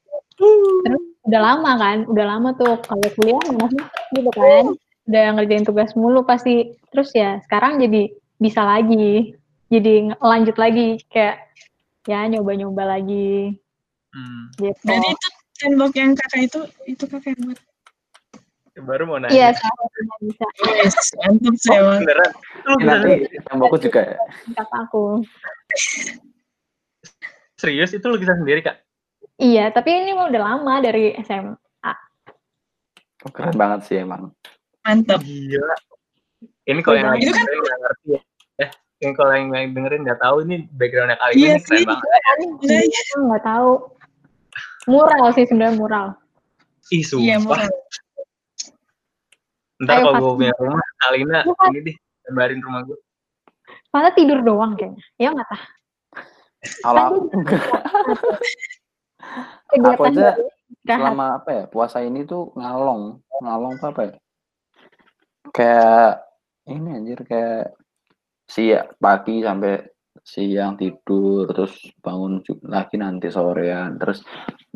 Terus 0.82 1.02
udah 1.22 1.40
lama 1.40 1.70
kan, 1.78 1.98
udah 2.08 2.24
lama 2.26 2.48
tuh 2.58 2.80
kalau 2.82 3.08
kuliah 3.20 3.38
sempet 3.44 3.86
gitu 4.16 4.30
kan. 4.34 4.64
Udah 5.06 5.24
ngerjain 5.36 5.66
tugas 5.68 5.92
mulu 5.94 6.24
pasti. 6.24 6.74
Terus 6.90 7.12
ya 7.12 7.38
sekarang 7.44 7.78
jadi 7.78 8.08
bisa 8.40 8.64
lagi. 8.64 9.36
Jadi 9.72 9.92
lanjut 10.20 10.56
lagi 10.56 11.00
kayak 11.08 11.48
ya 12.04 12.28
nyoba-nyoba 12.28 12.98
lagi 12.98 13.56
Hmm, 14.12 14.52
gitu. 14.60 14.76
Berarti 14.84 15.08
itu 15.08 15.28
tembok 15.56 15.92
yang 15.96 16.12
kakak 16.12 16.40
itu 16.44 16.60
itu 16.84 17.04
kakak 17.08 17.32
yang 17.32 17.40
buat. 17.48 17.60
baru 18.84 19.08
mau 19.08 19.16
nanya. 19.16 19.32
Iya, 19.32 19.48
satunya 19.56 20.14
bisa. 20.20 20.46
Yes, 20.76 20.96
mantap 21.16 21.54
sih 21.56 21.72
Oh, 21.72 21.80
emang. 21.80 22.00
beneran? 22.04 22.30
Lu 22.60 22.72
Ini 22.72 22.76
bisa 22.76 22.92
nanti 22.92 23.12
tembokku 23.40 23.76
juga 23.80 24.00
ya. 24.04 24.16
Kata 24.52 24.76
aku. 24.84 25.24
serius 27.54 27.92
itu 27.92 28.04
lukisan 28.04 28.42
sendiri 28.42 28.60
kak? 28.60 28.84
Iya, 29.38 29.72
tapi 29.72 29.96
ini 29.96 30.12
udah 30.12 30.40
lama 30.40 30.74
dari 30.80 31.16
SMA. 31.20 31.92
Oh, 33.22 33.30
keren 33.30 33.56
banget 33.56 33.80
sih 33.86 33.96
emang. 33.96 34.28
Mantap. 34.82 35.22
Gila. 35.22 35.76
Ini 36.62 36.80
kalau 36.82 36.96
yang 36.98 37.10
lagi 37.14 37.22
Itu 37.22 37.32
kan- 37.32 37.46
ngerti 37.48 38.06
ya. 38.12 38.20
Ini 39.02 39.18
kalau 39.18 39.34
yang 39.34 39.50
yang 39.50 39.74
dengerin 39.74 40.06
nggak 40.06 40.22
tahu 40.22 40.46
ini 40.46 40.70
backgroundnya 40.78 41.18
kali 41.18 41.34
Iya 41.34 41.58
ini 41.58 41.62
keren 41.66 41.74
sih. 41.74 41.82
banget. 41.90 42.06
Iya, 42.62 43.00
Aku 43.02 43.18
nggak 43.26 43.42
tahu. 43.42 43.70
Mural 44.86 45.26
sih 45.34 45.42
sebenarnya 45.46 45.74
mural. 45.74 46.06
Ih, 46.94 47.02
sumpah. 47.02 47.66
Iya. 47.66 47.70
Ntar 49.82 49.94
Ayo, 49.98 50.02
kalau 50.06 50.22
gue 50.22 50.46
punya 50.46 50.54
rumah, 50.62 50.86
Alina 51.10 51.42
Bukan. 51.42 51.74
ini 51.74 51.90
deh, 51.90 51.96
gambarin 52.30 52.62
rumah 52.62 52.80
gue. 52.86 52.98
Masa 53.90 54.14
tidur 54.14 54.38
doang 54.46 54.78
kayaknya. 54.78 55.02
Ya 55.18 55.34
nggak 55.34 55.50
tahu. 55.50 55.62
Kalau 56.86 57.06
aku 59.98 60.02
aja 60.06 60.38
selama 60.86 61.42
apa 61.42 61.50
ya 61.50 61.64
puasa 61.66 62.06
ini 62.06 62.22
tuh 62.22 62.54
ngalong 62.54 63.18
ngalong 63.42 63.74
apa 63.82 64.00
ya 64.02 64.14
kayak 65.50 66.22
ini 66.70 66.88
anjir 67.02 67.18
kayak 67.26 67.74
siang 68.52 68.92
pagi 69.00 69.40
sampai 69.40 69.80
siang 70.20 70.76
tidur 70.76 71.48
terus 71.50 71.72
bangun 72.04 72.44
lagi 72.68 73.00
nanti 73.00 73.32
sorean 73.32 73.96
terus 73.96 74.20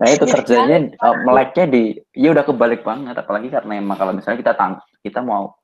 nah 0.00 0.08
itu 0.08 0.24
kerjanya 0.24 0.96
eh, 0.96 1.16
meleknya 1.22 1.64
di 1.68 1.82
ya 2.16 2.32
udah 2.32 2.44
kebalik 2.48 2.82
banget 2.82 3.14
apalagi 3.20 3.52
karena 3.52 3.78
emang 3.78 4.00
kalau 4.00 4.16
misalnya 4.16 4.40
kita 4.40 4.54
tang 4.56 4.80
kita 5.04 5.20
mau 5.20 5.54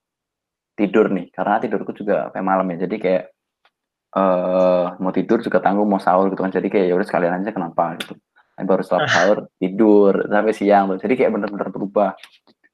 tidur 0.76 1.08
nih 1.08 1.32
karena 1.32 1.56
tidurku 1.58 1.96
juga 1.96 2.28
kayak 2.30 2.46
malam 2.46 2.68
ya 2.76 2.84
jadi 2.84 2.96
kayak 3.00 3.24
eh 4.12 4.86
mau 5.00 5.08
tidur 5.08 5.40
juga 5.40 5.64
tanggung 5.64 5.88
mau 5.88 5.96
sahur 5.96 6.28
gitu 6.28 6.44
kan 6.44 6.52
jadi 6.52 6.68
kayak 6.68 6.86
ya 6.92 6.94
udah 7.00 7.08
sekalian 7.08 7.32
aja 7.40 7.52
kenapa 7.52 7.96
gitu. 7.96 8.14
Baru 8.62 8.84
setelah 8.84 9.08
sahur 9.08 9.38
tidur 9.56 10.28
sampai 10.28 10.52
siang 10.52 10.84
tuh 10.92 10.98
jadi 11.00 11.14
kayak 11.16 11.30
bener-bener 11.32 11.68
berubah. 11.72 12.12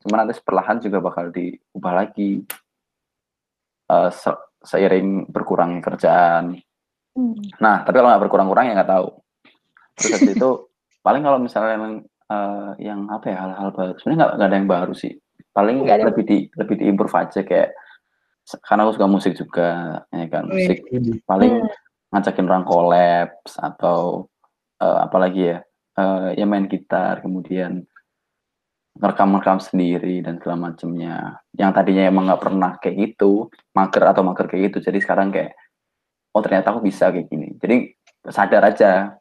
Cuman 0.03 0.27
nanti 0.27 0.35
perlahan 0.43 0.83
juga 0.83 0.99
bakal 0.99 1.31
diubah 1.31 1.93
lagi. 1.95 2.43
Uh, 3.89 4.11
seiring 4.63 5.31
berkurang 5.31 5.79
kerjaan. 5.83 6.59
Hmm. 7.19 7.35
nah 7.59 7.83
tapi 7.83 7.99
kalau 7.99 8.15
nggak 8.15 8.23
berkurang-kurang 8.29 8.71
ya 8.71 8.79
nggak 8.79 8.93
tahu. 8.95 9.09
Terus 9.99 10.11
habis 10.15 10.31
itu 10.39 10.51
paling 11.07 11.23
kalau 11.27 11.39
misalnya 11.43 11.73
emang 11.75 11.93
uh, 12.31 12.73
yang 12.79 13.09
apa 13.11 13.27
ya 13.33 13.37
hal-hal 13.43 13.69
baru 13.75 13.93
sebenarnya 13.99 14.19
nggak 14.19 14.33
nggak 14.39 14.49
ada 14.49 14.59
yang 14.59 14.71
baru 14.71 14.95
sih. 14.95 15.13
Paling 15.51 15.77
Nggak 15.83 15.97
ada. 15.99 16.07
lebih 16.15 16.25
di 16.27 16.39
lebih 16.55 16.77
diimprove 16.79 17.15
aja 17.19 17.41
kayak 17.43 17.75
karena 18.65 18.87
aku 18.89 18.93
suka 18.97 19.09
musik 19.11 19.33
juga 19.37 20.01
ya 20.09 20.27
kan 20.33 20.49
musik 20.49 20.81
paling 21.29 21.69
ngajakin 22.09 22.49
orang 22.49 22.65
kolaps 22.65 23.61
atau 23.61 24.25
eh, 24.81 24.99
apalagi 25.05 25.53
ya 25.53 25.59
eh, 26.01 26.29
ya 26.41 26.45
main 26.49 26.65
gitar 26.65 27.21
kemudian 27.21 27.85
ngerekam-rekam 28.99 29.59
sendiri 29.63 30.21
dan 30.21 30.43
segala 30.43 30.71
macamnya. 30.71 31.39
Yang 31.55 31.71
tadinya 31.79 32.05
emang 32.11 32.25
nggak 32.29 32.43
pernah 32.43 32.71
kayak 32.83 32.97
gitu 32.99 33.49
mager 33.73 34.05
atau 34.05 34.23
mager 34.27 34.47
kayak 34.51 34.63
gitu. 34.71 34.91
Jadi 34.91 34.99
sekarang 34.99 35.31
kayak 35.31 35.55
oh 36.35 36.43
ternyata 36.43 36.75
aku 36.75 36.83
bisa 36.83 37.15
kayak 37.15 37.31
gini. 37.31 37.55
Jadi 37.59 37.95
sadar 38.29 38.63
aja. 38.67 39.17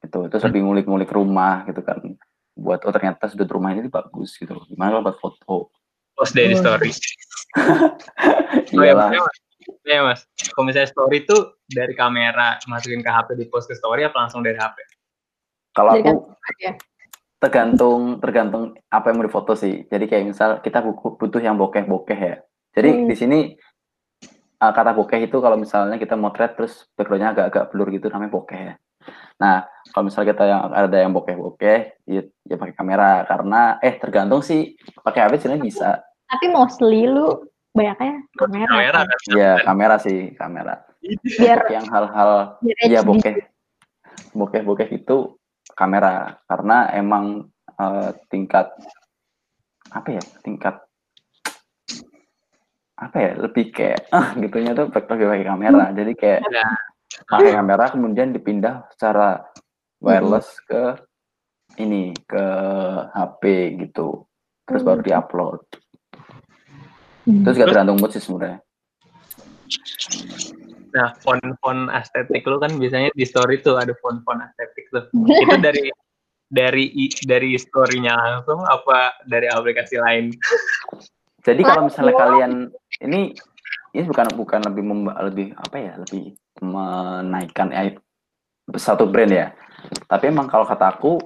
Gitu. 0.00 0.18
Terus 0.28 0.44
lebih 0.48 0.60
ngulik-ngulik 0.64 1.10
rumah 1.12 1.68
gitu 1.68 1.84
kan. 1.84 2.00
Buat 2.56 2.88
oh 2.88 2.92
ternyata 2.92 3.28
sudut 3.28 3.48
rumah 3.52 3.76
ini 3.76 3.92
bagus 3.92 4.40
gitu 4.40 4.56
gimana 4.68 4.98
kalau 4.98 5.04
buat 5.04 5.18
foto? 5.20 5.56
Post 6.16 6.32
dari 6.34 6.56
story. 6.56 6.90
Oh 8.74 8.82
ya, 8.82 8.90
iyalah 8.90 9.14
maksudnya, 9.14 9.22
Mas. 9.22 9.38
Iya 9.86 10.00
mas, 10.02 10.20
kalau 10.50 10.64
misalnya 10.66 10.90
story 10.90 11.22
itu 11.22 11.36
dari 11.70 11.94
kamera 11.94 12.58
masukin 12.66 12.98
ke 12.98 13.10
HP 13.10 13.38
di 13.38 13.46
post 13.46 13.70
ke 13.70 13.78
story 13.78 14.02
apa 14.02 14.26
langsung 14.26 14.42
dari 14.42 14.58
HP? 14.58 14.74
kalau 15.74 15.90
aku 15.98 16.10
aja. 16.54 16.70
Tergantung 17.44 18.24
tergantung 18.24 18.72
apa 18.88 19.12
yang 19.12 19.20
mau 19.20 19.28
difoto 19.28 19.52
sih. 19.52 19.84
Jadi 19.92 20.08
kayak 20.08 20.24
misal 20.24 20.50
kita 20.64 20.80
bu- 20.80 21.20
butuh 21.20 21.44
yang 21.44 21.60
bokeh-bokeh 21.60 22.16
ya. 22.16 22.36
Jadi 22.72 22.88
Hmm. 22.88 23.04
di 23.04 23.14
sini 23.14 23.38
uh, 24.64 24.72
kata 24.72 24.96
bokeh 24.96 25.28
itu 25.28 25.36
kalau 25.44 25.60
misalnya 25.60 26.00
kita 26.00 26.16
motret 26.16 26.56
terus 26.56 26.88
backgroundnya 26.96 27.36
agak-agak 27.36 27.68
blur 27.68 27.92
gitu 27.92 28.08
namanya 28.08 28.32
bokeh 28.32 28.60
ya. 28.72 28.74
Nah 29.36 29.68
kalau 29.92 30.08
misalnya 30.08 30.32
kita 30.32 30.44
yang 30.48 30.60
ada 30.72 30.96
yang 30.96 31.12
bokeh-bokeh 31.12 31.78
ya, 32.08 32.22
ya 32.24 32.56
pakai 32.56 32.72
kamera 32.72 33.28
karena 33.28 33.76
eh 33.84 33.94
tergantung 34.00 34.40
sih 34.40 34.80
pakai 35.04 35.28
HP 35.28 35.32
sebenarnya 35.44 35.64
bisa. 35.68 35.90
Tapi 36.24 36.48
mostly 36.48 37.04
lu 37.04 37.44
banyaknya 37.76 38.24
kamera. 38.40 38.70
Kamera 38.72 39.00
kan? 39.04 39.18
kan? 39.20 39.36
Ya 39.36 39.52
kamera 39.60 39.96
sih 40.00 40.32
kamera. 40.32 40.74
Biar, 41.04 41.68
Yang 41.68 41.86
hal-hal 41.92 42.30
ya 42.88 43.04
bokeh 43.04 43.44
bokeh-bokeh 44.32 44.88
itu 44.96 45.36
kamera. 45.74 46.38
Karena 46.46 46.88
emang 46.90 47.44
eh, 47.68 48.10
tingkat 48.26 48.70
apa 49.90 50.08
ya 50.10 50.22
tingkat 50.40 50.80
apa 52.94 53.16
ya 53.18 53.32
lebih 53.36 53.74
kayak 53.74 54.06
ah 54.16 54.32
gitunya 54.34 54.72
tuh 54.72 54.88
pakai 54.88 55.26
pakai 55.26 55.44
kamera. 55.44 55.90
Jadi 55.92 56.12
kayak 56.14 56.40
Ya. 56.50 56.66
pakai 57.30 57.54
kamera 57.54 57.84
kemudian 57.94 58.34
dipindah 58.34 58.90
secara 58.90 59.42
wireless 60.02 60.50
ke 60.66 60.98
ini 61.78 62.10
ke 62.26 62.44
HP 63.10 63.42
gitu. 63.86 64.26
Terus 64.66 64.82
baru 64.82 65.02
diupload. 65.02 65.62
Hmm. 67.24 67.40
itu 67.40 67.56
juga 67.56 67.56
Terus- 67.56 67.68
tergantung 67.72 67.96
mood 67.96 68.12
sih 68.12 68.20
sebenarnya 68.20 68.60
Nah, 70.94 71.10
font-font 71.18 71.90
estetik 71.90 72.46
lu 72.46 72.62
kan 72.62 72.70
biasanya 72.78 73.10
di 73.10 73.26
story 73.26 73.58
tuh 73.58 73.74
ada 73.74 73.90
font-font 73.98 74.38
estetik 74.46 74.86
tuh. 74.94 75.10
Itu 75.10 75.58
dari 75.58 75.90
dari 76.46 76.84
i- 76.94 77.24
dari 77.26 77.58
story-nya 77.58 78.14
langsung 78.14 78.62
apa 78.62 79.18
dari 79.26 79.50
aplikasi 79.50 79.98
lain? 79.98 80.30
Jadi 81.42 81.60
kalau 81.66 81.90
misalnya 81.90 82.14
kalian 82.14 82.52
ini 83.02 83.34
ini 83.90 84.02
bukan 84.06 84.26
bukan 84.38 84.60
lebih 84.70 84.84
memba- 84.86 85.18
lebih 85.26 85.50
apa 85.58 85.76
ya 85.82 85.92
lebih 85.98 86.38
menaikkan 86.62 87.74
aib 87.74 87.98
satu 88.78 89.10
brand 89.10 89.34
ya. 89.34 89.50
Tapi 90.06 90.30
emang 90.30 90.46
kalau 90.46 90.62
kata 90.62 90.94
aku 90.94 91.18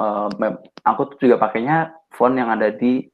eh, 0.00 0.28
mem- 0.40 0.64
aku 0.80 1.12
tuh 1.12 1.28
juga 1.28 1.36
pakainya 1.44 1.92
font 2.16 2.32
yang 2.32 2.48
ada 2.48 2.72
di 2.72 3.04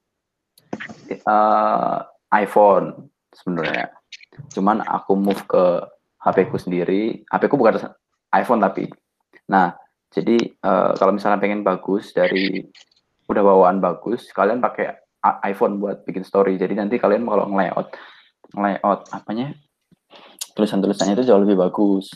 eh, 1.11 1.99
iPhone 2.31 3.11
sebenarnya. 3.35 3.91
Cuman 4.55 4.87
aku 4.87 5.13
move 5.19 5.43
ke 5.51 5.65
HP 6.27 6.51
ku 6.51 6.59
sendiri. 6.59 7.22
HP 7.31 7.43
ku 7.47 7.55
bukan 7.55 7.79
iPhone 8.35 8.59
tapi. 8.59 8.91
Nah, 9.47 9.70
jadi 10.11 10.37
eh, 10.43 10.91
kalau 10.99 11.12
misalnya 11.14 11.39
pengen 11.39 11.62
bagus 11.62 12.11
dari 12.11 12.66
udah 13.31 13.43
bawaan 13.43 13.79
bagus, 13.79 14.27
kalian 14.35 14.59
pakai 14.59 14.91
iPhone 15.47 15.79
buat 15.79 16.03
bikin 16.03 16.27
story. 16.27 16.59
Jadi 16.59 16.74
nanti 16.79 16.99
kalian 16.99 17.22
kalau 17.27 17.47
nge-layout 17.51 17.95
nge-layout 18.55 19.01
apanya? 19.14 19.55
Tulisan-tulisannya 20.55 21.18
itu 21.20 21.27
jauh 21.29 21.43
lebih 21.43 21.59
bagus. 21.59 22.11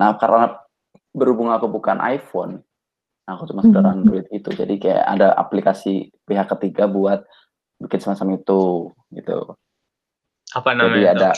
Nah, 0.00 0.16
karena 0.18 0.58
berhubung 1.14 1.50
aku 1.50 1.70
bukan 1.70 1.98
iPhone, 2.02 2.60
aku 3.24 3.46
cuma 3.52 3.62
sekedar 3.62 3.84
Hmm. 3.84 4.02
Android 4.02 4.26
itu. 4.32 4.50
Jadi 4.52 4.74
kayak 4.80 5.04
ada 5.06 5.36
aplikasi 5.38 6.10
pihak 6.26 6.48
ketiga 6.56 6.90
buat 6.90 7.22
bikin 7.78 8.00
semacam 8.02 8.42
itu 8.42 8.90
gitu. 9.14 9.38
Apa 10.56 10.72
Jadi 10.74 10.80
namanya? 10.80 11.10
ada 11.14 11.30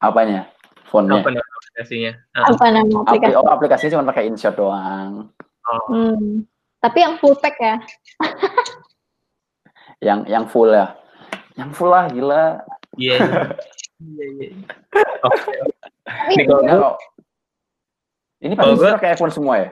apanya? 0.00 0.48
Fontnya. 0.88 1.22
Apa 1.22 1.30
nama 1.30 1.52
aplikasinya? 1.54 2.12
Ah, 2.34 2.44
apa 2.50 2.64
nama 2.72 2.96
Apli 3.06 3.22
aplikasi? 3.22 3.34
oh, 3.38 3.46
aplikasinya 3.46 3.92
cuma 3.94 4.08
pakai 4.10 4.24
InShot 4.26 4.54
doang. 4.56 5.30
oh. 5.68 5.86
Hmm. 5.92 6.42
Tapi 6.80 6.98
yang 6.98 7.14
full 7.20 7.36
pack 7.36 7.56
ya. 7.60 7.76
Yang 10.00 10.20
yang 10.32 10.44
full 10.48 10.72
ya. 10.72 10.96
Yang 11.60 11.70
full 11.76 11.92
lah 11.92 12.08
gila. 12.08 12.64
Iya. 12.96 13.20
Iya, 14.00 14.24
iya. 14.40 14.48
Oke. 15.28 15.52
Tapi 16.08 16.32
Ini 16.40 16.48
kalau. 16.48 16.96
Ini 18.40 18.54
gua- 18.56 18.96
pakai 18.96 19.12
iPhone 19.12 19.28
semua 19.28 19.60
ya? 19.60 19.68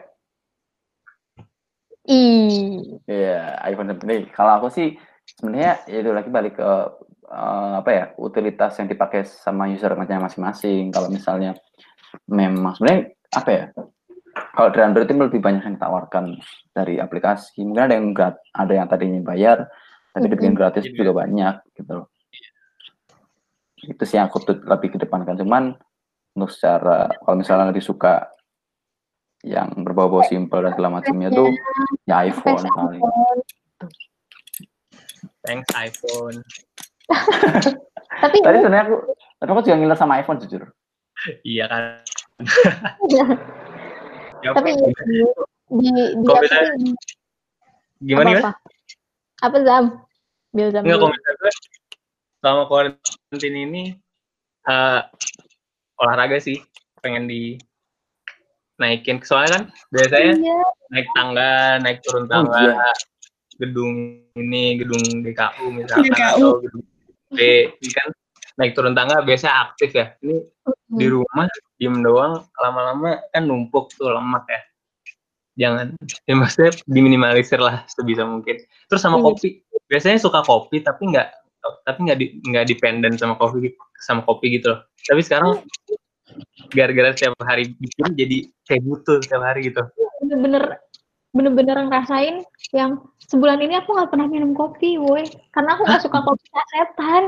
Iya, 3.09 3.57
iPhone 3.72 3.97
nih. 4.05 4.29
Kalau 4.37 4.61
aku 4.61 4.68
sih 4.68 5.01
sebenarnya 5.33 5.81
ya 5.89 5.97
itu 6.05 6.11
lagi 6.12 6.29
balik 6.29 6.61
ke 6.61 6.68
eh, 7.29 7.72
apa 7.81 7.91
ya 7.93 8.05
utilitas 8.18 8.81
yang 8.81 8.89
dipakai 8.89 9.24
sama 9.29 9.68
usernya 9.68 10.18
masing-masing. 10.18 10.91
Kalau 10.91 11.09
misalnya 11.12 11.55
memang 12.29 12.76
sebenarnya 12.76 13.12
apa 13.37 13.51
ya? 13.53 13.64
Kalau 14.55 14.68
dari 14.70 14.83
Android 14.87 15.07
itu 15.11 15.14
lebih 15.18 15.43
banyak 15.43 15.62
yang 15.66 15.74
ditawarkan 15.79 16.24
dari 16.70 17.03
aplikasi. 17.03 17.62
Mungkin 17.62 17.85
ada 17.91 17.95
yang 17.99 18.14
grat, 18.14 18.39
ada 18.55 18.72
yang 18.74 18.87
tadinya 18.87 19.20
bayar, 19.22 19.66
tapi 20.14 20.31
dibikin 20.31 20.55
gratis 20.55 20.87
juga 20.95 21.11
banyak 21.14 21.55
gitu. 21.74 22.05
loh. 22.05 22.07
Itu 23.79 24.03
sih 24.07 24.18
yang 24.18 24.31
aku 24.31 24.43
tuh 24.43 24.57
lebih 24.62 24.99
kedepankan. 24.99 25.39
Cuman 25.39 25.74
untuk 26.39 26.51
secara 26.55 27.11
kalau 27.22 27.37
misalnya 27.39 27.70
lebih 27.74 27.83
suka 27.83 28.31
yang 29.47 29.70
berbau-bau 29.87 30.26
simpel 30.26 30.66
dan 30.66 30.74
segala 30.74 30.99
macamnya 30.99 31.31
tuh 31.31 31.51
ya 32.07 32.26
iPhone 32.26 32.66
paling. 32.66 33.03
Thanks 35.47 35.70
iPhone. 35.74 36.43
tapi 38.23 38.37
Tadi 38.39 38.57
sebenarnya 38.59 38.85
aku, 38.85 38.97
tapi 39.39 39.49
aku 39.51 39.61
juga 39.63 39.77
ngiler 39.77 39.97
sama 39.97 40.19
iPhone 40.19 40.39
jujur. 40.39 40.63
Iya 41.43 41.65
kan. 41.67 41.83
Ya, 44.39 44.55
tapi 44.55 44.71
apa- 44.71 45.03
di 45.03 45.19
di, 45.83 45.91
di 45.91 46.23
misalnya- 46.23 46.79
sih? 46.79 46.95
gimana 47.99 48.29
apa, 48.31 48.39
apa? 48.39 48.51
Apa 49.43 49.57
Zam? 49.67 49.85
Bill 50.55 50.71
Zam. 50.71 50.87
Kalau 50.87 51.11
misalnya 51.11 51.35
gue 51.35 51.53
selama 52.39 52.63
karantin 52.71 53.55
ini 53.59 53.83
eh 54.63 55.01
olahraga 55.99 56.39
sih 56.39 56.63
pengen 57.03 57.27
di 57.27 57.59
naikin 58.79 59.19
soalnya 59.21 59.59
kan 59.59 59.63
biasanya 59.91 60.39
Iya. 60.39 60.59
naik 60.89 61.09
tangga 61.11 61.51
naik 61.83 61.99
turun 62.07 62.25
Oh, 62.25 62.31
tangga 62.31 62.63
iya. 62.63 62.91
gedung 63.59 64.23
ini 64.39 64.79
gedung 64.79 65.03
DKU 65.27 65.67
misalkan 65.75 66.07
DKU. 66.07 66.39
atau 66.39 66.63
gedung 66.63 66.85
B 67.33 67.39
ini 67.68 67.91
kan 67.93 68.09
naik 68.59 68.74
turun 68.74 68.97
tangga 68.97 69.22
biasanya 69.22 69.70
aktif 69.70 69.91
ya. 69.95 70.16
Ini 70.24 70.37
di 70.89 71.07
rumah 71.07 71.47
diem 71.79 72.01
doang 72.03 72.43
lama-lama 72.59 73.22
kan 73.31 73.45
numpuk 73.47 73.93
tuh 73.95 74.11
lemak 74.11 74.45
ya. 74.49 74.61
Jangan. 75.59 75.87
Ya 76.26 76.35
maksudnya 76.39 76.70
diminimalisir 76.87 77.59
lah 77.59 77.83
sebisa 77.91 78.22
mungkin. 78.24 78.62
Terus 78.89 79.01
sama 79.03 79.18
Iya. 79.18 79.24
kopi. 79.26 79.49
Biasanya 79.91 80.18
suka 80.22 80.41
kopi 80.47 80.83
tapi 80.83 81.11
nggak 81.12 81.29
tapi 81.85 81.99
nggak 82.07 82.18
di 82.18 82.26
nggak 82.49 82.64
dependen 82.70 83.18
sama 83.18 83.35
kopi 83.37 83.74
sama 84.01 84.22
kopi 84.22 84.59
gitu 84.59 84.74
loh. 84.74 84.81
Tapi 85.05 85.20
sekarang 85.20 85.62
gara-gara 86.72 87.11
setiap 87.16 87.35
hari 87.43 87.74
bikin 87.76 88.14
jadi 88.14 88.39
kayak 88.68 88.83
butuh 88.85 89.18
setiap 89.24 89.43
hari 89.43 89.68
gitu. 89.72 89.83
Bener-bener 90.22 90.79
bener-bener 91.39 91.78
ngerasain 91.86 92.43
yang 92.74 92.99
sebulan 93.30 93.62
ini 93.62 93.78
aku 93.78 93.95
nggak 93.95 94.11
pernah 94.11 94.26
minum 94.26 94.51
kopi, 94.59 94.99
woi, 94.99 95.22
karena 95.55 95.78
aku 95.78 95.86
nggak 95.86 96.03
suka 96.11 96.18
kopi 96.26 96.45
sasetan. 96.51 97.24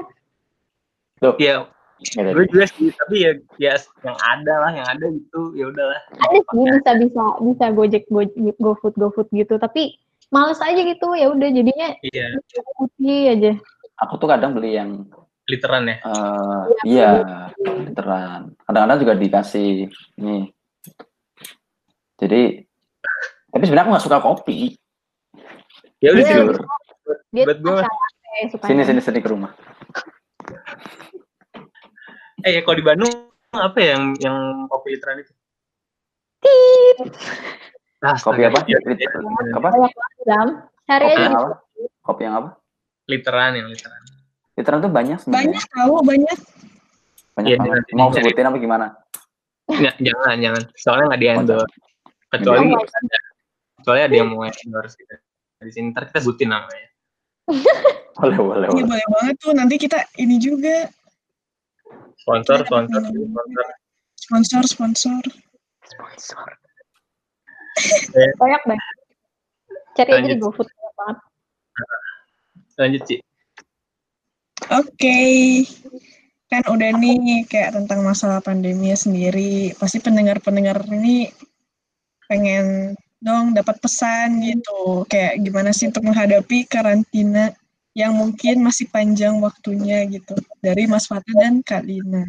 ya 1.38 1.70
Ya, 2.00 2.32
gue 2.32 2.48
juga 2.48 2.64
sih 2.64 2.88
tapi 2.96 3.28
ya 3.28 3.36
ya 3.60 3.76
yang 4.00 4.16
ada 4.24 4.54
lah 4.56 4.72
yang 4.72 4.88
ada 4.88 5.04
gitu 5.12 5.52
ya 5.52 5.68
udahlah. 5.68 6.00
Ada 6.16 6.38
sih 6.40 6.64
bisa 6.64 6.90
bisa 6.96 7.24
bisa 7.44 7.64
gojek 7.76 8.04
gojek 8.08 8.56
gofood 8.56 8.96
gofood 8.96 9.28
gitu 9.28 9.60
tapi 9.60 10.00
males 10.32 10.56
aja 10.64 10.80
gitu 10.80 11.12
ya 11.12 11.28
udah 11.28 11.48
jadinya 11.52 11.92
iya. 12.00 12.40
putih 12.80 13.36
aja. 13.36 13.52
Aku 14.00 14.16
tuh 14.16 14.32
kadang 14.32 14.56
beli 14.56 14.80
yang 14.80 15.12
literan 15.44 15.92
ya? 15.92 15.96
eh 16.00 16.64
iya, 16.88 17.10
literan. 17.84 18.56
Kadang-kadang 18.64 18.98
juga 19.04 19.14
dikasih 19.20 19.92
nih. 20.16 20.44
Jadi 22.16 22.64
tapi 23.50 23.62
sebenarnya 23.66 23.84
aku 23.86 23.92
nggak 23.94 24.06
suka 24.06 24.18
kopi. 24.22 24.58
ya 26.00 26.14
udah 26.14 26.22
Iya, 26.22 26.28
sih 26.30 26.34
Jujur. 26.38 26.56
dia 27.30 27.44
Buat 27.44 27.58
sukanya. 28.50 28.68
Sini 28.70 28.82
sini 28.86 29.00
sini 29.02 29.18
ke 29.20 29.28
rumah. 29.28 29.50
eh 32.40 32.64
kalau 32.64 32.76
di 32.78 32.84
Bandung 32.86 33.12
apa 33.52 33.76
ya 33.76 33.98
yang 33.98 34.04
yang 34.16 34.38
kopi 34.66 34.96
literan 34.96 35.20
itu 35.20 35.32
Nah, 38.00 38.16
Kopi 38.16 38.48
apa? 38.48 38.64
Lit- 38.64 38.72
iya, 38.72 38.78
iya. 38.96 39.08
Apa? 39.60 39.68
cari 40.88 41.04
Kopi 41.04 41.12
aja 41.12 41.20
yang 41.20 41.36
apa? 41.36 41.52
Kopi 42.00 42.22
yang 42.24 42.34
apa? 42.40 42.48
literan 43.10 43.52
yang 43.60 43.68
literan 43.68 44.00
Literan 44.56 44.78
tuh 44.80 44.88
banyak 44.88 45.18
sebenarnya. 45.20 45.44
Banyak 45.52 45.64
tahu, 45.68 45.94
banyak. 46.00 46.38
Banyak 47.36 47.48
Iya, 47.50 47.56
banget. 47.60 47.74
nanti 47.76 47.90
Mau 47.92 48.08
dicari. 48.08 48.24
sebutin 48.24 48.46
apa 48.48 48.56
gimana? 48.56 48.86
Nggak, 49.68 49.94
jangan 50.00 50.36
jangan 50.40 50.62
soalnya 50.74 51.04
nggak 51.12 51.20
di 51.20 51.28
endorse 51.28 51.76
kecuali 52.32 52.64
Oh, 52.72 52.80
kecuali 53.80 54.00
ada 54.04 54.14
yang 54.14 54.28
mau 54.30 54.44
endorse 54.44 54.94
gitu 55.00 55.16
di 55.60 55.72
sini 55.72 55.92
ntar 55.92 56.08
kita 56.08 56.24
sebutin 56.24 56.52
namanya 56.52 56.88
Boleh 58.20 58.36
boleh 58.36 58.66
Iya 58.68 58.84
boleh. 58.84 58.84
boleh 58.84 59.06
banget 59.16 59.36
tuh. 59.40 59.52
Nanti 59.56 59.74
kita 59.80 59.98
ini 60.20 60.36
juga 60.36 60.92
sponsor 62.20 62.60
sponsor 62.68 63.00
iya. 63.00 63.64
sponsor 64.20 64.62
sponsor 64.68 65.22
sponsor. 65.88 66.48
banyak 68.36 68.62
banget 68.68 68.94
cari 69.96 70.10
aja 70.20 70.34
di. 70.36 70.36
GoFood 70.36 70.68
banyak 70.68 70.94
banget 71.00 71.18
lanjut 72.76 73.02
sih 73.08 73.20
Oke. 74.70 75.18
Kan 76.46 76.62
udah 76.70 76.94
nih 76.94 77.42
kayak 77.50 77.74
tentang 77.74 78.06
masalah 78.06 78.38
pandemi 78.38 78.94
sendiri. 78.94 79.74
Pasti 79.74 79.98
pendengar-pendengar 79.98 80.86
ini 80.94 81.26
pengen 82.30 82.94
dong 83.20 83.52
dapat 83.52 83.76
pesan 83.78 84.40
gitu. 84.40 85.04
Kayak 85.06 85.44
gimana 85.44 85.70
sih 85.70 85.86
untuk 85.86 86.04
menghadapi 86.08 86.64
karantina 86.66 87.52
yang 87.92 88.16
mungkin 88.16 88.64
masih 88.64 88.88
panjang 88.88 89.36
waktunya 89.38 90.08
gitu. 90.08 90.34
Dari 90.64 90.88
Mas 90.88 91.04
Fata 91.06 91.28
dan 91.36 91.60
Kak 91.60 91.84
Lina. 91.84 92.24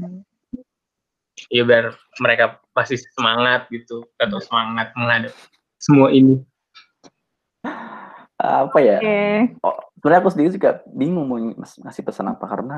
ya 1.49 1.65
biar 1.65 1.97
mereka 2.21 2.61
pasti 2.69 3.01
semangat 3.17 3.65
gitu 3.73 4.05
atau 4.21 4.37
semangat 4.37 4.93
menghadapi 4.93 5.33
semua 5.81 6.13
ini 6.13 6.37
Apa 8.37 8.77
ya? 8.77 9.01
oke 9.01 9.57
Oh, 9.65 9.77
sebenarnya 9.97 10.21
aku 10.21 10.29
sendiri 10.33 10.49
juga 10.53 10.85
bingung 10.85 11.25
mau 11.25 11.41
ngas- 11.41 11.81
ngasih 11.81 12.03
pesan 12.05 12.29
apa 12.29 12.45
karena 12.45 12.77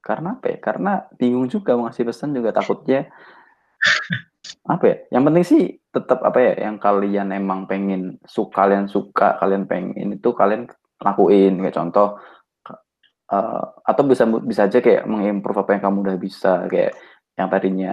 karena 0.00 0.28
apa 0.36 0.46
ya? 0.48 0.58
Karena 0.64 0.92
bingung 1.20 1.44
juga 1.52 1.76
mau 1.76 1.92
ngasih 1.92 2.08
pesan 2.08 2.32
juga 2.32 2.56
takutnya 2.56 3.12
apa 4.66 4.84
ya? 4.84 4.96
Yang 5.14 5.22
penting 5.26 5.44
sih 5.44 5.62
tetap 5.88 6.18
apa 6.22 6.38
ya? 6.38 6.52
Yang 6.70 6.76
kalian 6.80 7.28
emang 7.30 7.66
pengen 7.66 8.18
suka, 8.26 8.66
kalian 8.66 8.86
suka, 8.86 9.38
kalian 9.38 9.66
pengen 9.66 10.14
itu 10.14 10.30
kalian 10.32 10.66
lakuin 10.98 11.58
kayak 11.58 11.74
contoh 11.74 12.08
eh, 13.26 13.64
atau 13.82 14.02
bisa 14.06 14.22
bisa 14.42 14.70
aja 14.70 14.78
kayak 14.78 15.02
mengimprove 15.06 15.62
apa 15.62 15.70
yang 15.74 15.82
kamu 15.82 15.98
udah 16.06 16.16
bisa 16.18 16.52
kayak 16.70 16.94
yang 17.34 17.48
tadinya 17.50 17.92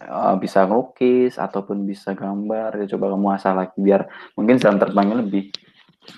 eh, 0.00 0.34
bisa 0.42 0.66
ngelukis 0.66 1.38
ataupun 1.38 1.86
bisa 1.86 2.18
gambar 2.18 2.82
ya 2.82 2.86
coba 2.96 3.14
kamu 3.14 3.26
asah 3.38 3.54
lagi 3.54 3.78
biar 3.78 4.10
mungkin 4.34 4.58
jam 4.58 4.74
terbangnya 4.74 5.22
lebih 5.22 5.54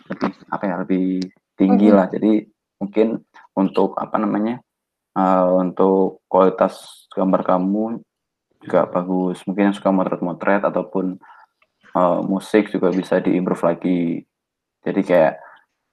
lebih 0.09 0.31
apa 0.49 0.65
ya 0.65 0.75
lebih 0.81 1.07
tinggi 1.57 1.89
Mhm. 1.93 1.97
lah 1.97 2.07
jadi 2.09 2.33
mungkin 2.81 3.09
untuk 3.53 3.99
apa 4.01 4.17
namanya 4.17 4.65
eh, 5.13 5.49
untuk 5.61 6.25
kualitas 6.25 7.05
gambar 7.13 7.43
kamu 7.45 8.01
juga 8.63 8.87
bagus. 8.91 9.43
Mungkin 9.47 9.71
yang 9.71 9.77
suka 9.77 9.91
motret-motret 9.95 10.63
ataupun 10.67 11.19
eh, 11.95 12.21
musik 12.27 12.71
juga 12.71 12.91
bisa 12.91 13.23
diimprove 13.23 13.63
lagi. 13.65 14.23
Jadi 14.83 15.01
kayak 15.03 15.35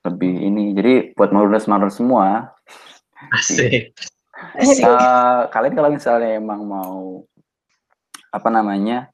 lebih 0.05 0.33
ini 0.37 0.77
jadi 0.77 0.93
buat 1.17 1.33
moderners-moderners 1.33 1.97
semua. 1.97 2.53
Asik. 3.33 3.95
Asik. 4.53 4.83
Eh, 4.85 5.41
kalian 5.49 5.73
kalau 5.73 5.89
misalnya 5.89 6.37
emang 6.37 6.61
mau 6.67 7.25
apa 8.29 8.49
namanya 8.51 9.09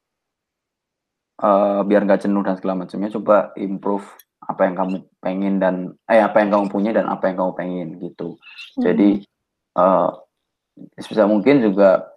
eh 1.42 1.80
biar 1.86 2.06
nggak 2.06 2.26
jenuh 2.26 2.42
dan 2.42 2.58
segala 2.58 2.86
macamnya 2.86 3.10
coba 3.18 3.50
improve 3.58 4.06
apa 4.42 4.66
yang 4.66 4.74
kamu 4.74 4.96
pengen 5.22 5.54
dan 5.62 5.74
eh 6.10 6.22
apa 6.22 6.42
yang 6.42 6.50
kamu 6.50 6.66
punya 6.70 6.90
dan 6.90 7.06
apa 7.06 7.30
yang 7.30 7.38
kamu 7.38 7.52
pengen 7.54 7.88
gitu. 8.02 8.38
Jadi 8.78 9.22
eh 9.78 10.10
sebisa 10.98 11.24
mungkin 11.24 11.62
juga 11.62 12.11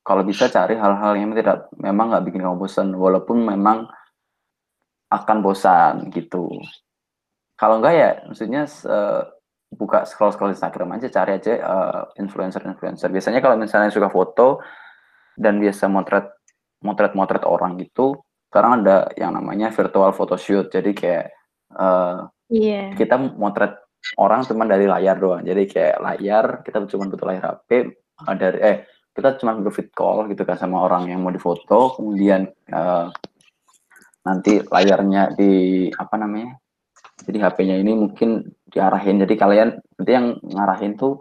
kalau 0.00 0.22
bisa 0.24 0.48
cari 0.48 0.74
hal-hal 0.74 1.12
yang 1.16 1.32
tidak 1.36 1.68
memang 1.76 2.10
nggak 2.10 2.24
bikin 2.28 2.40
kamu 2.42 2.56
bosan 2.56 2.88
walaupun 2.96 3.44
memang 3.44 3.86
akan 5.12 5.36
bosan 5.44 6.08
gitu. 6.14 6.48
Kalau 7.58 7.82
enggak 7.82 7.94
ya 7.94 8.10
maksudnya 8.24 8.64
eh, 8.64 9.22
buka 9.70 10.08
scroll 10.08 10.32
scroll 10.32 10.56
Instagram 10.56 10.96
aja 10.96 11.12
cari 11.12 11.36
aja 11.36 11.52
eh, 11.60 12.02
influencer 12.22 12.64
influencer 12.64 13.12
biasanya 13.12 13.44
kalau 13.44 13.60
misalnya 13.60 13.92
suka 13.92 14.08
foto 14.08 14.64
dan 15.36 15.60
biasa 15.60 15.86
motret 15.92 16.26
motret 16.80 17.12
motret 17.12 17.44
orang 17.44 17.76
gitu 17.76 18.16
sekarang 18.50 18.82
ada 18.82 19.06
yang 19.14 19.36
namanya 19.38 19.70
virtual 19.70 20.10
photoshoot. 20.10 20.74
Jadi 20.74 20.90
kayak 20.96 21.26
eh, 21.76 22.16
iya. 22.50 22.96
kita 22.96 23.14
motret 23.36 23.78
orang 24.16 24.42
cuma 24.48 24.64
dari 24.64 24.88
layar 24.88 25.20
doang. 25.20 25.44
Jadi 25.44 25.68
kayak 25.68 25.96
layar 26.00 26.44
kita 26.64 26.82
cuma 26.88 27.06
butuh 27.06 27.26
layar 27.30 27.44
HP 27.46 27.94
dari 28.34 28.58
eh 28.58 28.76
kita 29.20 29.36
cuma 29.36 29.54
butuh 29.60 29.74
fit 29.76 29.92
call 29.92 30.26
gitu 30.32 30.42
kan 30.48 30.56
sama 30.56 30.80
orang 30.80 31.12
yang 31.12 31.20
mau 31.20 31.30
difoto 31.30 32.00
kemudian 32.00 32.48
eh, 32.48 33.06
nanti 34.24 34.64
layarnya 34.64 35.36
di 35.36 35.86
apa 35.92 36.16
namanya 36.16 36.56
jadi 37.24 37.38
HP-nya 37.40 37.76
ini 37.80 37.92
mungkin 37.92 38.48
diarahin. 38.70 39.20
Jadi 39.20 39.34
kalian 39.36 39.68
nanti 40.00 40.10
yang 40.12 40.40
ngarahin 40.40 40.96
tuh 40.96 41.20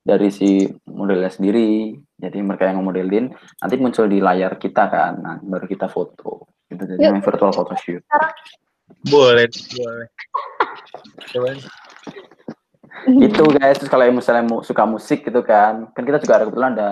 dari 0.00 0.32
si 0.32 0.64
modelnya 0.88 1.28
sendiri. 1.28 1.96
Jadi 2.16 2.38
mereka 2.40 2.70
yang 2.70 2.80
modelin 2.80 3.28
nanti 3.60 3.74
muncul 3.76 4.08
di 4.08 4.22
layar 4.22 4.56
kita 4.56 4.88
kan. 4.88 5.12
Nah, 5.20 5.36
baru 5.44 5.66
kita 5.68 5.90
foto. 5.92 6.48
Gitu 6.66 6.82
jadi 6.96 7.12
Yuk. 7.12 7.22
virtual 7.22 7.52
photoshoot. 7.52 8.02
Boleh 9.06 9.46
boleh. 9.76 10.08
Itu 13.06 13.44
guys. 13.54 13.76
Terus 13.78 13.92
kalau 13.92 14.08
misalnya 14.10 14.42
suka 14.64 14.82
musik 14.88 15.22
gitu 15.26 15.44
kan 15.44 15.92
kan 15.92 16.02
kita 16.02 16.18
juga 16.18 16.42
ada 16.42 16.44
kebetulan 16.48 16.72
ada 16.74 16.90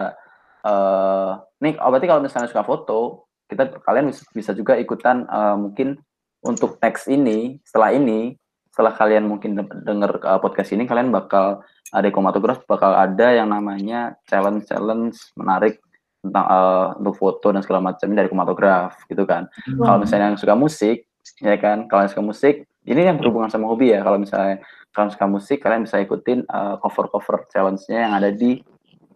eh 0.65 1.31
nih 1.61 1.77
oh, 1.81 1.89
berarti 1.93 2.09
kalau 2.09 2.23
misalnya 2.25 2.49
suka 2.49 2.65
foto 2.65 3.29
kita 3.45 3.85
kalian 3.85 4.09
bis- 4.09 4.33
bisa 4.33 4.57
juga 4.57 4.81
ikutan 4.81 5.29
eh, 5.29 5.57
mungkin 5.61 6.01
untuk 6.45 6.81
next 6.81 7.09
ini 7.09 7.61
setelah 7.65 7.93
ini 7.93 8.37
setelah 8.73 8.97
kalian 8.97 9.29
mungkin 9.29 9.55
de- 9.61 9.81
denger 9.85 10.25
eh, 10.25 10.41
podcast 10.41 10.73
ini 10.73 10.89
kalian 10.89 11.13
bakal 11.13 11.61
ada 11.93 12.09
komatograf 12.09 12.65
bakal 12.65 12.97
ada 12.97 13.37
yang 13.37 13.53
namanya 13.53 14.17
challenge 14.27 14.65
challenge 14.67 15.21
menarik 15.37 15.85
tentang 16.25 16.47
eh, 16.49 16.87
untuk 17.05 17.15
foto 17.21 17.53
dan 17.53 17.61
segala 17.61 17.93
macam 17.93 18.09
dari 18.17 18.29
komatograf 18.33 19.05
gitu 19.05 19.29
kan. 19.29 19.45
Kalau 19.85 20.01
misalnya 20.01 20.33
yang 20.33 20.41
suka 20.41 20.57
musik 20.57 21.05
ya 21.41 21.57
kan 21.61 21.89
kalau 21.89 22.09
yang 22.09 22.13
suka 22.13 22.25
musik 22.25 22.55
ini 22.85 23.01
yang 23.05 23.21
berhubungan 23.21 23.53
sama 23.53 23.69
hobi 23.69 23.93
ya. 23.93 24.01
Kalau 24.01 24.17
misalnya 24.17 24.65
kalian 24.97 25.13
suka 25.13 25.27
musik 25.29 25.59
kalian 25.61 25.85
bisa 25.85 26.01
ikutin 26.01 26.49
cover 26.81 27.13
cover 27.13 27.45
challenge-nya 27.53 28.09
yang 28.09 28.13
ada 28.17 28.33
di 28.33 28.65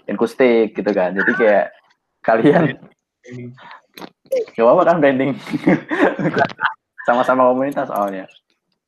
Inkustik 0.09 0.73
gitu 0.73 0.91
kan. 0.91 1.13
Jadi 1.13 1.33
kayak 1.37 1.67
kalian 2.25 2.81
gak 4.57 4.65
apa 4.65 4.83
kan 4.85 4.97
branding. 4.99 5.37
Sama-sama 7.07 7.49
komunitas 7.49 7.89
soalnya 7.89 8.25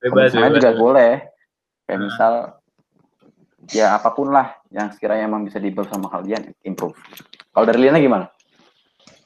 bebas 0.01 0.33
bebas. 0.33 0.53
juga 0.57 0.71
boleh. 0.75 1.13
Kayak 1.85 1.99
Hmm. 2.01 2.07
misal 2.09 2.33
ya 3.71 3.95
apa 3.95 4.11
pun 4.17 4.33
lah 4.33 4.57
yang 4.73 4.89
sekiranya 4.91 5.29
emang 5.29 5.45
bisa 5.45 5.61
diimprove 5.61 5.91
sama 5.93 6.09
kalian 6.09 6.55
improve. 6.65 6.97
Kalau 7.53 7.65
dari 7.69 7.87
Lina 7.87 8.01
gimana? 8.01 8.27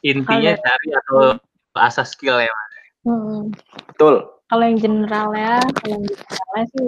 Intinya 0.04 0.52
cari 0.58 0.88
atau 0.92 1.38
asas 1.78 2.12
skill 2.12 2.36
ya 2.40 2.50
Mas. 2.50 2.72
Hmm. 3.04 3.52
betul. 3.88 4.14
Kalau 4.48 4.64
yang 4.64 4.78
general 4.80 5.28
ya 5.32 5.60
kalau 5.60 5.88
yang 5.92 6.04
generalnya 6.04 6.64
sih 6.72 6.86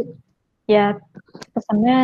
ya 0.66 0.86
pesannya 1.52 2.00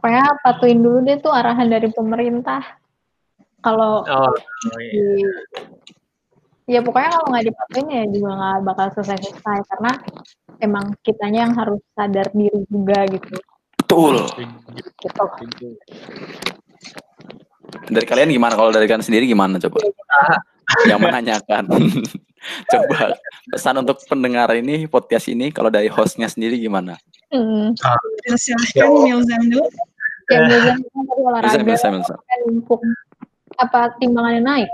pokoknya 0.00 0.24
patuhin 0.40 0.80
dulu 0.80 1.04
deh 1.04 1.20
tuh 1.20 1.28
arahan 1.28 1.68
dari 1.68 1.92
pemerintah 1.92 2.64
kalau 3.60 4.00
oh, 4.08 4.32
oh 4.32 4.80
iya. 4.80 5.20
di 6.64 6.72
ya 6.72 6.80
pokoknya 6.80 7.12
kalau 7.12 7.26
nggak 7.28 7.46
dipatuhin 7.52 7.88
ya 7.92 8.02
juga 8.08 8.30
nggak 8.32 8.58
bakal 8.64 8.86
selesai 8.96 9.20
selesai 9.28 9.58
karena 9.68 9.92
emang 10.64 10.96
kitanya 11.04 11.44
yang 11.44 11.52
harus 11.52 11.84
sadar 11.92 12.32
diri 12.32 12.64
juga 12.72 13.04
gitu 13.12 13.36
betul 13.84 14.24
gitu 15.04 15.68
Dari 17.70 18.02
kalian 18.02 18.34
gimana? 18.34 18.58
Kalau 18.58 18.74
dari 18.74 18.90
kalian 18.90 19.06
sendiri 19.06 19.30
gimana 19.30 19.62
coba? 19.62 19.78
Yang 20.90 21.00
menanyakan. 21.06 21.64
coba 22.72 23.16
pesan 23.52 23.76
untuk 23.80 24.00
pendengar 24.08 24.48
ini 24.56 24.88
podcast 24.88 25.28
ini 25.28 25.52
kalau 25.52 25.68
dari 25.68 25.88
hostnya 25.92 26.26
sendiri 26.26 26.56
gimana? 26.56 26.96
Hmm. 27.30 27.76
Silahkan 28.36 28.90
Milzam 29.04 29.42
dulu. 29.50 29.66
Ya 30.30 30.46
olahraga 31.10 31.74
kan 31.74 32.38
numpuk 32.46 32.80
apa 33.58 33.92
timbangannya 33.98 34.42
naik. 34.46 34.70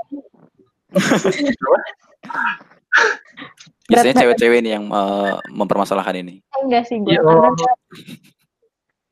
Biasanya 3.86 4.14
cewek-cewek 4.20 4.58
ini 4.60 4.70
yang 4.76 4.84
eh, 4.90 5.34
mempermasalahkan 5.48 6.16
ini. 6.20 6.44
Enggak 6.60 6.90
sih 6.90 7.00
gue 7.00 7.16
Ya 7.16 7.24
Allah. 7.24 7.56
gua 7.56 7.72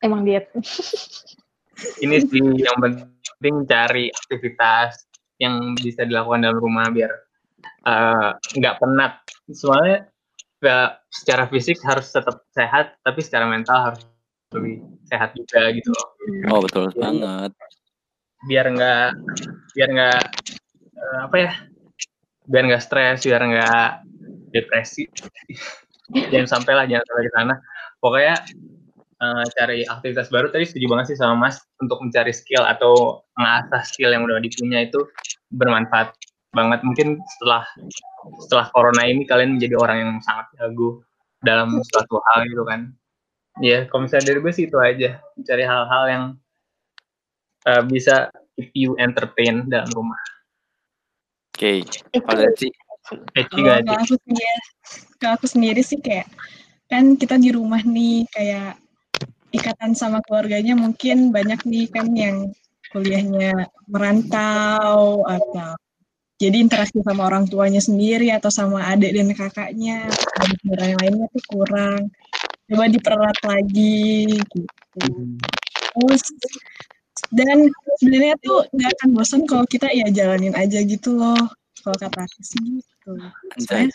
emang 0.05 0.21
diet. 0.21 0.53
Ini 1.99 2.15
sih 2.29 2.41
yang 2.61 2.77
penting 2.77 3.65
cari 3.65 4.13
aktivitas 4.13 5.09
yang 5.41 5.75
bisa 5.75 6.05
dilakukan 6.05 6.45
dalam 6.45 6.61
rumah 6.61 6.87
biar 6.93 7.11
eh, 7.85 8.31
nggak 8.35 8.77
penat. 8.81 9.13
Soalnya 9.51 10.09
nggak 10.61 10.89
secara 11.13 11.43
fisik 11.51 11.77
harus 11.85 12.09
tetap 12.09 12.41
sehat, 12.55 12.97
tapi 13.05 13.19
secara 13.21 13.45
mental 13.45 13.93
harus 13.93 14.01
lebih 14.55 14.81
sehat 15.05 15.35
juga 15.35 15.69
gitu 15.75 15.89
loh. 15.91 16.07
Oh 16.53 16.59
betul 16.63 16.89
banget. 16.95 17.51
Biar 18.45 18.65
nggak 18.71 19.07
biar 19.75 19.89
nggak 19.91 20.21
eh, 20.95 21.19
apa 21.25 21.35
ya? 21.37 21.51
Biar 22.45 22.63
nggak 22.69 22.83
stres, 22.83 23.25
biar 23.25 23.41
nggak 23.41 23.89
depresi. 24.53 25.05
jangan 26.31 26.49
sampai 26.59 26.73
lah, 26.77 26.85
jangan 26.85 27.05
sampai 27.05 27.23
ke 27.25 27.31
sana. 27.33 27.55
Pokoknya 27.99 28.35
eh, 29.21 29.45
cari 29.57 29.79
aktivitas 29.85 30.27
baru 30.29 30.49
tadi 30.49 30.65
setuju 30.65 30.85
banget 30.91 31.05
sih 31.13 31.17
sama 31.19 31.35
Mas 31.37 31.61
untuk 31.81 32.01
mencari 32.01 32.33
skill 32.33 32.63
atau 32.63 33.25
mengasah 33.35 33.83
skill 33.85 34.13
yang 34.13 34.23
udah 34.23 34.39
dipunya 34.41 34.87
itu 34.87 35.01
bermanfaat 35.53 36.13
banget. 36.55 36.79
Mungkin 36.81 37.19
setelah 37.37 37.67
setelah 38.47 38.65
corona 38.71 39.03
ini 39.05 39.27
kalian 39.27 39.59
menjadi 39.59 39.75
orang 39.77 39.97
yang 40.01 40.11
sangat 40.23 40.47
jago 40.57 41.03
dalam 41.43 41.77
suatu 41.91 42.17
hal 42.31 42.47
gitu 42.47 42.63
kan. 42.65 42.81
Ya, 43.59 43.87
kalau 43.87 44.07
misalnya 44.07 44.35
dari 44.35 44.39
gue 44.43 44.53
sih 44.55 44.65
itu 44.67 44.77
aja, 44.79 45.19
mencari 45.39 45.63
hal-hal 45.63 46.03
yang 46.11 46.23
eh, 47.67 47.83
bisa 47.87 48.31
keep 48.55 48.71
you 48.75 48.95
entertain 48.99 49.67
dalam 49.67 49.87
rumah. 49.95 50.19
Oke. 51.55 51.87
Kalau 52.11 52.35
dari 52.35 52.55
Ci, 52.59 52.67
Eci 53.37 53.59
Kalau 53.63 53.79
kalau 53.79 53.99
aku 54.01 54.15
sendiri, 54.19 54.59
kalau 55.21 55.33
aku 55.39 55.47
sendiri 55.47 55.81
sih 55.85 55.99
kayak 56.03 56.27
kan 56.91 57.15
kita 57.15 57.39
di 57.39 57.49
rumah 57.55 57.79
nih 57.79 58.27
kayak 58.29 58.75
ikatan 59.55 59.95
sama 59.95 60.19
keluarganya 60.27 60.75
mungkin 60.75 61.31
banyak 61.31 61.63
nih 61.63 61.87
kan 61.89 62.11
yang 62.11 62.51
kuliahnya 62.91 63.71
merantau 63.87 65.23
atau 65.23 65.79
jadi 66.45 66.57
interaksi 66.61 67.01
sama 67.01 67.25
orang 67.25 67.49
tuanya 67.49 67.81
sendiri 67.81 68.29
atau 68.29 68.53
sama 68.53 68.85
adik 68.85 69.17
dan 69.17 69.33
kakaknya 69.33 70.05
dan 70.05 70.49
saudara 70.61 70.85
yang 70.93 70.99
lainnya 71.01 71.27
tuh 71.33 71.43
kurang. 71.49 72.01
Coba 72.69 72.85
dipererat 72.89 73.39
lagi 73.41 74.29
gitu. 74.29 74.61
Terus 75.95 76.23
dan 77.33 77.57
sebenarnya 77.97 78.35
tuh 78.45 78.69
nggak 78.69 78.91
akan 78.99 79.09
bosan 79.17 79.41
kalau 79.49 79.65
kita 79.65 79.89
ya 79.89 80.05
jalanin 80.13 80.53
aja 80.53 80.83
gitu 80.85 81.17
loh 81.17 81.41
kalau 81.81 81.97
kata 81.97 82.25
aku 82.25 82.41
sih 82.45 82.81
gitu. 82.81 83.11
Anjay. 83.57 83.89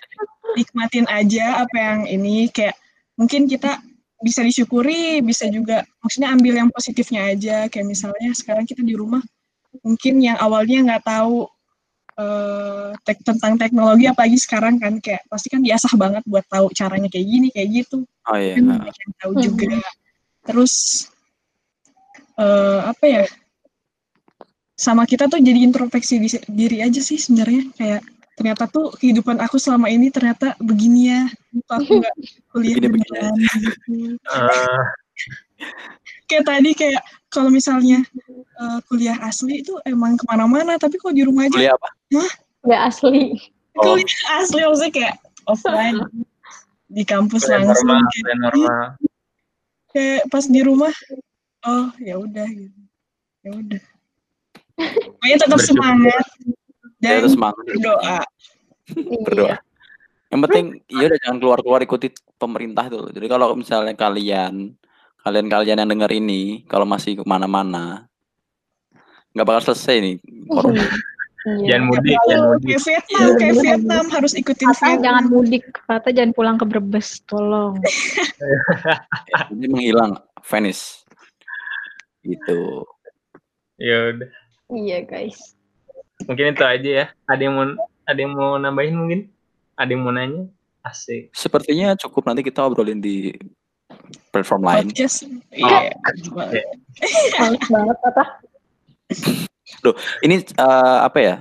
nikmatin 0.59 1.07
aja 1.07 1.63
apa 1.63 1.77
yang 1.79 2.01
ini 2.11 2.51
kayak 2.51 2.75
mungkin 3.15 3.47
kita 3.47 3.79
bisa 4.19 4.43
disyukuri 4.43 5.23
bisa 5.23 5.47
juga 5.47 5.87
maksudnya 6.03 6.35
ambil 6.35 6.59
yang 6.59 6.71
positifnya 6.75 7.31
aja. 7.31 7.71
Kayak 7.71 7.87
misalnya 7.87 8.31
sekarang 8.35 8.67
kita 8.67 8.83
di 8.83 8.99
rumah 8.99 9.23
mungkin 9.87 10.19
yang 10.19 10.39
awalnya 10.43 10.79
nggak 10.83 11.07
tahu 11.07 11.47
eh, 12.21 12.89
tek- 13.01 13.25
tentang 13.25 13.57
teknologi 13.57 14.05
apalagi 14.05 14.37
sekarang 14.37 14.77
kan 14.77 15.01
kayak 15.01 15.25
pasti 15.27 15.49
kan 15.49 15.65
diasah 15.65 15.95
banget 15.97 16.23
buat 16.29 16.45
tahu 16.45 16.69
caranya 16.77 17.09
kayak 17.09 17.27
gini 17.27 17.49
kayak 17.49 17.69
gitu. 17.83 18.05
Oh 18.29 18.37
iya. 18.37 18.61
kan 18.61 18.65
banyak 18.77 18.97
yang 19.01 19.13
tahu 19.17 19.33
Hmm. 19.33 19.43
juga. 19.43 19.69
Terus 20.45 20.75
eh, 22.37 22.81
apa 22.85 23.05
ya 23.09 23.25
sama 24.77 25.05
kita 25.05 25.29
tuh 25.29 25.41
jadi 25.41 25.61
introspeksi 25.61 26.17
di- 26.17 26.47
diri 26.49 26.79
aja 26.81 27.01
sih 27.01 27.21
sebenarnya. 27.21 27.69
Kayak 27.77 28.01
ternyata 28.37 28.65
tuh 28.65 28.89
kehidupan 28.97 29.37
aku 29.45 29.61
selama 29.61 29.93
ini 29.93 30.09
ternyata 30.09 30.57
begini 30.57 31.13
ya 31.13 31.21
aku 31.69 32.01
nggak 32.01 32.15
kuliah 32.53 32.77
Begini-begini 32.81 33.13
beneran 33.13 33.35
gitu. 33.61 33.95
Eh, 34.17 34.83
kayak 36.25 36.45
tadi 36.49 36.71
kayak 36.73 37.03
kalau 37.29 37.53
misalnya 37.53 38.01
eh, 38.57 38.79
kuliah 38.89 39.21
asli 39.21 39.61
itu 39.61 39.77
emang 39.85 40.17
ke 40.17 40.25
mana-mana 40.25 40.81
tapi 40.81 40.97
kok 40.97 41.13
di 41.13 41.21
rumah 41.29 41.45
aja 41.45 41.53
Kuliah 41.53 41.77
apa? 41.77 41.89
Nggak 42.67 42.83
asli. 42.91 43.39
Oh. 43.79 43.95
kuliah 43.95 44.43
asli 44.43 44.61
maksudnya 44.67 44.93
kayak 44.93 45.15
offline 45.47 45.99
di 46.97 47.03
kampus 47.07 47.47
kuliah 47.47 47.63
langsung 47.63 47.87
normal, 47.87 48.03
kayak, 48.03 48.11
kuliah 48.11 48.39
normal. 48.43 48.85
kayak 49.95 50.21
pas 50.29 50.45
di 50.51 50.61
rumah 50.67 50.93
oh 51.65 51.87
ya 52.03 52.15
udah 52.19 52.49
gitu 52.51 52.81
ya 53.47 53.51
udah 53.55 53.83
pokoknya 54.77 55.37
tetap 55.39 55.61
semangat 55.63 56.27
Ya, 57.01 57.17
dan 57.17 57.25
terus 57.25 57.33
semangat. 57.33 57.65
berdoa 57.65 58.19
Berdoa. 59.25 59.47
Iya. 59.49 59.57
Yang 60.31 60.41
penting 60.47 60.67
ya 60.93 61.05
udah 61.09 61.19
jangan 61.25 61.39
keluar-keluar 61.41 61.81
ikuti 61.81 62.07
pemerintah 62.37 62.85
tuh. 62.93 63.09
Jadi 63.09 63.27
kalau 63.27 63.57
misalnya 63.57 63.95
kalian 63.97 64.77
kalian-kalian 65.25 65.81
yang 65.81 65.91
dengar 65.91 66.11
ini 66.13 66.69
kalau 66.69 66.85
masih 66.85 67.17
ke 67.17 67.25
mana-mana 67.25 68.05
nggak 69.33 69.47
bakal 69.49 69.63
selesai 69.73 69.97
nih 70.03 70.17
corona. 70.51 70.85
Iya. 71.41 71.67
Jangan 71.73 71.85
mudik, 71.89 72.19
jangan 72.29 72.47
mudik. 72.53 72.69
kayak 72.69 72.83
Vietnam 72.85 73.29
kayak 73.41 73.57
Vietnam 73.65 74.05
harus 74.13 74.33
ikutin 74.37 74.67
Kata 74.69 74.77
Vietnam 74.77 75.01
jangan 75.01 75.25
mudik, 75.33 75.65
kata 75.89 76.09
jangan 76.13 76.33
pulang 76.37 76.57
ke 76.61 76.65
Brebes, 76.69 77.09
tolong. 77.25 77.81
Jadi 79.49 79.67
menghilang, 79.73 80.21
vanish. 80.45 81.01
Gitu. 82.21 82.85
Ya 83.81 84.13
udah. 84.13 84.31
Iya 84.69 84.99
guys. 85.09 85.57
Mungkin 86.29 86.53
itu 86.53 86.65
aja 86.65 86.91
ya. 86.93 87.07
Ada 87.25 87.43
yang 87.49 87.55
mau 87.57 87.67
ada 88.05 88.19
yang 88.21 88.33
mau 88.37 88.61
nambahin 88.61 88.97
mungkin? 89.01 89.21
Ada 89.81 89.97
yang 89.97 90.03
mau 90.05 90.13
nanya? 90.13 90.45
Asik. 90.85 91.33
Sepertinya 91.33 91.97
cukup 91.97 92.29
nanti 92.29 92.45
kita 92.45 92.61
obrolin 92.61 93.01
di 93.01 93.33
platform 94.29 94.63
lain. 94.69 94.87
podcast 94.93 95.27
iya 95.51 95.91
Males 97.41 97.65
banget 97.67 97.99
apa? 98.07 98.25
Ini 100.21 100.35
eh, 100.45 100.99
apa 101.01 101.19
ya? 101.19 101.37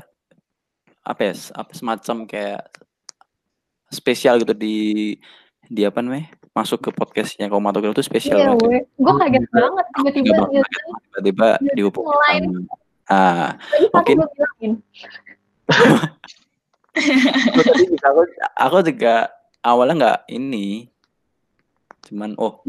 Apa 1.02 1.22
ya? 1.30 1.34
Apa 1.54 1.72
semacam 1.74 2.18
kayak 2.26 2.62
spesial 3.90 4.38
gitu 4.40 4.54
di 4.54 5.18
di 5.66 5.82
apa 5.86 6.02
namanya? 6.02 6.30
Masuk 6.54 6.82
ke 6.82 6.90
podcastnya 6.92 7.48
Komatograf 7.48 7.94
itu 7.94 8.04
spesial 8.04 8.38
Iya, 8.38 8.50
banget. 8.58 8.84
gue. 8.90 9.14
Kaget 9.20 9.46
banget 9.50 9.86
tiba-tiba 9.96 10.24
gitu. 10.26 10.44
tiba-tiba 11.14 11.48
Iya, 11.62 11.90
sama 11.90 12.60
Ah, 13.10 13.58
Mungkin- 13.90 14.22
aku 17.50 17.62
tadi 17.66 17.84
juga 17.90 18.06
aku, 18.06 18.22
aku 18.54 18.78
juga 18.86 19.14
awalnya 19.62 19.94
nggak 19.98 20.20
ini, 20.30 20.90
cuman 22.06 22.34
oh 22.38 22.62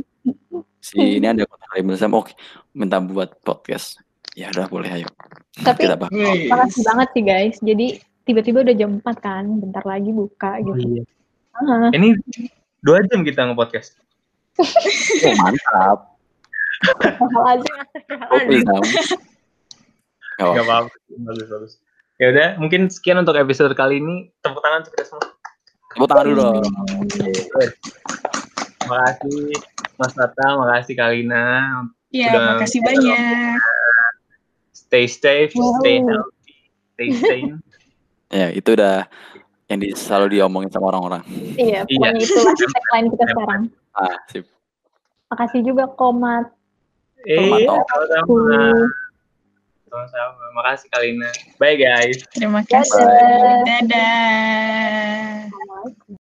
si 0.81 1.21
ini 1.21 1.27
ada 1.29 1.45
kontak 1.45 1.81
Milsam, 1.85 2.13
oke 2.17 2.33
minta 2.73 3.01
buat 3.01 3.37
podcast, 3.41 4.01
ya 4.33 4.47
udah 4.49 4.67
boleh 4.67 4.91
ayo 4.93 5.09
Tapi 5.57 5.85
kita 5.85 5.97
bahas. 5.97 6.13
makasih 6.47 6.83
banget 6.85 7.09
sih 7.11 7.23
guys. 7.23 7.57
Jadi 7.59 7.87
tiba-tiba 8.23 8.63
udah 8.63 8.75
jam 8.75 8.91
4 8.97 9.07
kan, 9.19 9.45
bentar 9.57 9.83
lagi 9.83 10.11
buka 10.11 10.59
Oh, 10.59 10.73
gitu. 10.73 10.87
iya. 10.97 11.03
Ah, 11.53 11.91
Ini 11.91 12.15
dua 12.81 13.03
jam 13.05 13.21
kita 13.21 13.45
nge-podcast. 13.47 13.99
Oh 15.21 15.35
mantap, 15.37 15.99
hal 17.17 17.45
aja. 17.51 17.73
oh. 18.29 18.83
Oh, 20.41 20.53
Gak 20.57 20.65
apa-apa. 20.65 20.89
Bagus, 21.21 21.49
bagus. 21.49 21.73
Ya 22.17 22.29
udah, 22.29 22.49
mungkin 22.57 22.87
sekian 22.87 23.17
untuk 23.17 23.33
episode 23.35 23.73
kali 23.75 23.99
ini. 23.99 24.29
Tepuk 24.41 24.61
tangan 24.61 24.81
untuk 24.81 24.93
kita 24.93 25.05
semua. 25.07 25.29
tepuk 25.91 26.07
tangan 26.07 26.25
dulu 26.27 26.41
dong. 26.47 26.65
Makasih 28.83 29.53
Mas 29.97 30.13
Tata, 30.13 30.47
makasih 30.57 30.95
Kalina. 30.95 31.45
Iya, 32.11 32.33
makasih 32.57 32.81
banyak. 32.81 33.57
Stay 34.91 35.07
safe, 35.07 35.55
stay 35.55 36.03
Wow. 36.03 36.11
healthy, 36.11 36.55
stay 36.95 37.09
sane. 37.15 37.55
Ya 38.31 38.47
itu 38.51 38.75
udah 38.75 39.11
yang 39.67 39.79
di, 39.79 39.91
selalu 39.91 40.35
diomongin 40.35 40.71
sama 40.71 40.91
orang-orang. 40.91 41.23
Iya, 41.55 41.83
Iya. 41.83 41.99
pokoknya 41.99 42.21
itulah 42.21 42.55
tagline 42.55 43.07
kita 43.11 43.25
sekarang. 43.27 43.63
Ah, 43.91 44.17
sip. 44.27 44.45
Makasih 45.31 45.61
juga 45.63 45.91
Komat. 45.91 46.47
Eh, 47.23 47.39
Mantap. 47.39 47.87
sama-sama. 47.87 48.87
Sama-sama. 49.87 50.43
Makasih 50.55 50.87
Kalina. 50.91 51.31
Bye 51.59 51.75
guys. 51.75 52.23
Terima 52.31 52.63
kasih. 52.63 53.03
Dadah. 53.03 53.63
Dadah. 55.51 55.95